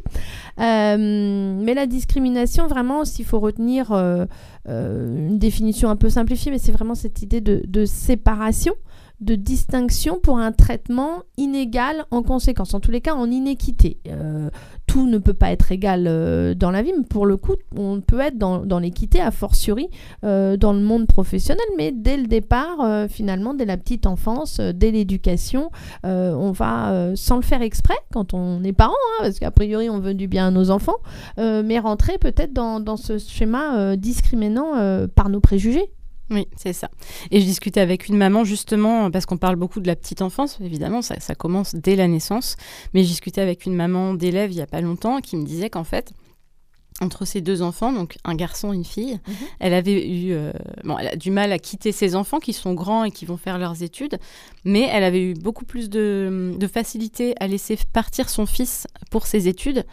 Euh, 0.60 1.56
mais 1.60 1.74
la 1.74 1.86
discrimination, 1.86 2.68
vraiment, 2.68 3.04
s'il 3.04 3.24
faut 3.24 3.40
retenir 3.40 3.90
euh, 3.90 4.26
euh, 4.68 5.28
une 5.28 5.40
définition 5.40 5.90
un 5.90 5.96
peu 5.96 6.08
simplifiée, 6.08 6.52
mais 6.52 6.58
c'est 6.58 6.70
vraiment 6.70 6.94
cette 6.94 7.20
idée 7.20 7.40
de, 7.40 7.62
de 7.66 7.84
séparation, 7.84 8.74
de 9.20 9.34
distinction 9.34 10.18
pour 10.18 10.38
un 10.38 10.50
traitement 10.50 11.22
inégal 11.36 12.04
en 12.10 12.22
conséquence, 12.22 12.72
en 12.72 12.80
tous 12.80 12.90
les 12.90 13.02
cas 13.02 13.14
en 13.14 13.30
inéquité. 13.30 13.98
Euh, 14.08 14.48
tout 14.86 15.06
ne 15.06 15.18
peut 15.18 15.34
pas 15.34 15.52
être 15.52 15.70
égal 15.72 16.06
euh, 16.08 16.54
dans 16.54 16.70
la 16.70 16.82
vie, 16.82 16.92
mais 16.96 17.04
pour 17.04 17.26
le 17.26 17.36
coup, 17.36 17.54
on 17.76 18.00
peut 18.00 18.20
être 18.20 18.38
dans, 18.38 18.78
l'équité, 18.78 19.20
a 19.20 19.30
fortiori 19.30 19.88
euh, 20.24 20.56
dans 20.56 20.72
le 20.72 20.80
monde 20.80 21.06
professionnel, 21.06 21.64
mais 21.76 21.92
dès 21.92 22.16
le 22.16 22.26
départ, 22.26 23.08
finalement, 23.08 23.52
dès 23.54 23.66
la 23.66 23.76
petite 23.76 24.06
enfance, 24.06 24.58
dès 24.58 24.90
l'éducation, 24.90 25.70
on 26.02 26.52
va, 26.52 27.12
sans 27.14 27.36
le 27.36 27.42
faire 27.42 27.62
exprès, 27.62 27.96
quand 28.12 28.32
on 28.34 28.64
est 28.64 28.72
parent, 28.72 28.92
hein, 28.92 29.24
parce 29.24 29.38
qu'a 29.38 29.50
priori 29.50 29.90
on 29.90 30.00
veut 30.00 30.14
du 30.14 30.28
bien 30.28 30.48
à 30.48 30.50
nos 30.50 30.70
enfants, 30.70 30.96
mais 31.36 31.78
rentrer 31.78 32.18
peut-être 32.18 32.52
dans, 32.52 32.96
ce 32.96 33.18
schéma 33.18 33.96
discriminant 33.96 35.06
par 35.14 35.28
nos 35.28 35.40
préjugés. 35.40 35.90
Oui, 36.30 36.46
c'est 36.56 36.72
ça. 36.72 36.88
Et 37.32 37.40
je 37.40 37.44
discutais 37.44 37.80
avec 37.80 38.08
une 38.08 38.16
maman 38.16 38.44
justement, 38.44 39.10
parce 39.10 39.26
qu'on 39.26 39.36
parle 39.36 39.56
beaucoup 39.56 39.80
de 39.80 39.86
la 39.88 39.96
petite 39.96 40.22
enfance, 40.22 40.58
évidemment, 40.60 41.02
ça, 41.02 41.18
ça 41.18 41.34
commence 41.34 41.74
dès 41.74 41.96
la 41.96 42.06
naissance. 42.06 42.56
Mais 42.94 43.02
je 43.02 43.08
discutais 43.08 43.40
avec 43.40 43.66
une 43.66 43.74
maman 43.74 44.14
d'élève 44.14 44.52
il 44.52 44.56
n'y 44.56 44.60
a 44.62 44.66
pas 44.66 44.80
longtemps 44.80 45.20
qui 45.20 45.36
me 45.36 45.44
disait 45.44 45.70
qu'en 45.70 45.84
fait, 45.84 46.12
entre 47.02 47.24
ses 47.24 47.40
deux 47.40 47.62
enfants, 47.62 47.92
donc 47.92 48.16
un 48.24 48.34
garçon 48.34 48.72
et 48.72 48.76
une 48.76 48.84
fille, 48.84 49.18
Mhm. 49.26 49.34
elle 49.58 49.74
avait 49.74 50.06
eu, 50.06 50.32
euh, 50.32 50.52
bon, 50.84 50.98
elle 50.98 51.08
a 51.08 51.16
du 51.16 51.30
mal 51.30 51.50
à 51.50 51.58
quitter 51.58 51.92
ses 51.92 52.14
enfants 52.14 52.38
qui 52.40 52.52
sont 52.52 52.74
grands 52.74 53.04
et 53.04 53.10
qui 53.10 53.24
vont 53.24 53.38
faire 53.38 53.58
leurs 53.58 53.82
études, 53.82 54.18
mais 54.64 54.86
elle 54.92 55.02
avait 55.04 55.22
eu 55.22 55.34
beaucoup 55.34 55.64
plus 55.64 55.88
de, 55.88 56.54
de 56.58 56.66
facilité 56.66 57.34
à 57.40 57.46
laisser 57.46 57.78
partir 57.92 58.28
son 58.28 58.44
fils 58.44 58.86
pour 59.10 59.26
ses 59.26 59.48
études 59.48 59.84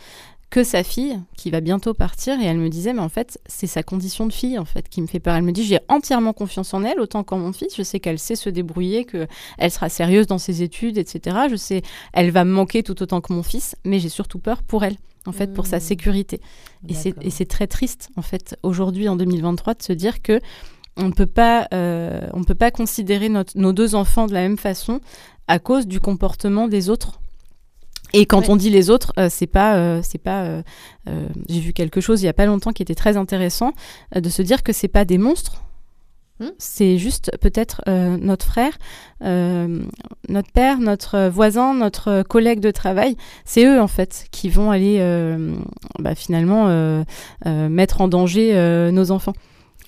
que 0.50 0.64
sa 0.64 0.84
fille 0.84 1.20
qui 1.36 1.52
va 1.52 1.60
bientôt 1.60 1.94
partir 1.94 2.40
et 2.40 2.46
elle 2.46 2.58
me 2.58 2.70
disait 2.70 2.94
mais 2.94 3.02
en 3.02 3.10
fait 3.10 3.38
c'est 3.48 3.68
sa 3.68 3.84
condition 3.84 4.26
de 4.26 4.32
fille 4.32 4.58
en 4.58 4.64
fait 4.66 4.88
qui 4.88 5.02
me 5.02 5.08
fait 5.08 5.20
peur. 5.20 5.36
Elle 5.36 5.44
me 5.44 5.52
dit 5.52 5.66
j'ai 5.66 5.80
entièrement 5.90 6.32
confiance 6.34 6.74
en 6.74 6.84
elle 6.84 7.00
autant 7.02 7.24
qu'en 7.24 7.38
mon 7.38 7.52
fils. 7.52 7.76
Je 7.76 7.84
sais 7.84 8.00
qu'elle 8.00 8.18
sait 8.18 8.38
se 8.38 8.50
débrouiller 8.50 9.04
que 9.04 9.28
elle 9.58 9.72
sera 9.72 9.90
sérieuse 9.90 10.26
dans 10.28 10.38
ses 10.38 10.64
études 10.64 10.98
etc 10.98 11.38
je 11.50 11.56
sais 11.58 11.82
elle 12.14 12.32
va 12.32 12.46
me 12.46 12.52
manquer 12.52 12.82
tout 12.82 13.02
autant 13.04 13.20
que 13.20 13.34
mon 13.34 13.44
fils 13.44 13.76
mais 13.84 14.00
j'ai 14.00 14.08
surtout 14.10 14.40
peur 14.40 14.64
pour 14.64 14.86
elle 14.86 14.96
en 15.26 15.34
fait 15.34 15.54
pour 15.54 15.66
sa 15.68 15.78
Mmh. 15.78 15.82
sécurité. 15.82 16.42
Et 16.90 17.30
c'est 17.30 17.46
très 17.46 17.68
triste 17.68 18.10
en 18.16 18.22
fait 18.22 18.56
aujourd'hui 18.64 19.10
en 19.10 19.18
2023 19.18 19.74
de 19.74 19.84
se 19.84 19.92
dire 19.92 20.22
que 20.22 20.40
on 20.96 21.04
ne 21.08 21.12
peut 21.12 21.26
pas 21.26 21.68
euh, 21.74 22.22
on 22.34 22.46
peut 22.46 22.56
pas 22.56 22.72
considérer 22.72 23.28
notre- 23.28 23.58
nos 23.58 23.74
deux 23.74 23.94
enfants 23.96 24.26
de 24.28 24.34
la 24.34 24.42
même 24.42 24.58
façon 24.58 25.02
à 25.50 25.60
cause 25.60 25.86
du 25.88 26.00
comportement 26.00 26.70
des 26.70 26.90
autres 26.90 27.20
et 28.14 28.26
quand 28.26 28.40
Ouais. 28.42 28.50
on 28.50 28.56
dit 28.56 28.70
les 28.70 28.90
autres, 28.90 29.14
euh, 29.20 29.28
c'est 29.30 29.48
pas, 29.48 29.76
euh, 29.76 30.02
c'est 30.04 30.18
pas. 30.18 30.44
euh, 30.44 30.62
J'ai 31.50 31.60
vu 31.60 31.74
quelque 31.74 32.02
chose 32.02 32.22
il 32.22 32.26
y 32.26 32.30
a 32.30 32.34
pas 32.34 32.46
longtemps 32.46 32.72
qui 32.72 32.82
était 32.84 32.96
très 32.96 33.18
intéressant 33.18 33.72
de 34.16 34.30
se 34.30 34.42
dire 34.42 34.64
que 34.64 34.74
c'est 34.74 34.88
pas 34.88 35.06
des 35.06 35.18
monstres. 35.18 35.64
Hmm. 36.40 36.50
C'est 36.60 36.98
juste 37.00 37.32
peut-être 37.42 37.82
notre 37.88 38.46
frère, 38.46 38.78
notre 39.22 40.52
père, 40.54 40.78
notre 40.80 41.30
voisin, 41.30 41.74
notre 41.74 42.22
collègue 42.24 42.60
de 42.60 42.70
travail. 42.72 43.16
C'est 43.46 43.66
eux 43.66 43.82
en 43.82 43.88
fait 43.88 44.26
qui 44.32 44.50
vont 44.50 44.70
aller 44.70 45.00
bah, 46.00 46.14
finalement 46.14 47.04
mettre 47.46 48.02
en 48.02 48.08
danger 48.08 48.54
nos 48.94 49.10
enfants. 49.12 49.34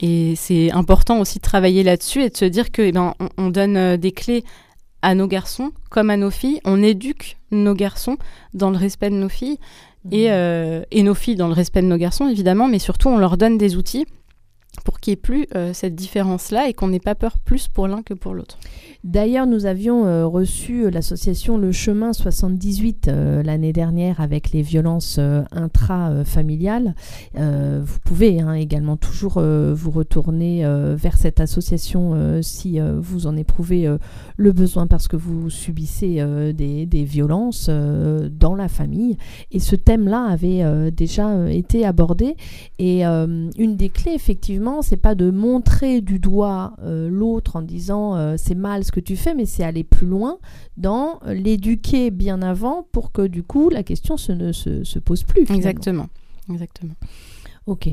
Et 0.01 0.33
c'est 0.37 0.71
important 0.71 1.19
aussi 1.19 1.39
de 1.39 1.43
travailler 1.43 1.83
là-dessus 1.83 2.23
et 2.23 2.29
de 2.29 2.37
se 2.37 2.45
dire 2.45 2.71
que 2.71 2.81
eh 2.81 2.91
ben, 2.93 3.13
on, 3.19 3.27
on 3.37 3.49
donne 3.49 3.97
des 3.97 4.11
clés 4.13 4.43
à 5.01 5.15
nos 5.15 5.27
garçons 5.27 5.71
comme 5.89 6.09
à 6.09 6.17
nos 6.17 6.31
filles. 6.31 6.59
On 6.65 6.81
éduque 6.81 7.37
nos 7.51 7.73
garçons 7.73 8.17
dans 8.53 8.69
le 8.69 8.77
respect 8.77 9.09
de 9.09 9.15
nos 9.15 9.29
filles 9.29 9.57
et, 10.11 10.31
euh, 10.31 10.81
et 10.91 11.03
nos 11.03 11.13
filles 11.13 11.35
dans 11.35 11.47
le 11.47 11.53
respect 11.53 11.81
de 11.81 11.87
nos 11.87 11.97
garçons, 11.97 12.27
évidemment, 12.27 12.67
mais 12.67 12.79
surtout 12.79 13.09
on 13.09 13.17
leur 13.17 13.37
donne 13.37 13.57
des 13.57 13.75
outils 13.75 14.05
pour 14.83 14.99
qu'il 14.99 15.11
n'y 15.11 15.13
ait 15.13 15.21
plus 15.21 15.47
euh, 15.55 15.73
cette 15.73 15.95
différence-là 15.95 16.69
et 16.69 16.73
qu'on 16.73 16.87
n'ait 16.87 16.99
pas 16.99 17.15
peur 17.15 17.37
plus 17.39 17.67
pour 17.67 17.87
l'un 17.87 18.01
que 18.01 18.13
pour 18.13 18.33
l'autre. 18.33 18.57
D'ailleurs, 19.05 19.47
nous 19.47 19.65
avions 19.65 20.05
euh, 20.05 20.27
reçu 20.27 20.83
euh, 20.83 20.91
l'association 20.91 21.57
Le 21.57 21.71
Chemin 21.71 22.11
78 22.11 23.07
euh, 23.07 23.41
l'année 23.43 23.71
dernière 23.71 24.19
avec 24.19 24.51
les 24.51 24.61
violences 24.61 25.19
intrafamiliales. 25.51 26.95
Vous 27.35 27.99
pouvez 28.03 28.41
hein, 28.41 28.53
également 28.53 28.97
toujours 28.97 29.41
vous 29.41 29.91
retourner 29.91 30.63
vers 30.95 31.17
cette 31.17 31.39
association 31.39 32.41
si 32.41 32.79
vous 32.79 33.27
en 33.27 33.37
éprouvez 33.37 33.89
le 34.37 34.51
besoin 34.51 34.87
parce 34.87 35.07
que 35.07 35.15
vous 35.15 35.49
subissez 35.49 36.23
des, 36.53 36.85
des 36.85 37.03
violences 37.03 37.69
dans 37.69 38.55
la 38.55 38.67
famille. 38.67 39.17
Et 39.51 39.59
ce 39.59 39.75
thème-là 39.75 40.25
avait 40.25 40.91
déjà 40.91 41.49
été 41.49 41.85
abordé. 41.85 42.35
Et 42.77 43.03
une 43.03 43.75
des 43.75 43.89
clés, 43.89 44.13
effectivement, 44.13 44.58
c'est 44.81 44.97
pas 44.97 45.15
de 45.15 45.31
montrer 45.31 46.01
du 46.01 46.19
doigt 46.19 46.73
euh, 46.83 47.09
l'autre 47.09 47.55
en 47.55 47.61
disant 47.61 48.15
euh, 48.15 48.35
c'est 48.37 48.55
mal 48.55 48.83
ce 48.83 48.91
que 48.91 48.99
tu 48.99 49.15
fais, 49.15 49.33
mais 49.33 49.45
c'est 49.45 49.63
aller 49.63 49.83
plus 49.83 50.07
loin 50.07 50.37
dans 50.77 51.19
l'éduquer 51.25 52.11
bien 52.11 52.41
avant 52.41 52.87
pour 52.91 53.11
que 53.11 53.27
du 53.27 53.43
coup 53.43 53.69
la 53.69 53.83
question 53.83 54.17
se, 54.17 54.31
ne 54.31 54.51
se, 54.51 54.83
se 54.83 54.99
pose 54.99 55.23
plus. 55.23 55.45
finalement. 55.45 55.57
Exactement. 55.59 56.07
Exactement. 56.49 56.93
Ok. 57.65 57.89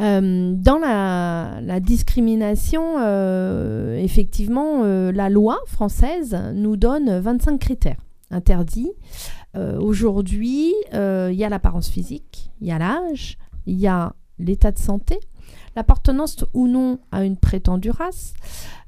Euh, 0.00 0.52
dans 0.54 0.78
la, 0.78 1.60
la 1.60 1.80
discrimination, 1.80 2.98
effectivement, 3.96 4.84
la 4.84 5.28
loi 5.28 5.58
française 5.66 6.38
nous 6.54 6.76
donne 6.76 7.18
25 7.18 7.58
critères 7.58 8.00
interdits. 8.30 8.92
Aujourd'hui, 9.80 10.72
il 10.92 11.34
y 11.34 11.44
a 11.44 11.48
l'apparence 11.48 11.88
physique, 11.88 12.52
il 12.60 12.68
y 12.68 12.70
a 12.70 12.78
l'âge, 12.78 13.38
il 13.66 13.78
y 13.78 13.88
a 13.88 14.14
l'état 14.38 14.72
de 14.72 14.78
santé, 14.78 15.18
l'appartenance 15.78 16.44
ou 16.54 16.66
non 16.66 16.98
à 17.12 17.24
une 17.24 17.36
prétendue 17.36 17.90
race, 17.90 18.34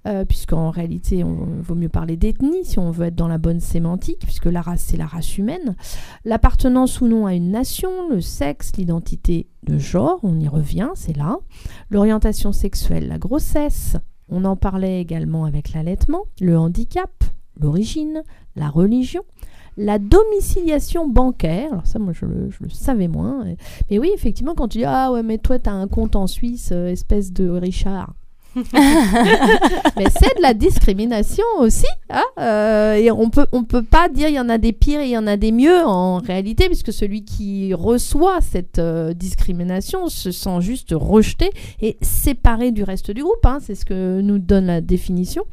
euh, 0.08 0.24
puisqu'en 0.24 0.70
réalité, 0.70 1.22
on 1.22 1.46
vaut 1.60 1.76
mieux 1.76 1.88
parler 1.88 2.16
d'ethnie 2.16 2.64
si 2.64 2.80
on 2.80 2.90
veut 2.90 3.06
être 3.06 3.14
dans 3.14 3.28
la 3.28 3.38
bonne 3.38 3.60
sémantique, 3.60 4.18
puisque 4.18 4.46
la 4.46 4.60
race, 4.60 4.82
c'est 4.88 4.96
la 4.96 5.06
race 5.06 5.38
humaine, 5.38 5.76
l'appartenance 6.24 7.00
ou 7.00 7.06
non 7.06 7.26
à 7.26 7.34
une 7.34 7.52
nation, 7.52 8.08
le 8.08 8.20
sexe, 8.20 8.72
l'identité 8.76 9.46
de 9.62 9.78
genre, 9.78 10.18
on 10.24 10.40
y 10.40 10.48
revient, 10.48 10.88
c'est 10.96 11.16
là, 11.16 11.38
l'orientation 11.90 12.50
sexuelle, 12.50 13.06
la 13.06 13.18
grossesse, 13.18 13.96
on 14.28 14.44
en 14.44 14.56
parlait 14.56 15.00
également 15.00 15.44
avec 15.44 15.72
l'allaitement, 15.72 16.24
le 16.40 16.58
handicap, 16.58 17.22
l'origine, 17.60 18.24
la 18.56 18.68
religion, 18.68 19.22
la 19.76 19.98
domiciliation 19.98 21.08
bancaire, 21.08 21.72
alors 21.72 21.86
ça 21.86 21.98
moi 21.98 22.12
je 22.12 22.26
le, 22.26 22.50
je 22.50 22.62
le 22.62 22.70
savais 22.70 23.08
moins, 23.08 23.44
mais 23.90 23.98
oui 23.98 24.10
effectivement 24.14 24.54
quand 24.54 24.68
tu 24.68 24.78
dis 24.78 24.84
ah 24.84 25.12
ouais 25.12 25.22
mais 25.22 25.38
toi 25.38 25.58
t'as 25.58 25.72
un 25.72 25.88
compte 25.88 26.16
en 26.16 26.26
Suisse, 26.26 26.70
euh, 26.72 26.88
espèce 26.88 27.32
de 27.32 27.48
Richard. 27.48 28.14
mais 28.56 28.62
c'est 30.10 30.36
de 30.36 30.42
la 30.42 30.54
discrimination 30.54 31.44
aussi, 31.58 31.86
hein, 32.08 32.24
euh, 32.40 32.94
et 32.94 33.08
on 33.12 33.30
peut 33.30 33.46
on 33.52 33.62
peut 33.62 33.84
pas 33.84 34.08
dire 34.08 34.26
il 34.26 34.34
y 34.34 34.40
en 34.40 34.48
a 34.48 34.58
des 34.58 34.72
pires 34.72 35.00
et 35.00 35.04
il 35.04 35.10
y 35.10 35.16
en 35.16 35.28
a 35.28 35.36
des 35.36 35.52
mieux 35.52 35.86
en 35.86 36.18
réalité, 36.18 36.66
puisque 36.66 36.92
celui 36.92 37.24
qui 37.24 37.72
reçoit 37.74 38.40
cette 38.40 38.80
euh, 38.80 39.12
discrimination 39.12 40.08
se 40.08 40.32
sent 40.32 40.60
juste 40.62 40.92
rejeté 40.92 41.50
et 41.80 41.96
séparé 42.02 42.72
du 42.72 42.82
reste 42.82 43.12
du 43.12 43.22
groupe. 43.22 43.44
hein, 43.46 43.58
c'est 43.60 43.76
ce 43.76 43.84
que 43.84 44.20
nous 44.20 44.40
donne 44.40 44.66
la 44.66 44.80
définition. 44.80 45.44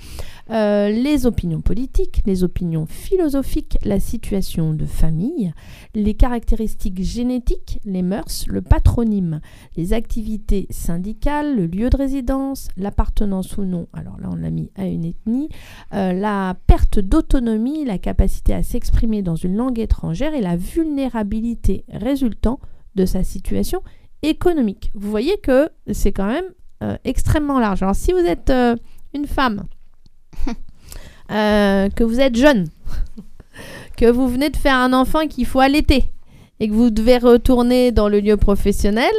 Euh, 0.49 0.89
les 0.89 1.25
opinions 1.25 1.61
politiques, 1.61 2.21
les 2.25 2.43
opinions 2.43 2.85
philosophiques, 2.85 3.77
la 3.83 3.99
situation 3.99 4.73
de 4.73 4.85
famille, 4.85 5.51
les 5.93 6.13
caractéristiques 6.13 7.03
génétiques, 7.03 7.79
les 7.83 8.01
mœurs, 8.01 8.45
le 8.47 8.61
patronyme, 8.61 9.41
les 9.75 9.91
activités 9.93 10.67
syndicales, 10.69 11.55
le 11.55 11.67
lieu 11.67 11.89
de 11.89 11.97
résidence, 11.97 12.69
l'appartenance 12.77 13.57
ou 13.57 13.63
non, 13.63 13.87
alors 13.91 14.19
là 14.19 14.29
on 14.31 14.35
l'a 14.35 14.49
mis 14.49 14.71
à 14.75 14.85
une 14.85 15.03
ethnie, 15.03 15.49
euh, 15.93 16.13
la 16.13 16.55
perte 16.65 16.99
d'autonomie, 16.99 17.83
la 17.83 17.97
capacité 17.97 18.53
à 18.53 18.63
s'exprimer 18.63 19.21
dans 19.21 19.35
une 19.35 19.55
langue 19.55 19.79
étrangère 19.79 20.33
et 20.33 20.41
la 20.41 20.55
vulnérabilité 20.55 21.83
résultant 21.91 22.59
de 22.95 23.05
sa 23.05 23.23
situation 23.23 23.81
économique. 24.21 24.91
Vous 24.93 25.11
voyez 25.11 25.37
que 25.37 25.69
c'est 25.91 26.13
quand 26.13 26.27
même 26.27 26.45
euh, 26.83 26.95
extrêmement 27.03 27.59
large. 27.59 27.83
Alors 27.83 27.95
si 27.95 28.13
vous 28.13 28.19
êtes 28.19 28.51
une 29.13 29.27
femme 29.27 29.65
euh, 31.31 31.89
que 31.89 32.03
vous 32.03 32.19
êtes 32.19 32.35
jeune, 32.35 32.67
que 33.97 34.09
vous 34.09 34.27
venez 34.27 34.49
de 34.49 34.57
faire 34.57 34.75
un 34.75 34.93
enfant 34.93 35.27
qu'il 35.27 35.45
faut 35.45 35.59
allaiter, 35.59 36.05
et 36.59 36.67
que 36.67 36.73
vous 36.73 36.89
devez 36.89 37.17
retourner 37.17 37.91
dans 37.91 38.09
le 38.09 38.19
lieu 38.19 38.37
professionnel, 38.37 39.11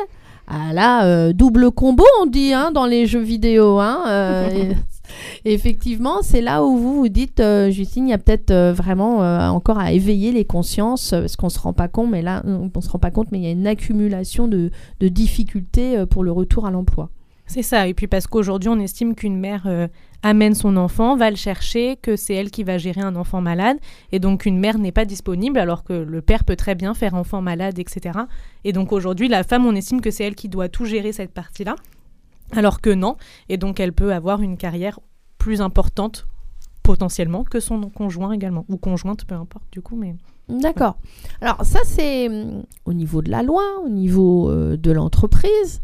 ah 0.49 0.73
là, 0.73 1.05
euh, 1.05 1.33
double 1.33 1.71
combo, 1.71 2.05
on 2.23 2.27
dit 2.27 2.53
hein, 2.55 2.71
dans 2.73 2.87
les 2.87 3.07
jeux 3.07 3.21
vidéo. 3.21 3.79
Hein, 3.81 4.03
euh, 4.07 4.51
et- 5.45 5.53
effectivement, 5.53 6.23
c'est 6.23 6.41
là 6.41 6.64
où 6.64 6.77
vous 6.79 6.95
vous 6.95 7.09
dites, 7.09 7.41
euh, 7.41 7.71
Justine, 7.71 8.09
il 8.09 8.11
y 8.11 8.14
a 8.14 8.19
peut-être 8.19 8.55
vraiment 8.73 9.19
encore 9.55 9.79
à 9.79 9.93
éveiller 9.93 10.33
les 10.33 10.45
consciences, 10.45 11.11
parce 11.11 11.37
qu'on 11.37 11.49
se 11.51 11.59
rend 11.59 11.75
pas 11.75 11.89
compte, 11.89 12.11
mais 12.11 12.23
là, 12.23 12.43
on 12.47 12.81
se 12.81 12.89
rend 12.89 12.99
pas 12.99 13.11
compte, 13.11 13.29
mais 13.31 13.39
il 13.39 13.45
y 13.45 13.47
a 13.47 13.51
une 13.51 13.66
accumulation 13.66 14.49
de, 14.49 14.71
de 15.01 15.09
difficultés 15.09 16.05
pour 16.07 16.25
le 16.25 16.33
retour 16.33 16.66
à 16.66 16.71
l'emploi. 16.71 17.11
C'est 17.49 17.63
ça. 17.63 17.89
Et 17.89 17.95
puis 17.95 18.07
parce 18.07 18.27
qu'aujourd'hui, 18.27 18.69
on 18.69 18.79
estime 18.79 19.15
qu'une 19.15 19.39
mère 19.39 19.63
euh, 19.67 19.89
amène 20.23 20.55
son 20.55 20.77
enfant, 20.77 21.17
va 21.17 21.31
le 21.31 21.37
chercher, 21.37 21.97
que 21.97 22.15
c'est 22.15 22.35
elle 22.35 22.51
qui 22.51 22.63
va 22.63 22.79
gérer 22.79 23.01
un 23.01 23.17
enfant 23.17 23.41
malade. 23.41 23.79
Et 24.13 24.19
donc, 24.19 24.47
une 24.47 24.59
mère 24.59 24.79
n'est 24.79 24.93
pas 24.93 25.07
disponible 25.07 25.59
alors 25.59 25.83
que 25.83 25.95
le 25.95 26.21
père 26.21 26.45
peut 26.45 26.57
très 26.57 26.75
bien 26.75 26.95
faire 26.95 27.15
enfant 27.15 27.41
malade, 27.41 27.79
etc. 27.79 28.21
Et 28.65 28.73
donc, 28.73 28.93
aujourd'hui, 28.93 29.29
la 29.29 29.45
femme, 29.45 29.67
on 29.67 29.75
estime 29.75 30.01
que 30.01 30.11
c'est 30.11 30.25
elle 30.25 30.35
qui 30.35 30.49
doit 30.49 30.69
tout 30.69 30.85
gérer 30.85 31.13
cette 31.13 31.33
partie-là. 31.33 31.75
Alors 32.53 32.81
que 32.81 32.91
non. 32.91 33.17
Et 33.49 33.57
donc, 33.57 33.81
elle 33.81 33.93
peut 33.93 34.13
avoir 34.13 34.43
une 34.43 34.57
carrière 34.57 35.01
plus 35.39 35.61
importante 35.63 36.27
potentiellement 36.83 37.45
que 37.45 37.61
son 37.61 37.81
conjoint 37.91 38.33
également. 38.33 38.65
Ou 38.69 38.77
conjointe, 38.77 39.25
peu 39.25 39.35
importe 39.35 39.65
du 39.73 39.81
coup. 39.81 40.03
D'accord. 40.49 40.97
Alors 41.43 41.63
ça, 41.65 41.81
c'est 41.85 42.29
hum, 42.29 42.63
au 42.87 42.95
niveau 42.95 43.21
de 43.21 43.31
la 43.31 43.43
loi, 43.43 43.63
au 43.85 43.89
niveau 43.89 44.51
euh, 44.51 44.77
de 44.77 44.91
l'entreprise. 44.91 45.81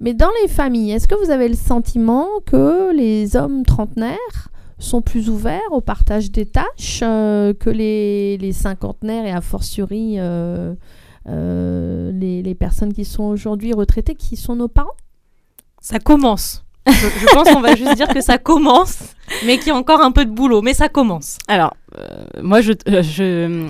Mais 0.00 0.14
dans 0.14 0.30
les 0.42 0.48
familles, 0.48 0.92
est-ce 0.92 1.06
que 1.06 1.14
vous 1.22 1.30
avez 1.30 1.48
le 1.48 1.54
sentiment 1.54 2.26
que 2.46 2.94
les 2.94 3.36
hommes 3.36 3.64
trentenaires 3.64 4.48
sont 4.78 5.02
plus 5.02 5.28
ouverts 5.28 5.60
au 5.72 5.82
partage 5.82 6.30
des 6.30 6.46
tâches 6.46 7.00
euh, 7.02 7.52
que 7.52 7.68
les, 7.68 8.38
les 8.38 8.52
cinquantenaires 8.52 9.26
et 9.26 9.30
a 9.30 9.42
fortiori 9.42 10.14
euh, 10.18 10.74
euh, 11.28 12.10
les, 12.12 12.42
les 12.42 12.54
personnes 12.54 12.94
qui 12.94 13.04
sont 13.04 13.24
aujourd'hui 13.24 13.74
retraitées, 13.74 14.14
qui 14.14 14.36
sont 14.36 14.56
nos 14.56 14.68
parents? 14.68 14.96
Ça 15.82 15.98
commence. 15.98 16.64
je, 16.86 16.92
je 16.92 17.34
pense 17.34 17.50
qu'on 17.50 17.60
va 17.60 17.76
juste 17.76 17.94
dire 17.96 18.08
que 18.08 18.22
ça 18.22 18.38
commence, 18.38 19.14
mais 19.44 19.58
qu'il 19.58 19.68
y 19.68 19.70
a 19.70 19.76
encore 19.76 20.00
un 20.00 20.12
peu 20.12 20.24
de 20.24 20.30
boulot. 20.30 20.62
Mais 20.62 20.72
ça 20.72 20.88
commence. 20.88 21.36
Alors, 21.46 21.76
euh, 21.98 22.24
moi, 22.42 22.62
je, 22.62 22.72
je, 22.86 23.68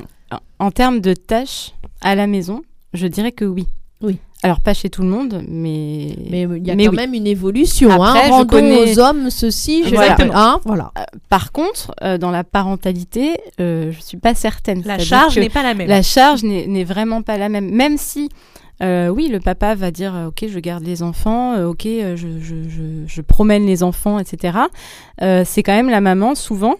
en 0.60 0.70
termes 0.70 1.00
de 1.00 1.12
tâches 1.12 1.74
à 2.02 2.14
la 2.14 2.28
maison, 2.28 2.62
je 2.94 3.08
dirais 3.08 3.32
que 3.32 3.44
oui. 3.44 3.66
Oui. 4.00 4.18
Alors, 4.42 4.60
pas 4.60 4.72
chez 4.72 4.88
tout 4.88 5.02
le 5.02 5.08
monde, 5.08 5.42
mais. 5.48 6.16
Mais 6.30 6.42
il 6.42 6.66
y 6.66 6.70
a 6.70 6.74
Mais 6.74 6.84
quand 6.86 6.90
oui. 6.92 6.96
même 6.96 7.12
une 7.14 7.26
évolution. 7.26 7.90
Après, 7.90 8.26
hein. 8.26 8.30
Rendons 8.30 8.46
connais- 8.46 8.94
aux 8.94 8.98
hommes 8.98 9.28
ceci, 9.30 9.84
je 9.84 9.94
Voilà. 9.94 10.16
hein, 10.34 10.60
voilà. 10.64 10.92
Par 11.28 11.52
contre, 11.52 11.92
euh, 12.02 12.16
dans 12.16 12.30
la 12.30 12.42
parentalité, 12.42 13.36
euh, 13.60 13.92
je 13.92 14.00
suis 14.00 14.16
pas 14.16 14.34
certaine. 14.34 14.82
La 14.86 14.98
charge 14.98 15.38
n'est 15.38 15.50
pas 15.50 15.62
la 15.62 15.74
même. 15.74 15.88
La 15.88 16.02
charge 16.02 16.42
n'est 16.42 16.84
vraiment 16.84 17.20
pas 17.22 17.36
la 17.36 17.48
même. 17.50 17.70
Même 17.70 17.98
si, 17.98 18.30
euh, 18.82 19.08
oui, 19.08 19.28
le 19.28 19.40
papa 19.40 19.74
va 19.74 19.90
dire 19.90 20.14
euh, 20.16 20.28
Ok, 20.28 20.46
je 20.48 20.58
garde 20.58 20.84
les 20.84 21.02
enfants, 21.02 21.52
euh, 21.54 21.66
ok, 21.66 21.84
euh, 21.84 22.16
je, 22.16 22.28
je, 22.40 22.54
je, 22.68 22.82
je 23.06 23.20
promène 23.20 23.66
les 23.66 23.82
enfants, 23.82 24.18
etc. 24.18 24.56
Euh, 25.20 25.42
c'est 25.44 25.62
quand 25.62 25.74
même 25.74 25.90
la 25.90 26.00
maman, 26.00 26.34
souvent. 26.34 26.76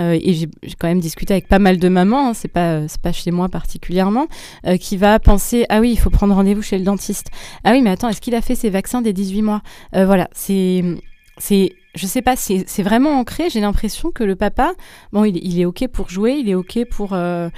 Euh, 0.00 0.18
et 0.20 0.32
j'ai 0.32 0.48
quand 0.78 0.88
même 0.88 1.00
discuté 1.00 1.34
avec 1.34 1.48
pas 1.48 1.58
mal 1.58 1.78
de 1.78 1.88
mamans, 1.88 2.28
hein, 2.30 2.34
c'est 2.34 2.48
pas 2.48 2.88
c'est 2.88 3.00
pas 3.00 3.12
chez 3.12 3.30
moi 3.30 3.48
particulièrement, 3.48 4.26
euh, 4.66 4.76
qui 4.76 4.96
va 4.96 5.18
penser 5.18 5.66
ah 5.68 5.80
oui 5.80 5.90
il 5.92 5.98
faut 5.98 6.10
prendre 6.10 6.34
rendez-vous 6.34 6.62
chez 6.62 6.78
le 6.78 6.84
dentiste. 6.84 7.28
Ah 7.64 7.72
oui 7.72 7.82
mais 7.82 7.90
attends 7.90 8.08
est-ce 8.08 8.20
qu'il 8.20 8.34
a 8.34 8.40
fait 8.40 8.54
ses 8.54 8.70
vaccins 8.70 9.02
dès 9.02 9.12
18 9.12 9.42
mois? 9.42 9.62
Euh, 9.94 10.06
Voilà 10.06 10.28
c'est 10.32 10.82
c'est 11.38 11.72
je 11.94 12.06
sais 12.06 12.22
pas 12.22 12.36
c'est 12.36 12.82
vraiment 12.82 13.18
ancré. 13.18 13.50
J'ai 13.50 13.60
l'impression 13.60 14.12
que 14.12 14.24
le 14.24 14.34
papa 14.34 14.72
bon 15.12 15.24
il, 15.24 15.36
il 15.36 15.60
est 15.60 15.66
ok 15.66 15.88
pour 15.88 16.08
jouer, 16.08 16.32
il 16.32 16.48
est 16.48 16.54
ok 16.54 16.86
pour 16.90 17.12
euh, 17.12 17.50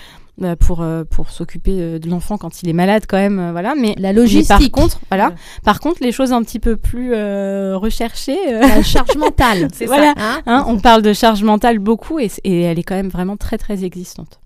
pour 0.58 0.82
euh, 0.82 1.04
pour 1.04 1.30
s'occuper 1.30 1.80
euh, 1.80 1.98
de 2.00 2.08
l'enfant 2.08 2.38
quand 2.38 2.62
il 2.62 2.68
est 2.68 2.72
malade 2.72 3.04
quand 3.08 3.16
même 3.18 3.38
euh, 3.38 3.52
voilà 3.52 3.74
mais 3.76 3.94
La 3.98 4.08
mais 4.12 4.14
logistique, 4.14 4.48
par 4.48 4.70
contre 4.82 5.00
voilà 5.08 5.28
Ouais. 5.28 5.34
par 5.62 5.78
contre 5.80 6.02
les 6.02 6.10
choses 6.10 6.32
un 6.32 6.42
petit 6.42 6.58
peu 6.58 6.76
plus 6.76 7.12
euh, 7.14 7.76
recherchées 7.76 8.36
euh, 8.52 8.58
la 8.60 8.82
charge 8.82 9.16
mentale. 9.16 9.68
C'est 9.72 9.86
voilà 9.86 10.12
Hein 10.16 10.42
Hein, 10.46 10.64
on 10.66 10.78
parle 10.80 11.02
de 11.02 11.12
charge 11.12 11.44
mentale 11.44 11.78
beaucoup 11.78 12.18
et, 12.18 12.30
elle 12.44 12.78
est 12.78 12.82
quand 12.82 12.96
même 12.96 13.10
vraiment 13.10 13.36
très 13.36 13.58
très 13.58 13.84
existante. 13.84 14.40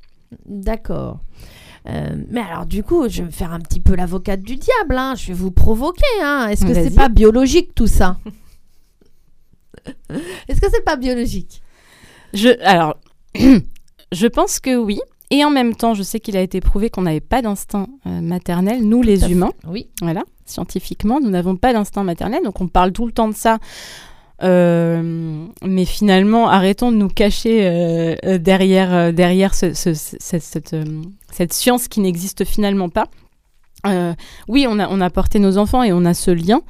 D'accord. 0.44 1.20
Euh, 1.88 2.10
mais 2.28 2.40
alors 2.42 2.66
du 2.66 2.82
coup, 2.82 3.08
je 3.08 3.18
vais 3.22 3.26
me 3.26 3.30
faire 3.30 3.52
un 3.54 3.60
petit 3.60 3.80
peu 3.80 3.94
l'avocate 3.96 4.42
du 4.42 4.56
diable. 4.56 4.94
hein. 4.98 5.14
Je 5.16 5.28
vais 5.28 5.32
vous 5.32 5.50
provoquer. 5.50 6.02
hein. 6.22 6.48
Est-ce 6.50 6.66
que 6.66 6.74
c'est 6.74 6.94
pas 6.94 7.08
biologique 7.08 7.74
tout 7.74 7.86
ça? 7.86 8.18
Est-ce 10.48 10.60
que 10.60 10.66
c'est 10.70 10.84
pas 10.84 10.96
biologique? 10.96 11.62
Je, 12.34 12.50
alors, 12.62 12.96
je 14.12 14.26
pense 14.26 14.60
que 14.60 14.76
oui. 14.76 15.00
Et 15.30 15.44
en 15.44 15.50
même 15.50 15.74
temps, 15.74 15.92
je 15.94 16.02
sais 16.02 16.20
qu'il 16.20 16.36
a 16.36 16.40
été 16.40 16.60
prouvé 16.60 16.88
qu'on 16.90 17.02
n'avait 17.02 17.20
pas 17.20 17.42
d'instinct 17.42 17.86
euh, 18.06 18.20
maternel, 18.22 18.82
nous 18.82 19.02
les 19.02 19.30
humains. 19.30 19.52
Oui. 19.66 19.88
Voilà, 20.00 20.22
scientifiquement, 20.46 21.20
nous 21.20 21.28
n'avons 21.30 21.56
pas 21.56 21.72
d'instinct 21.74 22.02
maternel, 22.04 22.40
donc 22.44 22.60
on 22.62 22.68
parle 22.68 22.92
tout 22.92 23.04
le 23.06 23.12
temps 23.12 23.28
de 23.28 23.34
ça. 23.34 23.58
Euh, 24.42 25.44
mais 25.64 25.84
finalement, 25.84 26.48
arrêtons 26.48 26.92
de 26.92 26.96
nous 26.96 27.08
cacher 27.08 27.60
euh, 28.24 28.38
derrière, 28.38 29.12
derrière 29.12 29.54
ce- 29.54 29.74
ce- 29.74 29.94
ce- 29.94 30.16
cette, 30.20 31.52
science 31.52 31.88
qui 31.88 32.00
n'existe 32.00 32.44
finalement 32.44 32.88
pas. 32.88 33.08
Oui, 34.48 34.66
on 34.68 34.78
a, 34.78 34.88
on 34.88 35.00
a 35.00 35.10
porté 35.10 35.38
nos 35.38 35.56
enfants 35.58 35.82
et 35.82 35.92
on 35.92 36.04
a 36.04 36.14
ce 36.14 36.30
lien, 36.30 36.60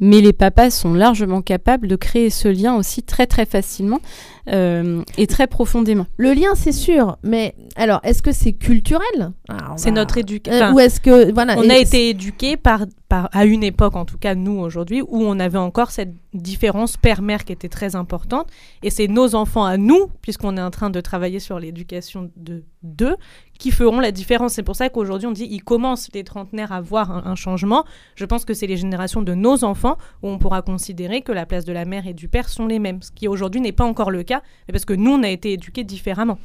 mais 0.00 0.20
les 0.20 0.32
papas 0.32 0.70
sont 0.70 0.92
largement 0.94 1.42
capables 1.42 1.88
de 1.88 1.96
créer 1.96 2.30
ce 2.30 2.48
lien 2.48 2.74
aussi 2.76 3.02
très 3.02 3.26
très 3.26 3.46
facilement 3.46 4.00
euh, 4.48 5.02
et 5.18 5.26
très 5.26 5.46
profondément. 5.46 6.06
Le 6.18 6.32
lien, 6.32 6.54
c'est 6.54 6.72
sûr. 6.72 7.16
Mais 7.24 7.54
alors, 7.76 8.00
est-ce 8.04 8.22
que 8.22 8.32
c'est 8.32 8.52
culturel? 8.52 9.32
On 9.48 9.76
C'est 9.76 9.90
va- 9.90 9.96
notre 9.96 10.18
Euh, 10.18 10.20
éducation. 10.20 10.72
ou 10.72 10.80
est-ce 10.80 11.00
que 11.00 11.32
voilà 11.32 11.54
on 11.58 11.68
a 11.70 11.76
été 11.78 12.10
éduqués 12.10 12.56
par, 12.56 12.82
à 13.10 13.44
une 13.44 13.62
époque, 13.62 13.94
en 13.94 14.04
tout 14.04 14.18
cas 14.18 14.34
nous 14.34 14.58
aujourd'hui, 14.58 15.00
où 15.00 15.22
on 15.22 15.38
avait 15.38 15.58
encore 15.58 15.90
cette 15.90 16.14
différence 16.34 16.96
père-mère 16.96 17.44
qui 17.44 17.52
était 17.52 17.68
très 17.68 17.94
importante. 17.94 18.48
Et 18.82 18.90
c'est 18.90 19.06
nos 19.06 19.34
enfants 19.34 19.64
à 19.64 19.76
nous, 19.76 20.08
puisqu'on 20.22 20.56
est 20.56 20.62
en 20.62 20.70
train 20.70 20.90
de 20.90 21.00
travailler 21.00 21.38
sur 21.38 21.58
l'éducation 21.58 22.30
de 22.36 22.64
d'eux, 22.82 23.16
qui 23.58 23.72
feront 23.72 23.98
la 23.98 24.12
différence. 24.12 24.54
C'est 24.54 24.62
pour 24.62 24.76
ça 24.76 24.88
qu'aujourd'hui 24.88 25.26
on 25.26 25.32
dit 25.32 25.48
ils 25.50 25.62
commencent 25.62 26.08
les 26.14 26.22
trentenaires 26.22 26.72
à 26.72 26.80
voir 26.80 27.10
un, 27.10 27.24
un 27.26 27.34
changement. 27.34 27.84
Je 28.14 28.24
pense 28.24 28.44
que 28.44 28.54
c'est 28.54 28.66
les 28.66 28.76
générations 28.76 29.22
de 29.22 29.34
nos 29.34 29.64
enfants 29.64 29.96
où 30.22 30.28
on 30.28 30.38
pourra 30.38 30.62
considérer 30.62 31.22
que 31.22 31.32
la 31.32 31.46
place 31.46 31.64
de 31.64 31.72
la 31.72 31.84
mère 31.84 32.06
et 32.06 32.14
du 32.14 32.28
père 32.28 32.48
sont 32.48 32.66
les 32.66 32.78
mêmes, 32.78 33.02
ce 33.02 33.10
qui 33.10 33.26
aujourd'hui 33.26 33.60
n'est 33.60 33.72
pas 33.72 33.84
encore 33.84 34.10
le 34.10 34.22
cas, 34.22 34.42
mais 34.68 34.72
parce 34.72 34.84
que 34.84 34.94
nous 34.94 35.10
on 35.10 35.22
a 35.22 35.28
été 35.28 35.52
éduqués 35.52 35.82
différemment. 35.84 36.38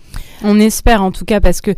On 0.44 0.60
espère 0.60 1.04
en 1.04 1.12
tout 1.12 1.26
cas 1.26 1.40
parce 1.42 1.62
que 1.62 1.76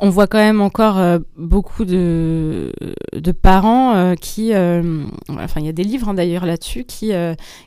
on 0.00 0.08
voit 0.08 0.26
quand 0.26 0.38
même 0.38 0.60
encore 0.60 0.98
euh, 0.98 1.18
beaucoup 1.36 1.84
de, 1.84 2.72
de 3.12 3.32
parents 3.32 3.94
euh, 3.94 4.14
qui, 4.14 4.54
euh, 4.54 5.04
enfin 5.28 5.60
il 5.60 5.66
y 5.66 5.68
a 5.68 5.72
des 5.72 5.84
livres 5.84 6.08
hein, 6.08 6.14
d'ailleurs 6.14 6.46
là-dessus, 6.46 6.84
qui 6.84 7.12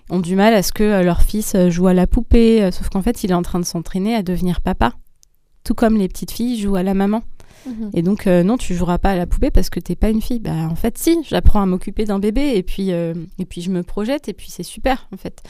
ont 0.09 0.19
du 0.19 0.35
mal 0.35 0.53
à 0.53 0.63
ce 0.63 0.71
que 0.71 1.03
leur 1.03 1.21
fils 1.21 1.55
joue 1.69 1.87
à 1.87 1.93
la 1.93 2.07
poupée, 2.07 2.69
sauf 2.71 2.89
qu'en 2.89 3.01
fait 3.01 3.23
il 3.23 3.31
est 3.31 3.35
en 3.35 3.41
train 3.41 3.59
de 3.59 3.65
s'entraîner 3.65 4.15
à 4.15 4.23
devenir 4.23 4.61
papa, 4.61 4.93
tout 5.63 5.75
comme 5.75 5.97
les 5.97 6.07
petites 6.07 6.31
filles 6.31 6.59
jouent 6.59 6.75
à 6.75 6.83
la 6.83 6.93
maman. 6.93 7.23
Mhm. 7.65 7.91
Et 7.93 8.01
donc 8.01 8.25
non, 8.25 8.57
tu 8.57 8.75
joueras 8.75 8.97
pas 8.97 9.11
à 9.11 9.15
la 9.15 9.25
poupée 9.25 9.51
parce 9.51 9.69
que 9.69 9.79
t'es 9.79 9.95
pas 9.95 10.09
une 10.09 10.21
fille. 10.21 10.39
Bah 10.39 10.67
en 10.69 10.75
fait 10.75 10.97
si, 10.97 11.19
j'apprends 11.27 11.61
à 11.61 11.65
m'occuper 11.65 12.05
d'un 12.05 12.19
bébé 12.19 12.53
et 12.55 12.63
puis 12.63 12.89
et 12.89 13.45
puis 13.47 13.61
je 13.61 13.69
me 13.69 13.83
projette 13.83 14.27
et 14.27 14.33
puis 14.33 14.49
c'est 14.49 14.63
super 14.63 15.07
en 15.13 15.17
fait. 15.17 15.43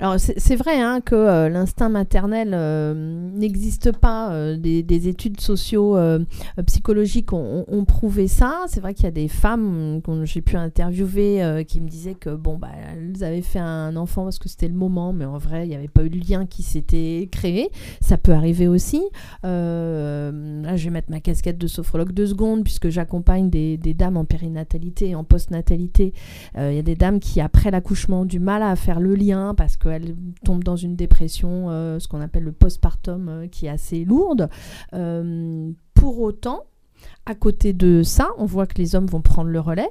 Alors 0.00 0.16
c'est 0.18 0.56
vrai 0.56 0.80
hein, 0.80 1.00
que 1.02 1.14
euh, 1.14 1.48
l'instinct 1.50 1.90
maternel 1.90 2.52
euh, 2.54 3.30
n'existe 3.34 3.92
pas. 3.92 4.32
euh, 4.32 4.56
des, 4.56 4.82
des 4.82 5.08
études 5.08 5.40
socio 5.40 5.96
euh, 5.96 6.20
euh, 6.58 6.62
psychologiques 6.62 7.32
ont, 7.32 7.84
prouvé 7.86 8.28
ça. 8.28 8.64
C'est 8.68 8.80
vrai 8.80 8.94
qu'il 8.94 9.04
y 9.04 9.08
a 9.08 9.12
des 9.12 9.28
femmes 9.28 10.00
que 10.04 10.24
j'ai 10.24 10.42
pu 10.42 10.56
interviewer 10.56 11.64
qui 11.66 11.80
me 11.80 11.88
disaient 11.88 12.14
que 12.14 12.30
bon 12.30 12.56
bah 12.56 12.68
elles 12.92 13.24
avaient 13.24 13.42
fait 13.42 13.58
un 13.58 13.96
enfant 13.96 14.24
parce 14.24 14.38
que 14.38 14.48
c'était 14.48 14.68
le 14.68 14.74
moment, 14.74 15.12
mais 15.12 15.24
en 15.24 15.38
vrai 15.38 15.64
il 15.66 15.70
n'y 15.70 15.74
avait 15.74 15.88
pas 15.88 16.04
eu 16.04 16.10
de 16.10 16.18
lien 16.18 16.46
qui 16.46 16.62
s'était 16.62 17.28
créé. 17.32 17.70
Ça 18.00 18.18
peut 18.18 18.32
arriver 18.32 18.68
aussi. 18.68 19.02
Là 19.42 20.76
je 20.76 20.84
vais 20.84 20.90
mettre 20.90 21.10
ma 21.10 21.20
casquette 21.20 21.58
de 21.58 21.66
sophrologue 21.66 22.12
deux 22.12 22.26
secondes 22.26 22.62
puisque 22.64 22.90
j'accompagne 22.90 23.50
des, 23.50 23.76
des 23.76 23.94
dames 23.94 24.16
en 24.16 24.24
périnatalité 24.24 25.10
et 25.10 25.14
en 25.14 25.24
postnatalité 25.24 26.12
Il 26.56 26.74
y 26.74 26.78
a 26.78 26.82
des 26.82 26.96
dames 26.96 27.18
qui, 27.18 27.40
après 27.40 27.70
l'accouchement, 27.70 28.20
ont 28.22 28.26
du 28.26 28.38
mal 28.38 28.62
à 28.62 28.76
faire 28.76 29.00
le 29.00 29.14
lien 29.14 29.54
parce 29.56 29.76
qu'elles 29.90 30.16
tombent 30.44 30.64
dans 30.64 30.76
une 30.76 30.96
dépression, 30.96 31.70
euh, 31.70 31.98
ce 31.98 32.08
qu'on 32.08 32.20
appelle 32.20 32.44
le 32.44 32.52
postpartum, 32.52 33.28
euh, 33.28 33.46
qui 33.46 33.66
est 33.66 33.70
assez 33.70 34.04
lourde. 34.04 34.48
Euh, 34.94 35.70
pour 35.94 36.20
autant, 36.20 36.64
à 37.26 37.34
côté 37.34 37.72
de 37.72 38.02
ça, 38.02 38.28
on 38.38 38.46
voit 38.46 38.66
que 38.66 38.78
les 38.78 38.94
hommes 38.94 39.06
vont 39.06 39.20
prendre 39.20 39.50
le 39.50 39.60
relais. 39.60 39.90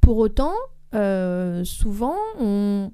Pour 0.00 0.18
autant, 0.18 0.52
souvent, 1.64 2.14
on 2.38 2.92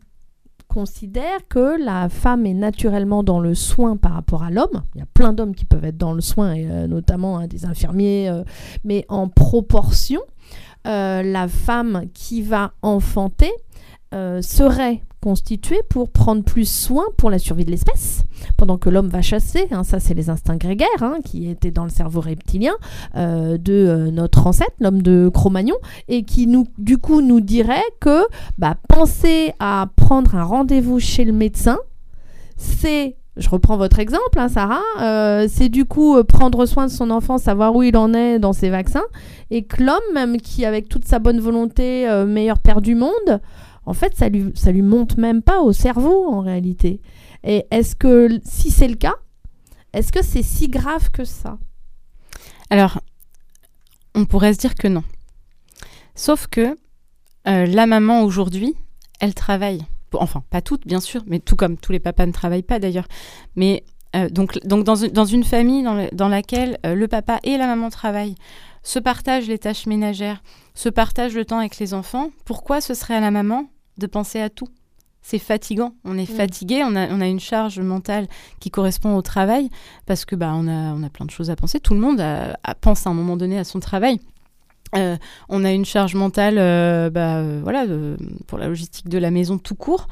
considère 0.68 1.46
que 1.48 1.82
la 1.82 2.08
femme 2.08 2.46
est 2.46 2.54
naturellement 2.54 3.22
dans 3.22 3.40
le 3.40 3.54
soin 3.54 3.98
par 3.98 4.12
rapport 4.12 4.42
à 4.42 4.50
l'homme. 4.50 4.82
Il 4.94 4.98
y 5.00 5.02
a 5.02 5.06
plein 5.12 5.34
d'hommes 5.34 5.54
qui 5.54 5.66
peuvent 5.66 5.84
être 5.84 5.98
dans 5.98 6.14
le 6.14 6.22
soin, 6.22 6.54
et, 6.54 6.64
notamment 6.88 7.38
hein, 7.38 7.46
des 7.46 7.66
infirmiers, 7.66 8.30
mais 8.84 9.04
en 9.08 9.28
proportion, 9.28 10.20
la 10.84 11.46
femme 11.48 12.04
qui 12.14 12.40
va 12.40 12.72
enfanter 12.80 13.52
serait 14.12 15.02
constitués 15.20 15.82
pour 15.88 16.10
prendre 16.10 16.42
plus 16.42 16.68
soin 16.68 17.04
pour 17.16 17.30
la 17.30 17.38
survie 17.38 17.64
de 17.64 17.70
l'espèce, 17.70 18.24
pendant 18.56 18.78
que 18.78 18.88
l'homme 18.88 19.08
va 19.08 19.22
chasser. 19.22 19.68
hein, 19.70 19.84
ça, 19.84 20.00
c'est 20.00 20.14
les 20.14 20.30
instincts 20.30 20.56
grégaires 20.56 20.88
hein, 21.02 21.18
qui 21.24 21.48
étaient 21.48 21.70
dans 21.70 21.84
le 21.84 21.90
cerveau 21.90 22.20
reptilien 22.20 22.72
euh, 23.16 23.58
de 23.58 23.72
euh, 23.72 24.10
notre 24.10 24.46
ancêtre, 24.46 24.74
l'homme 24.80 25.02
de 25.02 25.30
Cro-Magnon, 25.32 25.76
et 26.08 26.22
qui 26.22 26.46
nous, 26.46 26.66
du 26.78 26.98
coup, 26.98 27.20
nous 27.20 27.40
dirait 27.40 27.84
que 28.00 28.26
bah, 28.58 28.76
penser 28.88 29.52
à 29.60 29.88
prendre 29.96 30.34
un 30.34 30.44
rendez-vous 30.44 31.00
chez 31.00 31.24
le 31.24 31.32
médecin, 31.32 31.78
c'est 32.56 33.16
je 33.36 33.48
reprends 33.48 33.78
votre 33.78 34.00
exemple, 34.00 34.38
hein, 34.38 34.48
Sarah. 34.48 34.82
euh, 35.00 35.46
c'est 35.48 35.68
du 35.70 35.86
coup 35.86 36.22
prendre 36.24 36.66
soin 36.66 36.86
de 36.86 36.90
son 36.90 37.10
enfant, 37.10 37.38
savoir 37.38 37.74
où 37.74 37.82
il 37.82 37.96
en 37.96 38.12
est 38.12 38.38
dans 38.38 38.52
ses 38.52 38.68
vaccins, 38.68 39.04
et 39.50 39.62
que 39.62 39.82
l'homme, 39.82 39.98
même 40.12 40.38
qui 40.38 40.64
avec 40.66 40.88
toute 40.88 41.06
sa 41.06 41.20
bonne 41.20 41.40
volonté, 41.40 42.06
meilleur 42.26 42.58
père 42.58 42.82
du 42.82 42.94
monde, 42.94 43.40
en 43.86 43.94
fait, 43.94 44.16
ça 44.16 44.28
lui, 44.28 44.52
ça 44.54 44.72
lui 44.72 44.82
monte 44.82 45.16
même 45.16 45.42
pas 45.42 45.60
au 45.60 45.72
cerveau 45.72 46.28
en 46.28 46.40
réalité. 46.40 47.00
Et 47.44 47.66
est-ce 47.70 47.96
que, 47.96 48.40
si 48.44 48.70
c'est 48.70 48.88
le 48.88 48.96
cas, 48.96 49.14
est-ce 49.92 50.12
que 50.12 50.22
c'est 50.22 50.42
si 50.42 50.68
grave 50.68 51.10
que 51.10 51.24
ça? 51.24 51.58
Alors, 52.68 53.00
on 54.14 54.24
pourrait 54.26 54.54
se 54.54 54.58
dire 54.58 54.74
que 54.74 54.88
non. 54.88 55.02
Sauf 56.14 56.46
que 56.46 56.76
euh, 57.48 57.66
la 57.66 57.86
maman 57.86 58.22
aujourd'hui, 58.22 58.74
elle 59.20 59.34
travaille. 59.34 59.82
Enfin, 60.12 60.42
pas 60.50 60.60
toutes, 60.60 60.86
bien 60.86 61.00
sûr, 61.00 61.22
mais 61.26 61.38
tout 61.38 61.56
comme 61.56 61.76
tous 61.76 61.92
les 61.92 62.00
papas 62.00 62.26
ne 62.26 62.32
travaillent 62.32 62.62
pas 62.62 62.78
d'ailleurs. 62.78 63.06
Mais 63.56 63.84
euh, 64.16 64.28
donc, 64.28 64.58
donc 64.66 64.84
dans, 64.84 64.96
une- 64.96 65.12
dans 65.12 65.24
une 65.24 65.44
famille 65.44 65.82
dans, 65.82 65.94
le- 65.94 66.08
dans 66.12 66.28
laquelle 66.28 66.78
euh, 66.84 66.94
le 66.94 67.08
papa 67.08 67.38
et 67.44 67.56
la 67.56 67.66
maman 67.66 67.90
travaillent, 67.90 68.34
se 68.82 68.98
partagent 68.98 69.46
les 69.48 69.58
tâches 69.58 69.86
ménagères, 69.86 70.42
se 70.74 70.88
partagent 70.88 71.34
le 71.34 71.44
temps 71.44 71.58
avec 71.58 71.78
les 71.78 71.92
enfants, 71.94 72.30
pourquoi 72.44 72.80
ce 72.80 72.94
serait 72.94 73.14
à 73.14 73.20
la 73.20 73.30
maman 73.30 73.68
de 73.98 74.06
penser 74.06 74.40
à 74.40 74.48
tout? 74.50 74.68
C'est 75.22 75.38
fatigant, 75.38 75.92
on 76.04 76.16
est 76.16 76.30
Mm. 76.30 76.34
fatigué, 76.36 76.82
on 76.84 76.96
a, 76.96 77.08
on 77.08 77.20
a 77.20 77.26
une 77.26 77.40
charge 77.40 77.78
mentale 77.78 78.26
qui 78.58 78.70
correspond 78.70 79.14
au 79.16 79.22
travail 79.22 79.68
parce 80.06 80.24
que 80.24 80.34
bah 80.34 80.52
on 80.54 80.66
a, 80.66 80.94
on 80.94 81.02
a 81.02 81.10
plein 81.10 81.26
de 81.26 81.30
choses 81.30 81.50
à 81.50 81.56
penser. 81.56 81.78
Tout 81.78 81.92
le 81.92 82.00
monde 82.00 82.20
a- 82.20 82.56
a- 82.64 82.74
pense 82.74 83.06
à 83.06 83.10
un 83.10 83.14
moment 83.14 83.36
donné 83.36 83.58
à 83.58 83.64
son 83.64 83.80
travail. 83.80 84.18
Euh, 84.96 85.16
on 85.50 85.62
a 85.64 85.70
une 85.72 85.84
charge 85.84 86.14
mentale, 86.14 86.56
euh, 86.58 87.10
bah, 87.10 87.36
euh, 87.36 87.60
voilà, 87.62 87.84
euh, 87.84 88.16
pour 88.46 88.56
la 88.58 88.66
logistique 88.68 89.08
de 89.10 89.18
la 89.18 89.30
maison 89.30 89.58
tout 89.58 89.74
court. 89.76 90.08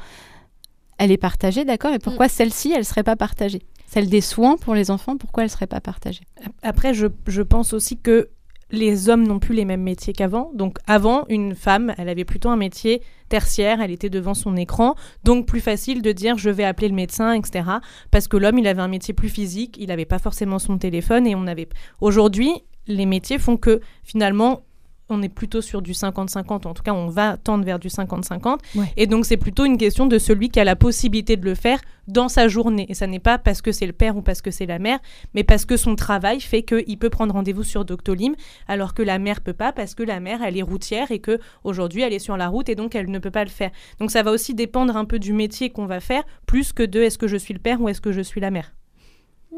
Elle 0.99 1.11
est 1.11 1.17
partagée, 1.17 1.65
d'accord? 1.65 1.93
Et 1.93 1.99
pourquoi 1.99 2.29
celle-ci, 2.29 2.71
elle 2.75 2.85
serait 2.85 3.03
pas 3.03 3.15
partagée? 3.15 3.61
Celle 3.87 4.09
des 4.09 4.21
soins 4.21 4.57
pour 4.57 4.75
les 4.75 4.91
enfants, 4.91 5.17
pourquoi 5.17 5.43
elle 5.43 5.49
serait 5.49 5.65
pas 5.67 5.81
partagée? 5.81 6.21
Après, 6.61 6.93
je, 6.93 7.07
je 7.25 7.41
pense 7.41 7.73
aussi 7.73 7.97
que 7.97 8.29
les 8.71 9.09
hommes 9.09 9.27
n'ont 9.27 9.39
plus 9.39 9.55
les 9.55 9.65
mêmes 9.65 9.81
métiers 9.81 10.13
qu'avant. 10.13 10.51
Donc 10.53 10.77
avant, 10.87 11.25
une 11.29 11.55
femme, 11.55 11.93
elle 11.97 12.09
avait 12.09 12.25
plutôt 12.25 12.49
un 12.49 12.55
métier 12.55 13.01
tertiaire, 13.29 13.81
elle 13.81 13.91
était 13.91 14.09
devant 14.09 14.33
son 14.33 14.55
écran, 14.55 14.95
donc 15.23 15.45
plus 15.45 15.59
facile 15.59 16.01
de 16.01 16.11
dire 16.11 16.37
je 16.37 16.49
vais 16.49 16.63
appeler 16.63 16.89
le 16.89 16.95
médecin, 16.95 17.33
etc. 17.33 17.63
Parce 18.11 18.27
que 18.27 18.37
l'homme, 18.37 18.57
il 18.57 18.67
avait 18.67 18.81
un 18.81 18.87
métier 18.87 19.13
plus 19.13 19.29
physique, 19.29 19.77
il 19.79 19.87
n'avait 19.87 20.05
pas 20.05 20.19
forcément 20.19 20.59
son 20.59 20.77
téléphone 20.77 21.27
et 21.27 21.35
on 21.35 21.47
avait... 21.47 21.69
Aujourd'hui, 22.01 22.51
les 22.87 23.05
métiers 23.05 23.37
font 23.37 23.57
que 23.57 23.81
finalement, 24.03 24.63
on 25.09 25.21
est 25.21 25.29
plutôt 25.29 25.61
sur 25.61 25.81
du 25.81 25.93
50-50, 25.93 26.67
en 26.67 26.73
tout 26.73 26.83
cas 26.83 26.93
on 26.93 27.07
va 27.07 27.37
tendre 27.37 27.63
vers 27.65 27.79
du 27.79 27.87
50-50. 27.87 28.59
Ouais. 28.75 28.93
Et 28.97 29.07
donc 29.07 29.25
c'est 29.25 29.37
plutôt 29.37 29.65
une 29.65 29.77
question 29.77 30.05
de 30.05 30.17
celui 30.17 30.49
qui 30.49 30.59
a 30.59 30.63
la 30.63 30.75
possibilité 30.75 31.37
de 31.37 31.45
le 31.45 31.55
faire 31.55 31.79
dans 32.07 32.27
sa 32.27 32.47
journée. 32.47 32.85
Et 32.89 32.93
ça 32.93 33.07
n'est 33.07 33.19
pas 33.19 33.37
parce 33.37 33.61
que 33.61 33.71
c'est 33.71 33.85
le 33.85 33.93
père 33.93 34.17
ou 34.17 34.21
parce 34.21 34.41
que 34.41 34.51
c'est 34.51 34.65
la 34.65 34.79
mère, 34.79 34.99
mais 35.33 35.43
parce 35.43 35.65
que 35.65 35.77
son 35.77 35.95
travail 35.95 36.41
fait 36.41 36.63
qu'il 36.63 36.97
peut 36.97 37.09
prendre 37.09 37.33
rendez-vous 37.33 37.63
sur 37.63 37.85
Doctolib, 37.85 38.33
alors 38.67 38.93
que 38.93 39.03
la 39.03 39.19
mère 39.19 39.41
peut 39.41 39.53
pas 39.53 39.71
parce 39.71 39.95
que 39.95 40.03
la 40.03 40.19
mère 40.19 40.41
elle 40.43 40.57
est 40.57 40.63
routière 40.63 41.11
et 41.11 41.19
que 41.19 41.39
aujourd'hui 41.63 42.01
elle 42.01 42.13
est 42.13 42.19
sur 42.19 42.37
la 42.37 42.47
route 42.47 42.69
et 42.69 42.75
donc 42.75 42.95
elle 42.95 43.09
ne 43.09 43.19
peut 43.19 43.31
pas 43.31 43.43
le 43.43 43.49
faire. 43.49 43.71
Donc 43.99 44.11
ça 44.11 44.23
va 44.23 44.31
aussi 44.31 44.53
dépendre 44.53 44.97
un 44.97 45.05
peu 45.05 45.19
du 45.19 45.33
métier 45.33 45.69
qu'on 45.69 45.85
va 45.85 45.99
faire, 45.99 46.23
plus 46.45 46.73
que 46.73 46.83
de 46.83 47.01
est-ce 47.01 47.17
que 47.17 47.27
je 47.27 47.37
suis 47.37 47.53
le 47.53 47.59
père 47.59 47.81
ou 47.81 47.89
est-ce 47.89 48.01
que 48.01 48.11
je 48.11 48.21
suis 48.21 48.41
la 48.41 48.51
mère. 48.51 48.73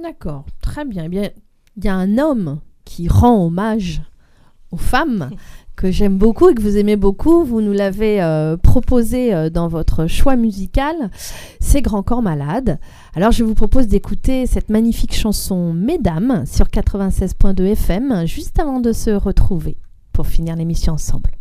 D'accord, 0.02 0.46
très 0.62 0.86
bien. 0.86 1.04
Eh 1.06 1.10
bien, 1.10 1.30
il 1.78 1.86
y 1.86 1.90
a 1.90 1.96
un 1.96 2.18
homme 2.18 2.62
qui 2.86 3.08
rend 3.08 3.46
hommage 3.46 4.02
aux 4.72 4.78
femmes 4.78 5.30
que 5.76 5.90
j'aime 5.90 6.18
beaucoup 6.18 6.50
et 6.50 6.54
que 6.54 6.62
vous 6.62 6.78
aimez 6.78 6.96
beaucoup. 6.96 7.44
Vous 7.44 7.62
nous 7.62 7.74
l'avez 7.74 8.22
euh, 8.22 8.56
proposé 8.58 9.34
euh, 9.34 9.50
dans 9.50 9.68
votre 9.68 10.08
choix 10.08 10.36
musical. 10.36 11.10
C'est 11.60 11.82
Grand 11.82 12.04
Corps 12.04 12.22
Malade. 12.22 12.80
Alors, 13.16 13.32
je 13.32 13.44
vous 13.44 13.56
propose 13.56 13.88
d'écouter 13.88 14.46
cette 14.46 14.70
magnifique 14.70 15.16
chanson 15.16 15.74
Mesdames 15.74 16.46
sur 16.46 16.68
96.2 16.68 17.64
FM 17.72 18.28
juste 18.28 18.60
avant 18.60 18.80
de 18.80 18.94
se 18.94 19.10
retrouver 19.10 19.78
pour 20.14 20.28
finir 20.28 20.56
l'émission 20.56 20.94
ensemble. 20.94 21.41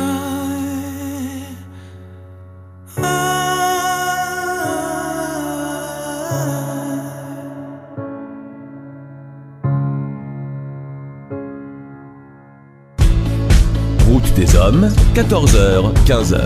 Route 14.71 14.79
des 14.79 14.85
hommes, 14.85 14.91
14h, 15.13 15.93
15h. 16.05 16.41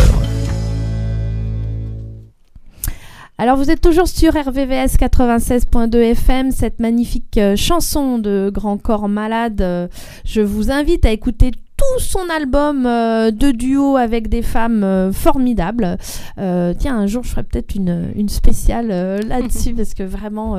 Alors 3.38 3.57
vous 3.57 3.69
êtes 3.69 3.82
toujours 3.82 4.07
sur 4.07 4.34
RVVS 4.34 4.95
96.2 4.97 5.95
FM, 5.97 6.51
cette 6.51 6.80
magnifique 6.80 7.38
euh, 7.38 7.55
chanson 7.55 8.17
de 8.17 8.49
Grand 8.53 8.78
Corps 8.78 9.09
Malade. 9.09 9.61
euh, 9.61 9.88
je 10.23 10.41
vous 10.41 10.71
invite 10.71 11.05
à 11.05 11.11
écouter 11.11 11.51
tout 11.78 11.99
son 11.99 12.30
album 12.36 12.86
euh, 12.86 13.32
de 13.32 13.51
duo 13.51 13.97
avec 13.97 14.30
des 14.30 14.41
femmes 14.41 14.84
euh, 14.84 15.11
formidables. 15.11 15.97
Euh, 16.38 16.73
tiens, 16.78 16.97
un 16.97 17.07
jour 17.07 17.23
je 17.23 17.30
ferai 17.30 17.43
peut-être 17.43 17.76
une, 17.76 18.11
une 18.15 18.30
spéciale 18.30 18.88
là-dessus 19.28 19.73
parce 19.78 19.93
que 19.93 20.03
vraiment 20.03 20.57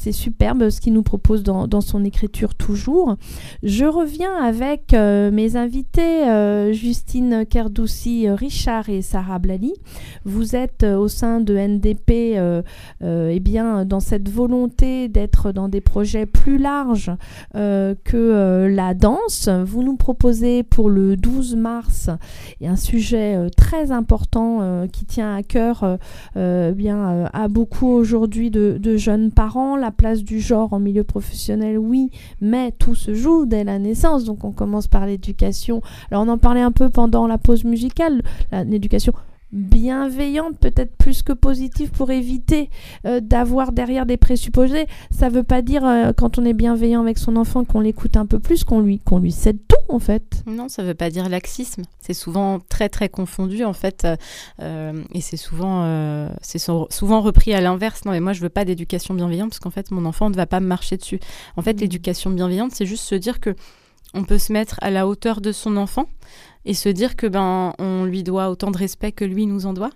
c'est 0.00 0.12
superbe 0.12 0.70
ce 0.70 0.80
qu'il 0.80 0.94
nous 0.94 1.02
propose 1.02 1.42
dans, 1.42 1.80
son 1.82 2.04
écriture 2.04 2.54
toujours. 2.54 3.16
Je 3.62 3.84
reviens 3.84 4.34
avec 4.34 4.94
euh, 4.94 5.30
mes 5.30 5.56
invités 5.56 6.26
euh, 6.26 6.72
Justine 6.72 7.44
Kerdoussi, 7.44 8.26
euh, 8.26 8.34
Richard 8.34 8.88
et 8.88 9.02
Sarah 9.02 9.38
Blali. 9.38 9.74
Vous 10.24 10.56
êtes 10.56 10.84
au 10.84 11.08
sein 11.08 11.40
de 11.40 11.54
NDP 11.54 12.40
eh 13.02 13.40
bien, 13.40 13.84
dans 13.84 14.00
cette 14.00 14.30
volonté 14.30 15.08
d'être 15.08 15.52
dans 15.52 15.68
des 15.68 15.82
projets 15.82 16.24
plus 16.24 16.56
larges 16.56 17.10
que 17.52 18.66
la 18.70 18.94
danse. 18.94 19.48
Vous 19.48 19.82
nous 19.82 19.96
proposez 19.96 20.62
pour 20.62 20.88
le 20.88 21.16
12 21.16 21.56
mars 21.56 22.10
un 22.64 22.76
sujet 22.76 23.50
très 23.56 23.90
important 23.90 24.86
qui 24.92 25.04
tient 25.04 25.34
à 25.34 25.42
cœur 25.42 25.98
euh, 26.36 26.72
bien, 26.72 27.28
à 27.32 27.48
beaucoup 27.48 27.88
aujourd'hui 27.88 28.50
de, 28.50 28.96
jeunes 28.96 29.30
parents. 29.30 29.76
Place 29.90 30.22
du 30.22 30.40
genre 30.40 30.72
en 30.72 30.80
milieu 30.80 31.04
professionnel, 31.04 31.78
oui, 31.78 32.10
mais 32.40 32.72
tout 32.72 32.94
se 32.94 33.14
joue 33.14 33.46
dès 33.46 33.64
la 33.64 33.78
naissance. 33.78 34.24
Donc 34.24 34.44
on 34.44 34.52
commence 34.52 34.86
par 34.86 35.06
l'éducation. 35.06 35.82
Alors 36.10 36.24
on 36.24 36.28
en 36.28 36.38
parlait 36.38 36.60
un 36.60 36.72
peu 36.72 36.90
pendant 36.90 37.26
la 37.26 37.38
pause 37.38 37.64
musicale, 37.64 38.22
l'éducation 38.52 39.12
bienveillante, 39.52 40.58
peut-être 40.58 40.96
plus 40.96 41.22
que 41.22 41.32
positive, 41.32 41.90
pour 41.90 42.10
éviter 42.10 42.70
euh, 43.06 43.20
d'avoir 43.20 43.72
derrière 43.72 44.06
des 44.06 44.16
présupposés. 44.16 44.86
Ça 45.10 45.28
veut 45.28 45.42
pas 45.42 45.62
dire, 45.62 45.84
euh, 45.84 46.12
quand 46.16 46.38
on 46.38 46.44
est 46.44 46.52
bienveillant 46.52 47.00
avec 47.00 47.18
son 47.18 47.36
enfant, 47.36 47.64
qu'on 47.64 47.80
l'écoute 47.80 48.16
un 48.16 48.26
peu 48.26 48.38
plus, 48.38 48.64
qu'on 48.64 48.80
lui, 48.80 48.98
qu'on 48.98 49.18
lui 49.18 49.32
cède 49.32 49.58
tout, 49.68 49.76
en 49.92 49.98
fait. 49.98 50.42
Non, 50.46 50.68
ça 50.68 50.82
veut 50.82 50.94
pas 50.94 51.10
dire 51.10 51.28
laxisme. 51.28 51.82
C'est 52.00 52.14
souvent 52.14 52.58
très 52.68 52.88
très 52.88 53.08
confondu 53.08 53.64
en 53.64 53.72
fait, 53.72 54.06
euh, 54.60 55.02
et 55.12 55.20
c'est 55.20 55.36
souvent 55.36 56.30
c'est 56.42 56.58
souvent 56.58 57.20
repris 57.20 57.52
à 57.54 57.60
l'inverse. 57.60 58.04
Non, 58.04 58.12
mais 58.12 58.20
moi 58.20 58.32
je 58.32 58.40
veux 58.40 58.48
pas 58.48 58.64
d'éducation 58.64 59.14
bienveillante 59.14 59.50
parce 59.50 59.60
qu'en 59.60 59.70
fait 59.70 59.90
mon 59.90 60.04
enfant 60.04 60.30
ne 60.30 60.34
va 60.36 60.46
pas 60.46 60.60
me 60.60 60.66
marcher 60.66 60.96
dessus. 60.96 61.20
En 61.56 61.62
fait, 61.62 61.74
Mhm. 61.74 61.80
l'éducation 61.80 62.30
bienveillante, 62.30 62.72
c'est 62.74 62.86
juste 62.86 63.04
se 63.04 63.14
dire 63.14 63.40
que 63.40 63.54
on 64.14 64.24
peut 64.24 64.38
se 64.38 64.52
mettre 64.52 64.76
à 64.82 64.90
la 64.90 65.06
hauteur 65.06 65.40
de 65.40 65.52
son 65.52 65.76
enfant 65.76 66.06
et 66.64 66.74
se 66.74 66.88
dire 66.88 67.16
que 67.16 67.26
ben 67.26 67.72
on 67.78 68.04
lui 68.04 68.22
doit 68.22 68.50
autant 68.50 68.70
de 68.70 68.78
respect 68.78 69.12
que 69.12 69.24
lui 69.24 69.46
nous 69.46 69.66
en 69.66 69.72
doit. 69.72 69.90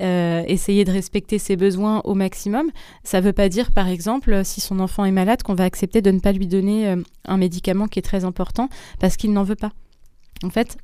Euh, 0.00 0.42
essayer 0.46 0.84
de 0.84 0.90
respecter 0.90 1.38
ses 1.38 1.56
besoins 1.56 2.00
au 2.04 2.14
maximum. 2.14 2.70
Ça 3.04 3.20
ne 3.20 3.26
veut 3.26 3.32
pas 3.32 3.48
dire, 3.48 3.72
par 3.72 3.88
exemple, 3.88 4.44
si 4.44 4.60
son 4.60 4.80
enfant 4.80 5.04
est 5.04 5.12
malade, 5.12 5.42
qu'on 5.42 5.54
va 5.54 5.64
accepter 5.64 6.02
de 6.02 6.10
ne 6.10 6.18
pas 6.18 6.32
lui 6.32 6.46
donner 6.46 6.88
euh, 6.88 6.96
un 7.24 7.36
médicament 7.36 7.86
qui 7.86 7.98
est 7.98 8.02
très 8.02 8.24
important 8.24 8.68
parce 9.00 9.16
qu'il 9.16 9.32
n'en 9.32 9.44
veut 9.44 9.56
pas. 9.56 9.72
En 10.44 10.50
fait, 10.50 10.76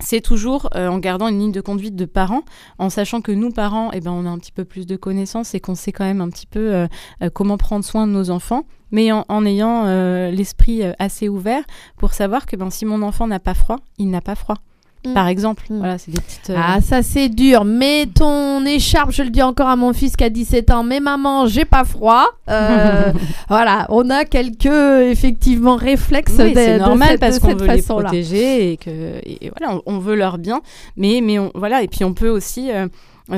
c'est 0.00 0.20
toujours 0.20 0.68
euh, 0.74 0.88
en 0.88 0.98
gardant 0.98 1.28
une 1.28 1.38
ligne 1.38 1.52
de 1.52 1.60
conduite 1.60 1.96
de 1.96 2.04
parents, 2.04 2.42
en 2.78 2.90
sachant 2.90 3.20
que 3.20 3.32
nous, 3.32 3.50
parents, 3.50 3.90
eh 3.92 4.00
ben, 4.00 4.12
on 4.12 4.26
a 4.26 4.28
un 4.28 4.38
petit 4.38 4.52
peu 4.52 4.64
plus 4.64 4.86
de 4.86 4.96
connaissances 4.96 5.54
et 5.54 5.60
qu'on 5.60 5.74
sait 5.74 5.92
quand 5.92 6.04
même 6.04 6.20
un 6.20 6.30
petit 6.30 6.46
peu 6.46 6.74
euh, 6.74 6.86
euh, 7.22 7.30
comment 7.30 7.56
prendre 7.56 7.84
soin 7.84 8.06
de 8.06 8.12
nos 8.12 8.30
enfants, 8.30 8.64
mais 8.90 9.10
en, 9.12 9.46
ayant 9.46 9.84
l'esprit 10.30 10.82
assez 10.98 11.28
ouvert 11.28 11.62
pour 11.96 12.14
savoir 12.14 12.46
que 12.46 12.56
ben, 12.56 12.70
si 12.70 12.84
mon 12.84 13.02
enfant 13.02 13.26
n'a 13.26 13.40
pas 13.40 13.54
froid, 13.54 13.78
il 13.98 14.10
n'a 14.10 14.20
pas 14.20 14.36
froid. 14.36 14.58
Mm. 15.06 15.14
Par 15.14 15.28
exemple, 15.28 15.64
Mm. 15.70 15.78
voilà, 15.78 15.98
c'est 15.98 16.10
des 16.10 16.20
petites... 16.20 16.50
euh, 16.50 16.56
Ah, 16.56 16.80
ça 16.80 17.02
c'est 17.02 17.28
dur. 17.28 17.64
Mets 17.64 18.06
ton 18.06 18.64
écharpe, 18.66 19.10
je 19.12 19.22
le 19.22 19.30
dis 19.30 19.42
encore 19.42 19.68
à 19.68 19.76
mon 19.76 19.92
fils 19.92 20.16
qui 20.16 20.24
a 20.24 20.30
17 20.30 20.70
ans. 20.70 20.82
Mais 20.84 21.00
maman, 21.00 21.46
j'ai 21.46 21.64
pas 21.64 21.84
froid. 21.84 22.26
Euh, 22.48 23.12
voilà, 23.48 23.86
on 23.90 24.10
a 24.10 24.24
quelques 24.24 24.66
effectivement 24.66 25.76
réflexes 25.76 26.34
Oui, 26.38 26.50
de, 26.52 26.58
c'est 26.58 26.74
de 26.74 26.78
normal 26.78 27.08
cette- 27.08 27.16
de 27.16 27.20
parce 27.20 27.38
qu'on 27.38 27.48
cette 27.48 27.60
veut 27.60 27.66
les 27.74 27.82
protéger 27.82 28.72
et 28.72 28.76
que 28.76 28.90
et 29.24 29.50
voilà, 29.56 29.74
on, 29.86 29.94
on 29.94 29.98
veut 29.98 30.14
leur 30.16 30.38
bien. 30.38 30.60
Mais 30.96 31.20
mais 31.22 31.38
on, 31.38 31.50
voilà 31.54 31.82
et 31.82 31.88
puis 31.88 32.04
on 32.04 32.14
peut 32.14 32.28
aussi 32.30 32.70
euh, 32.72 32.88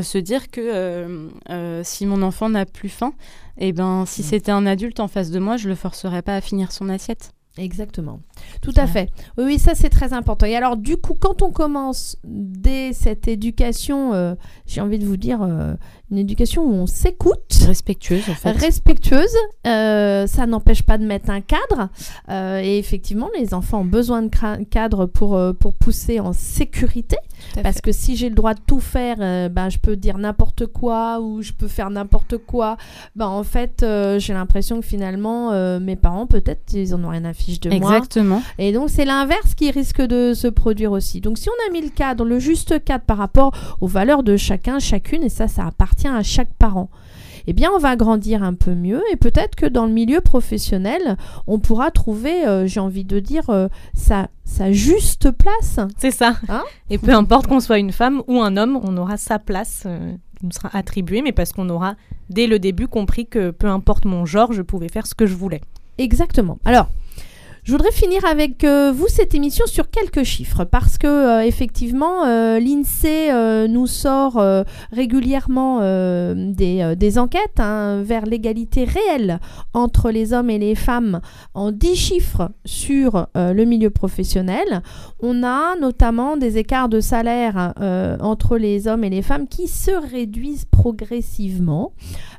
se 0.02 0.18
dire 0.18 0.50
que 0.50 1.28
si 1.82 2.06
mon 2.06 2.22
enfant 2.22 2.48
n'a 2.48 2.66
plus 2.66 2.88
faim, 2.88 3.12
et 3.58 3.72
ben 3.72 4.02
Mm. 4.02 4.06
si 4.06 4.22
c'était 4.22 4.52
un 4.52 4.66
adulte 4.66 5.00
en 5.00 5.08
face 5.08 5.30
de 5.30 5.38
moi, 5.38 5.56
je 5.56 5.68
le 5.68 5.74
forcerais 5.74 6.22
pas 6.22 6.36
à 6.36 6.40
finir 6.40 6.72
son 6.72 6.88
assiette. 6.88 7.32
Exactement. 7.58 8.20
Tout 8.62 8.72
à 8.76 8.86
fait. 8.86 9.10
Oui, 9.36 9.44
oui, 9.44 9.58
ça 9.58 9.74
c'est 9.74 9.88
très 9.88 10.12
important. 10.12 10.46
Et 10.46 10.54
alors, 10.56 10.76
du 10.76 10.96
coup, 10.96 11.14
quand 11.18 11.42
on 11.42 11.50
commence 11.50 12.16
dès 12.24 12.92
cette 12.92 13.26
éducation, 13.28 14.14
euh, 14.14 14.34
j'ai 14.66 14.80
envie 14.80 14.98
de 14.98 15.04
vous 15.04 15.16
dire, 15.16 15.42
euh, 15.42 15.74
une 16.10 16.18
éducation 16.18 16.62
où 16.62 16.72
on 16.72 16.86
s'écoute, 16.86 17.58
Respectueuse 17.66 18.28
en 18.30 18.34
fait. 18.34 18.52
respectueuse, 18.52 19.34
euh, 19.66 20.26
ça 20.26 20.46
n'empêche 20.46 20.82
pas 20.82 20.98
de 20.98 21.04
mettre 21.04 21.30
un 21.30 21.40
cadre. 21.40 21.90
Et 22.62 22.78
effectivement, 22.78 23.28
les 23.38 23.54
enfants 23.54 23.80
ont 23.80 23.84
besoin 23.84 24.22
de 24.22 24.64
cadre 24.64 25.06
pour, 25.06 25.38
pour 25.58 25.74
pousser 25.74 26.20
en 26.20 26.32
sécurité. 26.32 27.16
Parce 27.62 27.76
fait. 27.76 27.82
que 27.82 27.92
si 27.92 28.16
j'ai 28.16 28.28
le 28.28 28.34
droit 28.34 28.54
de 28.54 28.60
tout 28.66 28.80
faire, 28.80 29.16
euh, 29.20 29.48
ben, 29.48 29.68
je 29.68 29.78
peux 29.78 29.96
dire 29.96 30.18
n'importe 30.18 30.66
quoi 30.66 31.20
ou 31.20 31.42
je 31.42 31.52
peux 31.52 31.68
faire 31.68 31.90
n'importe 31.90 32.38
quoi. 32.38 32.76
Ben, 33.16 33.26
en 33.26 33.42
fait, 33.42 33.82
euh, 33.82 34.18
j'ai 34.18 34.32
l'impression 34.32 34.80
que 34.80 34.86
finalement, 34.86 35.52
euh, 35.52 35.80
mes 35.80 35.96
parents, 35.96 36.26
peut-être, 36.26 36.72
ils 36.72 36.94
en 36.94 37.04
ont 37.04 37.08
rien 37.08 37.24
à 37.24 37.32
fiche 37.32 37.60
de 37.60 37.70
moi. 37.70 37.76
Exactement. 37.76 38.42
Et 38.58 38.72
donc, 38.72 38.90
c'est 38.90 39.04
l'inverse 39.04 39.54
qui 39.54 39.70
risque 39.70 40.02
de 40.02 40.34
se 40.34 40.48
produire 40.48 40.92
aussi. 40.92 41.20
Donc, 41.20 41.38
si 41.38 41.48
on 41.48 41.68
a 41.68 41.72
mis 41.72 41.82
le 41.82 41.90
cadre, 41.90 42.24
le 42.24 42.38
juste 42.38 42.84
cadre 42.84 43.04
par 43.04 43.18
rapport 43.18 43.52
aux 43.80 43.86
valeurs 43.88 44.22
de 44.22 44.36
chacun, 44.36 44.78
chacune, 44.78 45.22
et 45.22 45.28
ça, 45.28 45.48
ça 45.48 45.66
appartient 45.66 46.08
à 46.08 46.22
chaque 46.22 46.52
parent, 46.58 46.90
eh 47.50 47.54
bien, 47.54 47.70
on 47.74 47.78
va 47.78 47.96
grandir 47.96 48.42
un 48.42 48.52
peu 48.52 48.74
mieux. 48.74 49.02
Et 49.10 49.16
peut-être 49.16 49.56
que 49.56 49.64
dans 49.64 49.86
le 49.86 49.92
milieu 49.92 50.20
professionnel, 50.20 51.16
on 51.46 51.58
pourra 51.58 51.90
trouver, 51.90 52.46
euh, 52.46 52.66
j'ai 52.66 52.78
envie 52.78 53.06
de 53.06 53.20
dire, 53.20 53.48
euh, 53.48 53.68
sa, 53.94 54.28
sa 54.44 54.70
juste 54.70 55.30
place. 55.30 55.80
C'est 55.96 56.10
ça. 56.10 56.36
Hein 56.50 56.62
et 56.90 56.98
peu 56.98 57.12
importe 57.12 57.46
qu'on 57.46 57.60
soit 57.60 57.78
une 57.78 57.90
femme 57.90 58.22
ou 58.26 58.42
un 58.42 58.58
homme, 58.58 58.78
on 58.82 58.98
aura 58.98 59.16
sa 59.16 59.38
place 59.38 59.84
euh, 59.86 60.12
qui 60.38 60.44
nous 60.44 60.52
sera 60.52 60.68
attribuée, 60.76 61.22
mais 61.22 61.32
parce 61.32 61.54
qu'on 61.54 61.70
aura 61.70 61.94
dès 62.28 62.46
le 62.46 62.58
début 62.58 62.86
compris 62.86 63.24
que 63.24 63.50
peu 63.50 63.68
importe 63.68 64.04
mon 64.04 64.26
genre, 64.26 64.52
je 64.52 64.60
pouvais 64.60 64.90
faire 64.90 65.06
ce 65.06 65.14
que 65.14 65.24
je 65.24 65.34
voulais. 65.34 65.62
Exactement. 65.96 66.58
Alors, 66.66 66.90
je 67.68 67.72
voudrais 67.74 67.92
finir 67.92 68.24
avec 68.24 68.64
euh, 68.64 68.92
vous 68.92 69.08
cette 69.08 69.34
émission 69.34 69.66
sur 69.66 69.90
quelques 69.90 70.22
chiffres 70.22 70.64
parce 70.64 70.96
que 70.96 71.06
euh, 71.06 71.42
effectivement 71.44 72.24
euh, 72.24 72.58
l'INSEE 72.58 73.68
nous 73.68 73.86
sort 73.86 74.42
régulièrement 74.90 75.80
des, 76.32 77.18
enquêtes 77.18 77.60
hein, 77.60 78.00
vers 78.02 78.24
l'égalité 78.24 78.84
réelle 78.84 79.38
entre 79.74 80.10
les 80.10 80.32
hommes 80.32 80.48
et 80.48 80.58
les 80.58 80.74
femmes 80.74 81.20
en 81.52 81.70
10 81.70 81.94
chiffres 81.94 82.50
sur 82.64 83.26
le 83.34 83.64
milieu 83.64 83.90
professionnel. 83.90 84.82
On 85.20 85.42
a 85.42 85.76
notamment 85.76 86.38
des 86.38 86.56
écarts 86.56 86.88
de 86.88 87.00
salaire 87.00 87.74
entre 88.20 88.56
les 88.56 88.88
hommes 88.88 89.04
et 89.04 89.10
les 89.10 89.22
femmes 89.22 89.46
qui 89.46 89.68
se 89.68 89.90
réduisent 89.90 90.64
progressivement. 90.64 91.92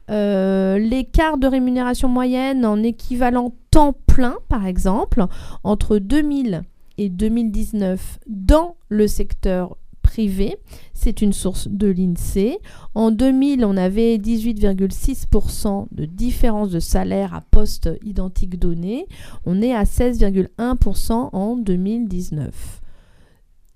Euh, 0.10 0.78
l'écart 0.80 1.38
de 1.38 1.48
rémunération 1.48 2.08
moyenne 2.08 2.66
en 2.66 2.82
équivalent 2.82 3.54
temps 3.72 3.94
plein, 4.08 4.38
par 4.48 4.66
exemple, 4.66 5.26
entre 5.64 5.98
2000 5.98 6.64
et 6.98 7.10
2019 7.10 8.20
dans 8.28 8.76
le 8.90 9.08
secteur 9.08 9.78
privé. 10.02 10.58
C'est 10.94 11.22
une 11.22 11.34
source 11.34 11.68
de 11.68 11.88
l'INSEE. 11.88 12.58
En 12.96 13.12
2000, 13.12 13.64
on 13.64 13.78
avait 13.78 14.18
18,6% 14.18 15.88
de 15.92 16.06
différence 16.06 16.72
de 16.72 16.80
salaire 16.80 17.36
à 17.36 17.42
poste 17.42 17.90
identique 18.04 18.58
donné. 18.58 19.06
On 19.46 19.62
est 19.62 19.74
à 19.74 19.84
16,1% 19.84 21.30
en 21.32 21.56
2019. 21.56 22.82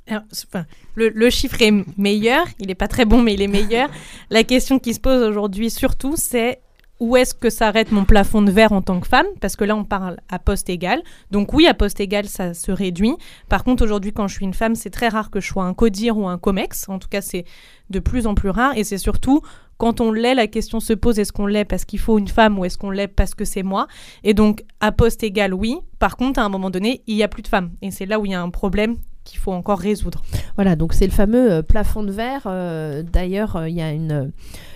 Alors, 0.07 0.23
c'est- 0.31 0.45
enfin, 0.47 0.65
le, 0.95 1.09
le 1.09 1.29
chiffre 1.29 1.61
est 1.61 1.71
meilleur, 1.97 2.45
il 2.59 2.67
n'est 2.67 2.75
pas 2.75 2.87
très 2.87 3.05
bon, 3.05 3.21
mais 3.21 3.33
il 3.33 3.41
est 3.41 3.47
meilleur. 3.47 3.89
La 4.29 4.43
question 4.43 4.79
qui 4.79 4.93
se 4.93 4.99
pose 4.99 5.21
aujourd'hui 5.21 5.69
surtout, 5.69 6.15
c'est 6.17 6.59
où 6.99 7.17
est-ce 7.17 7.33
que 7.33 7.49
s'arrête 7.49 7.91
mon 7.91 8.05
plafond 8.05 8.41
de 8.41 8.51
verre 8.51 8.71
en 8.71 8.81
tant 8.81 8.99
que 8.99 9.07
femme? 9.07 9.25
Parce 9.41 9.55
que 9.55 9.63
là, 9.65 9.75
on 9.75 9.83
parle 9.83 10.17
à 10.29 10.39
poste 10.39 10.69
égal. 10.69 11.01
Donc 11.31 11.53
oui, 11.53 11.67
à 11.67 11.73
poste 11.73 11.99
égal, 11.99 12.27
ça 12.27 12.53
se 12.53 12.71
réduit. 12.71 13.13
Par 13.49 13.63
contre, 13.63 13.83
aujourd'hui, 13.83 14.13
quand 14.13 14.27
je 14.27 14.35
suis 14.35 14.45
une 14.45 14.53
femme, 14.53 14.75
c'est 14.75 14.89
très 14.89 15.09
rare 15.09 15.29
que 15.29 15.41
je 15.41 15.47
sois 15.47 15.63
un 15.65 15.73
codir 15.73 16.17
ou 16.17 16.27
un 16.27 16.37
comex. 16.37 16.87
En 16.89 16.99
tout 16.99 17.09
cas, 17.09 17.21
c'est 17.21 17.45
de 17.89 17.99
plus 17.99 18.25
en 18.27 18.35
plus 18.35 18.49
rare. 18.49 18.77
Et 18.77 18.83
c'est 18.83 18.97
surtout 18.97 19.41
quand 19.77 19.99
on 20.01 20.11
l'est, 20.13 20.35
la 20.35 20.47
question 20.47 20.79
se 20.79 20.93
pose 20.93 21.17
est-ce 21.19 21.33
qu'on 21.33 21.47
l'est 21.47 21.65
parce 21.65 21.83
qu'il 21.83 21.99
faut 21.99 22.19
une 22.19 22.27
femme 22.29 22.57
ou 22.59 22.63
est-ce 22.63 22.77
qu'on 22.77 22.91
l'est 22.91 23.07
parce 23.09 23.35
que 23.35 23.43
c'est 23.43 23.63
moi? 23.63 23.87
Et 24.23 24.33
donc, 24.33 24.63
à 24.79 24.91
poste 24.93 25.23
égal, 25.23 25.53
oui. 25.53 25.77
Par 25.99 26.15
contre, 26.15 26.39
à 26.39 26.43
un 26.43 26.49
moment 26.49 26.69
donné, 26.69 27.01
il 27.07 27.15
n'y 27.15 27.23
a 27.23 27.27
plus 27.27 27.41
de 27.41 27.47
femmes. 27.49 27.71
Et 27.81 27.91
c'est 27.91 28.05
là 28.05 28.19
où 28.19 28.25
il 28.25 28.31
y 28.31 28.35
a 28.35 28.41
un 28.41 28.49
problème 28.49 28.95
qu'il 29.23 29.39
faut 29.39 29.51
encore 29.53 29.79
résoudre. 29.79 30.21
Voilà, 30.55 30.75
donc 30.75 30.93
c'est 30.93 31.05
le 31.05 31.11
fameux 31.11 31.51
euh, 31.51 31.61
plafond 31.61 32.03
de 32.03 32.11
verre. 32.11 32.43
Euh, 32.47 33.03
D'ailleurs, 33.03 33.55
euh, 33.55 33.69
il 33.69 33.75
y 33.75 33.81
a 33.81 33.91
une, 33.91 34.31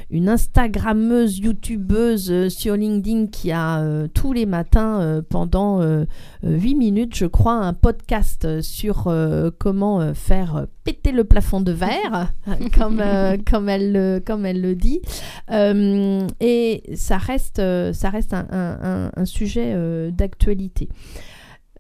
une 0.10 0.30
Instagrammeuse, 0.30 1.40
YouTubeuse 1.40 2.32
euh, 2.32 2.50
sur 2.50 2.76
LinkedIn 2.76 3.28
qui 3.28 3.52
a 3.52 3.80
euh, 3.82 4.08
tous 4.14 4.34
les 4.34 4.46
matins, 4.46 5.02
euh, 5.02 5.22
pendant 5.28 5.82
8 6.44 6.76
minutes, 6.76 7.16
je 7.16 7.26
crois, 7.26 7.54
un 7.54 7.74
podcast 7.74 8.46
euh, 8.46 8.62
sur 8.62 9.08
euh, 9.08 9.50
comment 9.58 10.02
euh, 10.02 10.14
faire 10.14 10.56
euh, 10.56 10.66
péter 10.84 11.12
le 11.12 11.24
plafond 11.26 11.60
de 11.62 11.72
verre, 11.72 12.32
comme, 12.78 13.00
euh, 13.02 13.38
comme, 13.50 13.68
elle, 13.70 13.92
le- 13.92 14.20
comme 14.26 14.46
elle 14.46 14.62
le 14.62 14.76
dit. 14.76 15.02
Euh, 15.52 16.26
et 16.40 16.84
ça 16.96 17.18
reste, 17.18 17.60
euh, 17.60 17.92
ça 17.94 18.10
reste 18.10 18.34
un, 18.34 18.48
un- 18.52 18.78
un- 19.08 19.12
un 19.16 19.26
sujet 19.26 19.74
euh, 19.76 20.12
d'actualité. 20.12 20.90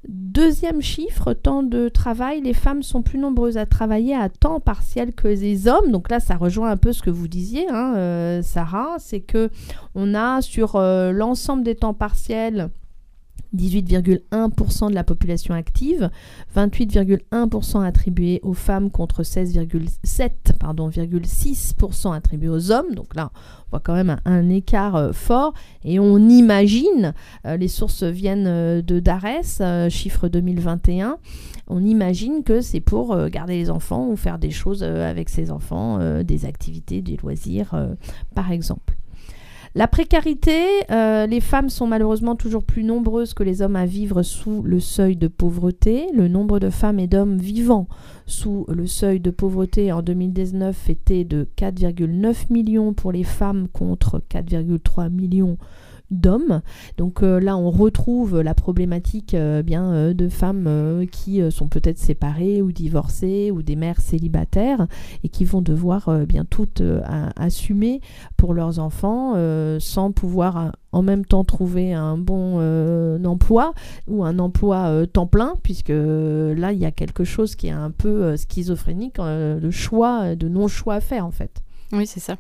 Deuxième 0.07 0.81
chiffre, 0.81 1.33
temps 1.33 1.63
de 1.63 1.89
travail, 1.89 2.39
les 2.39 2.53
femmes 2.53 2.81
sont 2.81 3.01
plus 3.01 3.19
nombreuses 3.19 3.57
à 3.57 3.65
travailler 3.65 4.15
à 4.15 4.29
temps 4.29 4.61
partiel 4.61 5.11
que 5.11 5.27
les 5.27 5.67
hommes. 5.67 5.91
Donc 5.91 6.09
là, 6.09 6.21
ça 6.21 6.37
rejoint 6.37 6.69
un 6.69 6.77
peu 6.77 6.93
ce 6.93 7.01
que 7.01 7.09
vous 7.09 7.27
disiez, 7.27 7.67
hein, 7.69 7.93
euh, 7.97 8.41
Sarah, 8.41 8.95
c'est 8.99 9.19
que 9.19 9.49
on 9.95 10.15
a 10.15 10.41
sur 10.41 10.77
euh, 10.77 11.11
l'ensemble 11.11 11.63
des 11.63 11.75
temps 11.75 11.93
partiels 11.93 12.69
18,1% 13.55 14.89
de 14.89 14.95
la 14.95 15.03
population 15.03 15.53
active, 15.53 16.09
28,1% 16.55 17.85
attribués 17.85 18.39
aux 18.43 18.53
femmes 18.53 18.91
contre 18.91 19.23
16,7 19.23 20.31
pardon, 20.59 20.89
6% 20.89 22.13
attribués 22.13 22.49
aux 22.49 22.71
hommes. 22.71 22.93
Donc 22.93 23.15
là, 23.15 23.31
on 23.67 23.71
voit 23.71 23.79
quand 23.79 23.93
même 23.93 24.17
un, 24.25 24.49
écart 24.49 24.95
euh, 24.95 25.11
fort 25.11 25.53
et 25.83 25.99
on 25.99 26.17
imagine, 26.17 27.13
euh, 27.45 27.57
les 27.57 27.67
sources 27.67 28.03
viennent 28.03 28.47
euh, 28.47 28.81
de 28.81 28.99
Dares, 28.99 29.89
chiffre 29.89 30.27
2021, 30.27 31.17
on 31.67 31.83
imagine 31.83 32.43
que 32.43 32.61
c'est 32.61 32.79
pour 32.79 33.27
garder 33.27 33.57
les 33.57 33.69
enfants 33.69 34.07
ou 34.07 34.15
faire 34.15 34.39
des 34.39 34.51
choses 34.51 34.83
avec 34.83 35.27
ses 35.27 35.51
enfants, 35.51 35.99
des 36.23 36.45
activités, 36.45 37.01
des 37.01 37.17
loisirs, 37.17 37.75
par 38.33 38.53
exemple. 38.53 38.95
La 39.77 39.87
précarité, 39.87 40.65
euh, 40.89 41.27
les 41.27 41.39
femmes 41.39 41.69
sont 41.69 41.85
malheureusement 41.85 42.35
toujours 42.35 42.63
plus 42.63 42.83
nombreuses 42.83 43.35
que 43.35 43.43
les 43.43 43.61
hommes 43.61 43.75
à 43.75 43.85
vivre 43.85 44.23
sous 44.23 44.63
le 44.63 44.79
seuil 44.79 45.15
de 45.15 45.27
pauvreté. 45.27 46.07
Le 46.15 46.27
nombre 46.27 46.59
de 46.59 46.71
femmes 46.71 46.97
et 46.97 47.05
d'hommes 47.05 47.37
vivant 47.37 47.87
sous 48.25 48.65
le 48.69 48.87
seuil 48.87 49.19
de 49.19 49.29
pauvreté 49.29 49.91
en 49.91 50.01
2019 50.01 50.89
était 50.89 51.25
de 51.25 51.47
4,9 51.57 52.51
millions 52.51 52.95
pour 52.95 53.11
les 53.11 53.23
femmes 53.23 53.67
contre 53.71 54.19
4,3 54.31 55.11
millions 55.11 55.59
d'hommes. 56.11 56.61
Donc 56.97 57.23
euh, 57.23 57.39
là, 57.39 57.57
on 57.57 57.69
retrouve 57.69 58.41
la 58.41 58.53
problématique 58.53 59.33
euh, 59.33 59.61
bien 59.61 59.91
euh, 59.91 60.13
de 60.13 60.29
femmes 60.29 61.05
qui 61.11 61.41
sont 61.51 61.67
peut-être 61.67 61.97
séparées 61.97 62.61
ou 62.61 62.71
divorcées 62.71 63.51
ou 63.51 63.61
des 63.61 63.75
mères 63.75 64.01
célibataires 64.01 64.87
et 65.23 65.29
qui 65.29 65.45
vont 65.45 65.61
devoir 65.61 66.09
bien 66.25 66.45
toutes 66.45 66.81
assumer 67.35 68.01
pour 68.35 68.53
leurs 68.53 68.79
enfants 68.79 69.35
sans 69.79 70.11
pouvoir 70.11 70.71
en 70.91 71.01
même 71.01 71.25
temps 71.25 71.43
trouver 71.43 71.93
un 71.93 72.17
bon 72.17 72.59
emploi 73.25 73.73
ou 74.07 74.23
un 74.23 74.39
emploi 74.39 75.05
temps 75.07 75.27
plein 75.27 75.53
puisque 75.63 75.89
là 75.89 76.71
il 76.71 76.79
y 76.79 76.85
a 76.85 76.91
quelque 76.91 77.23
chose 77.23 77.55
qui 77.55 77.67
est 77.67 77.71
un 77.71 77.91
peu 77.91 78.35
schizophrénique 78.37 79.17
le 79.19 79.71
choix 79.71 80.35
de 80.35 80.47
non 80.47 80.67
choix 80.67 80.95
à 80.95 81.01
faire 81.01 81.25
en 81.25 81.31
fait 81.31 81.63
Oui, 81.93 82.05
c'est 82.05 82.19
ça. 82.19 82.35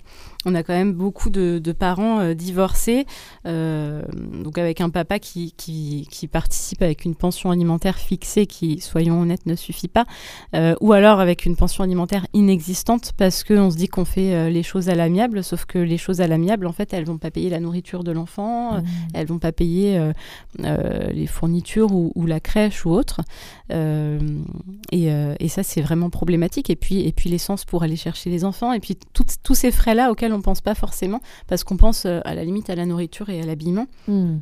On 0.45 0.55
a 0.55 0.63
quand 0.63 0.73
même 0.73 0.91
beaucoup 0.91 1.29
de, 1.29 1.59
de 1.59 1.71
parents 1.71 2.19
euh, 2.19 2.33
divorcés, 2.33 3.05
euh, 3.45 4.01
donc 4.43 4.57
avec 4.57 4.81
un 4.81 4.89
papa 4.89 5.19
qui, 5.19 5.53
qui, 5.55 6.05
qui 6.11 6.27
participe 6.27 6.81
avec 6.81 7.05
une 7.05 7.15
pension 7.15 7.51
alimentaire 7.51 7.97
fixée 7.97 8.45
qui, 8.45 8.81
soyons 8.81 9.21
honnêtes, 9.21 9.45
ne 9.45 9.55
suffit 9.55 9.87
pas, 9.87 10.05
euh, 10.53 10.75
ou 10.81 10.91
alors 10.91 11.21
avec 11.21 11.45
une 11.45 11.55
pension 11.55 11.83
alimentaire 11.83 12.27
inexistante 12.33 13.13
parce 13.15 13.45
qu'on 13.45 13.71
se 13.71 13.77
dit 13.77 13.87
qu'on 13.87 14.03
fait 14.03 14.49
les 14.49 14.63
choses 14.63 14.89
à 14.89 14.95
l'amiable, 14.95 15.43
sauf 15.45 15.63
que 15.63 15.79
les 15.79 15.97
choses 15.97 16.19
à 16.19 16.27
l'amiable, 16.27 16.67
en 16.67 16.73
fait, 16.73 16.93
elles 16.93 17.05
vont 17.05 17.17
pas 17.17 17.31
payer 17.31 17.49
la 17.49 17.61
nourriture 17.61 18.03
de 18.03 18.11
l'enfant, 18.11 18.75
euh, 18.75 18.81
elles 19.13 19.27
vont 19.27 19.39
pas 19.39 19.53
payer 19.53 20.11
les 20.59 21.27
fournitures 21.27 21.93
ou, 21.93 22.11
ou 22.15 22.25
la 22.25 22.41
crèche 22.41 22.85
ou 22.85 22.91
autre. 22.91 23.21
Et, 23.69 25.07
et 25.07 25.47
ça, 25.47 25.63
c'est 25.63 25.81
vraiment 25.81 26.09
problématique. 26.09 26.69
Et 26.69 26.75
puis, 26.75 27.07
et 27.07 27.11
puis 27.11 27.29
l'essence 27.29 27.63
pour 27.65 27.83
aller 27.83 27.95
chercher 27.95 28.29
les 28.29 28.43
enfants, 28.43 28.73
et 28.73 28.79
puis 28.79 28.97
tous 29.43 29.55
ces 29.55 29.71
frais-là 29.71 30.11
auxquels 30.11 30.33
on 30.33 30.41
pense 30.41 30.61
pas 30.61 30.75
forcément, 30.75 31.21
parce 31.47 31.63
qu'on 31.63 31.77
pense 31.77 32.05
euh, 32.05 32.19
à 32.25 32.35
la 32.35 32.43
limite 32.43 32.69
à 32.69 32.75
la 32.75 32.85
nourriture 32.85 33.29
et 33.29 33.41
à 33.41 33.45
l'habillement, 33.45 33.85
Hmm. 34.07 34.37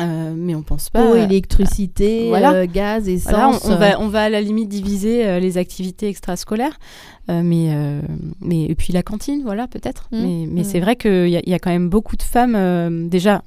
euh, 0.00 0.32
mais 0.36 0.54
on 0.54 0.62
pense 0.62 0.88
pas. 0.90 1.04
eau 1.04 1.14
euh, 1.14 1.24
électricité 1.24 2.28
voilà. 2.28 2.52
euh, 2.54 2.66
gaz 2.66 3.08
essence 3.08 3.30
voilà, 3.32 3.50
on, 3.64 3.72
on 3.72 3.76
va, 3.76 4.00
on 4.00 4.08
va 4.08 4.22
à 4.24 4.28
la 4.30 4.40
limite 4.40 4.68
diviser 4.68 5.38
les 5.40 5.58
activités 5.58 6.08
extrascolaires, 6.08 6.78
mais, 7.28 7.70
mais 8.40 8.64
et 8.64 8.74
puis 8.74 8.92
la 8.92 9.02
cantine, 9.02 9.42
voilà 9.44 9.68
peut-être. 9.68 10.08
Mm. 10.10 10.18
Mais, 10.22 10.46
mais 10.50 10.60
Mm. 10.62 10.64
c'est 10.64 10.80
vrai 10.80 10.96
qu'il 10.96 11.28
y, 11.28 11.50
y 11.50 11.54
a 11.54 11.58
quand 11.58 11.70
même 11.70 11.88
beaucoup 11.90 12.16
de 12.16 12.22
femmes 12.22 13.08
déjà. 13.08 13.42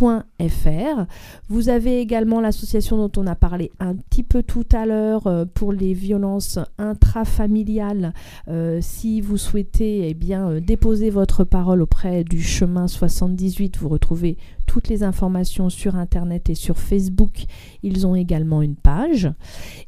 www.justice.fr. 0.00 1.06
Vous 1.48 1.68
avez 1.68 2.00
également 2.00 2.40
l'association 2.40 2.96
dont 2.96 3.10
on 3.20 3.26
a 3.26 3.34
parlé 3.34 3.70
un 3.80 3.94
petit 3.94 4.22
peu 4.22 4.42
tout 4.42 4.66
à 4.72 4.86
l'heure 4.86 5.26
euh, 5.26 5.44
pour 5.52 5.72
les 5.72 5.94
violences 5.94 6.58
intrafamiliales. 6.78 8.12
Euh, 8.48 8.78
si 8.80 9.20
vous 9.20 9.36
souhaitez 9.36 10.08
eh 10.08 10.14
bien, 10.14 10.48
euh, 10.48 10.60
déposer 10.60 11.10
votre 11.10 11.44
parole 11.44 11.82
auprès 11.82 12.24
du 12.24 12.42
chemin 12.42 12.88
78, 12.88 13.78
vous 13.78 13.88
retrouvez 13.88 14.36
toutes 14.66 14.88
les 14.88 15.02
informations 15.02 15.68
sur 15.68 15.96
Internet 15.96 16.48
et 16.50 16.54
sur 16.54 16.78
Facebook. 16.78 17.44
Ils 17.82 18.06
ont 18.06 18.14
également 18.14 18.62
une 18.62 18.76
page. 18.76 19.30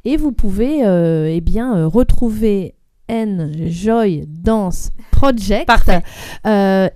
Et 0.05 0.17
vous 0.17 0.33
pouvez 0.33 0.81
eh 0.83 1.41
bien, 1.41 1.87
retrouver 1.87 2.75
Enjoy 3.09 4.25
Dance 4.27 4.91
Project 5.13 5.67
Parfait. 5.67 6.03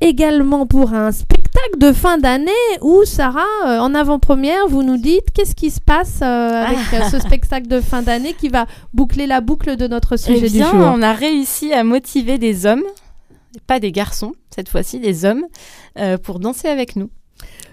également 0.01 0.67
pour 0.67 0.95
un 0.95 1.13
spectacle 1.13 1.46
spectacle 1.67 1.79
de 1.79 1.93
fin 1.93 2.19
d'année 2.19 2.51
où, 2.81 3.05
Sarah, 3.05 3.41
euh, 3.67 3.79
en 3.79 3.95
avant-première, 3.95 4.67
vous 4.69 4.83
nous 4.83 4.97
dites 4.97 5.31
qu'est-ce 5.35 5.55
qui 5.55 5.71
se 5.71 5.81
passe 5.81 6.21
euh, 6.23 6.65
avec 6.65 6.79
euh, 6.93 7.09
ce 7.11 7.19
spectacle 7.19 7.67
de 7.67 7.81
fin 7.81 8.03
d'année 8.03 8.35
qui 8.35 8.49
va 8.49 8.67
boucler 8.93 9.27
la 9.27 9.41
boucle 9.41 9.77
de 9.77 9.87
notre 9.87 10.15
Eh 10.15 10.19
sujet 10.19 10.49
bien, 10.49 10.71
du 10.73 10.79
jour? 10.79 10.87
on 10.93 11.03
a 11.03 11.13
réussi 11.13 11.73
à 11.73 11.85
motiver 11.85 12.39
des 12.39 12.67
hommes, 12.67 12.85
pas 13.67 13.81
des 13.81 13.93
garçons, 13.93 14.33
cette 14.55 14.69
fois-ci 14.69 15.01
des 15.01 15.25
hommes, 15.25 15.45
euh, 15.99 16.19
pour 16.19 16.39
danser 16.39 16.69
avec 16.69 16.97
nous. 16.97 17.11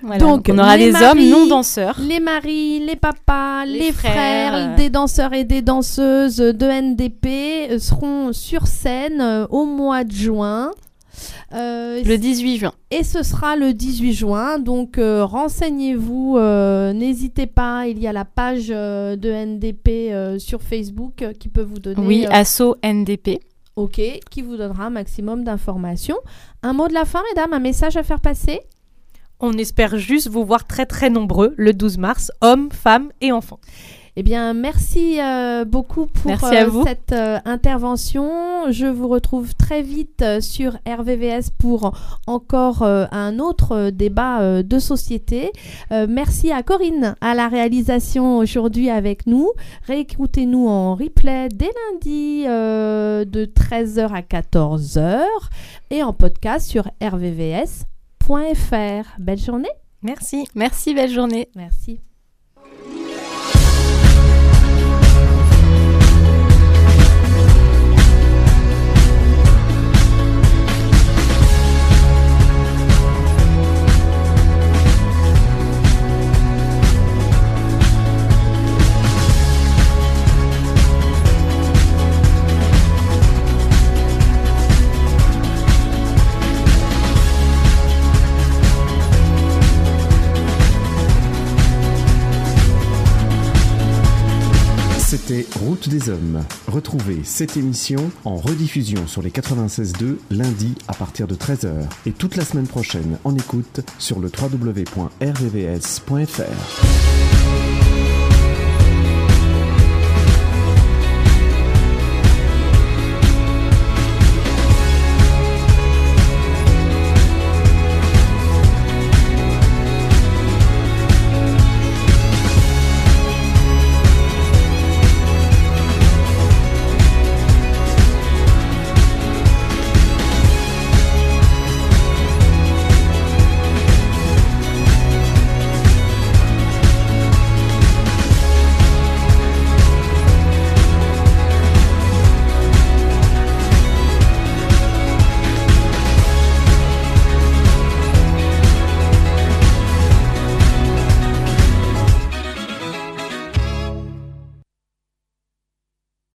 Voilà, 0.01 0.17
Donc, 0.17 0.49
on 0.51 0.57
aura 0.59 0.75
les 0.75 0.87
des 0.87 0.91
maris, 0.91 1.05
hommes 1.05 1.29
non 1.29 1.47
danseurs. 1.47 1.97
Les 2.01 2.19
maris, 2.19 2.79
les 2.85 2.97
papas, 2.97 3.65
les, 3.65 3.79
Les 3.79 3.91
frères, 3.93 4.13
frères, 4.13 4.75
des 4.75 4.89
danseurs 4.89 5.33
et 5.33 5.45
des 5.45 5.61
danseuses 5.61 6.37
de 6.37 6.65
NDP 6.65 7.79
seront 7.79 8.33
sur 8.33 8.67
scène 8.67 9.47
au 9.49 9.65
mois 9.65 10.03
de 10.03 10.11
juin. 10.11 10.71
Euh, 11.53 12.01
Le 12.03 12.17
18 12.17 12.57
juin. 12.57 12.73
et 12.91 13.03
ce 13.03 13.23
sera 13.23 13.55
le 13.55 13.73
18 13.73 14.13
juin. 14.13 14.59
Donc 14.59 14.97
euh, 14.97 15.23
renseignez-vous, 15.25 16.37
euh, 16.37 16.93
n'hésitez 16.93 17.45
pas. 17.47 17.87
Il 17.87 17.99
y 17.99 18.07
a 18.07 18.13
la 18.13 18.25
page 18.25 18.67
euh, 18.69 19.15
de 19.15 19.29
NDP 19.31 20.11
euh, 20.11 20.39
sur 20.39 20.61
Facebook 20.61 21.21
euh, 21.21 21.33
qui 21.33 21.49
peut 21.49 21.61
vous 21.61 21.79
donner. 21.79 22.05
Oui, 22.05 22.25
euh, 22.25 22.31
Asso 22.31 22.75
NDP. 22.83 23.39
Ok, 23.75 23.99
qui 24.29 24.41
vous 24.43 24.55
donnera 24.57 24.85
un 24.85 24.89
maximum 24.91 25.43
d'informations. 25.43 26.17
Un 26.61 26.73
mot 26.73 26.87
de 26.87 26.93
la 26.93 27.05
fin, 27.05 27.21
mesdames, 27.33 27.53
un 27.53 27.59
message 27.59 27.97
à 27.97 28.03
faire 28.03 28.19
passer? 28.21 28.59
On 29.39 29.53
espère 29.53 29.97
juste 29.97 30.29
vous 30.29 30.45
voir 30.45 30.65
très 30.65 30.85
très 30.85 31.09
nombreux 31.09 31.53
le 31.57 31.73
12 31.73 31.97
mars, 31.97 32.31
hommes, 32.41 32.69
femmes 32.71 33.11
et 33.19 33.31
enfants. 33.31 33.59
Eh 34.15 34.21
bien, 34.21 34.53
merci 34.53 35.19
euh, 35.19 35.65
beaucoup 35.65 36.05
pour 36.05 36.27
Merci 36.27 36.55
à 36.55 36.65
euh, 36.65 36.67
vous. 36.67 36.83
cette 36.85 37.13
euh, 37.13 37.39
intervention. 37.45 38.29
Je 38.69 38.85
vous 38.85 39.07
retrouve 39.07 39.55
très 39.55 39.81
vite 39.81 40.23
sur 40.39 40.77
RVVS 40.87 41.49
pour 41.57 41.93
encore 42.27 42.83
un 42.83 43.39
autre 43.39 43.89
débat 43.89 44.63
de 44.63 44.79
société. 44.79 45.51
Merci 45.91 46.51
à 46.51 46.63
Corinne 46.63 47.15
à 47.21 47.33
la 47.33 47.47
réalisation 47.47 48.37
aujourd'hui 48.37 48.89
avec 48.89 49.27
nous. 49.27 49.51
Réécoutez-nous 49.87 50.67
en 50.67 50.95
replay 50.95 51.49
dès 51.49 51.71
lundi 51.91 52.43
de 52.45 53.45
13h 53.45 54.11
à 54.13 54.21
14h 54.21 55.25
et 55.89 56.03
en 56.03 56.13
podcast 56.13 56.69
sur 56.69 56.83
rvvs.fr. 57.01 58.29
Belle 59.19 59.39
journée. 59.39 59.69
Merci. 60.01 60.45
Merci, 60.55 60.93
belle 60.93 61.11
journée. 61.11 61.49
Merci. 61.55 61.99
C'était 95.15 95.45
Route 95.59 95.89
des 95.89 96.09
Hommes. 96.09 96.43
Retrouvez 96.67 97.19
cette 97.23 97.55
émission 97.55 98.09
en 98.25 98.35
rediffusion 98.35 99.05
sur 99.05 99.21
les 99.21 99.29
96.2 99.29 100.17
lundi 100.31 100.73
à 100.87 100.95
partir 100.95 101.27
de 101.27 101.35
13h 101.35 101.87
et 102.07 102.11
toute 102.13 102.35
la 102.35 102.43
semaine 102.43 102.65
prochaine 102.65 103.19
en 103.23 103.35
écoute 103.35 103.81
sur 103.99 104.19
le 104.19 104.31
www.rvvs.fr. 104.35 105.03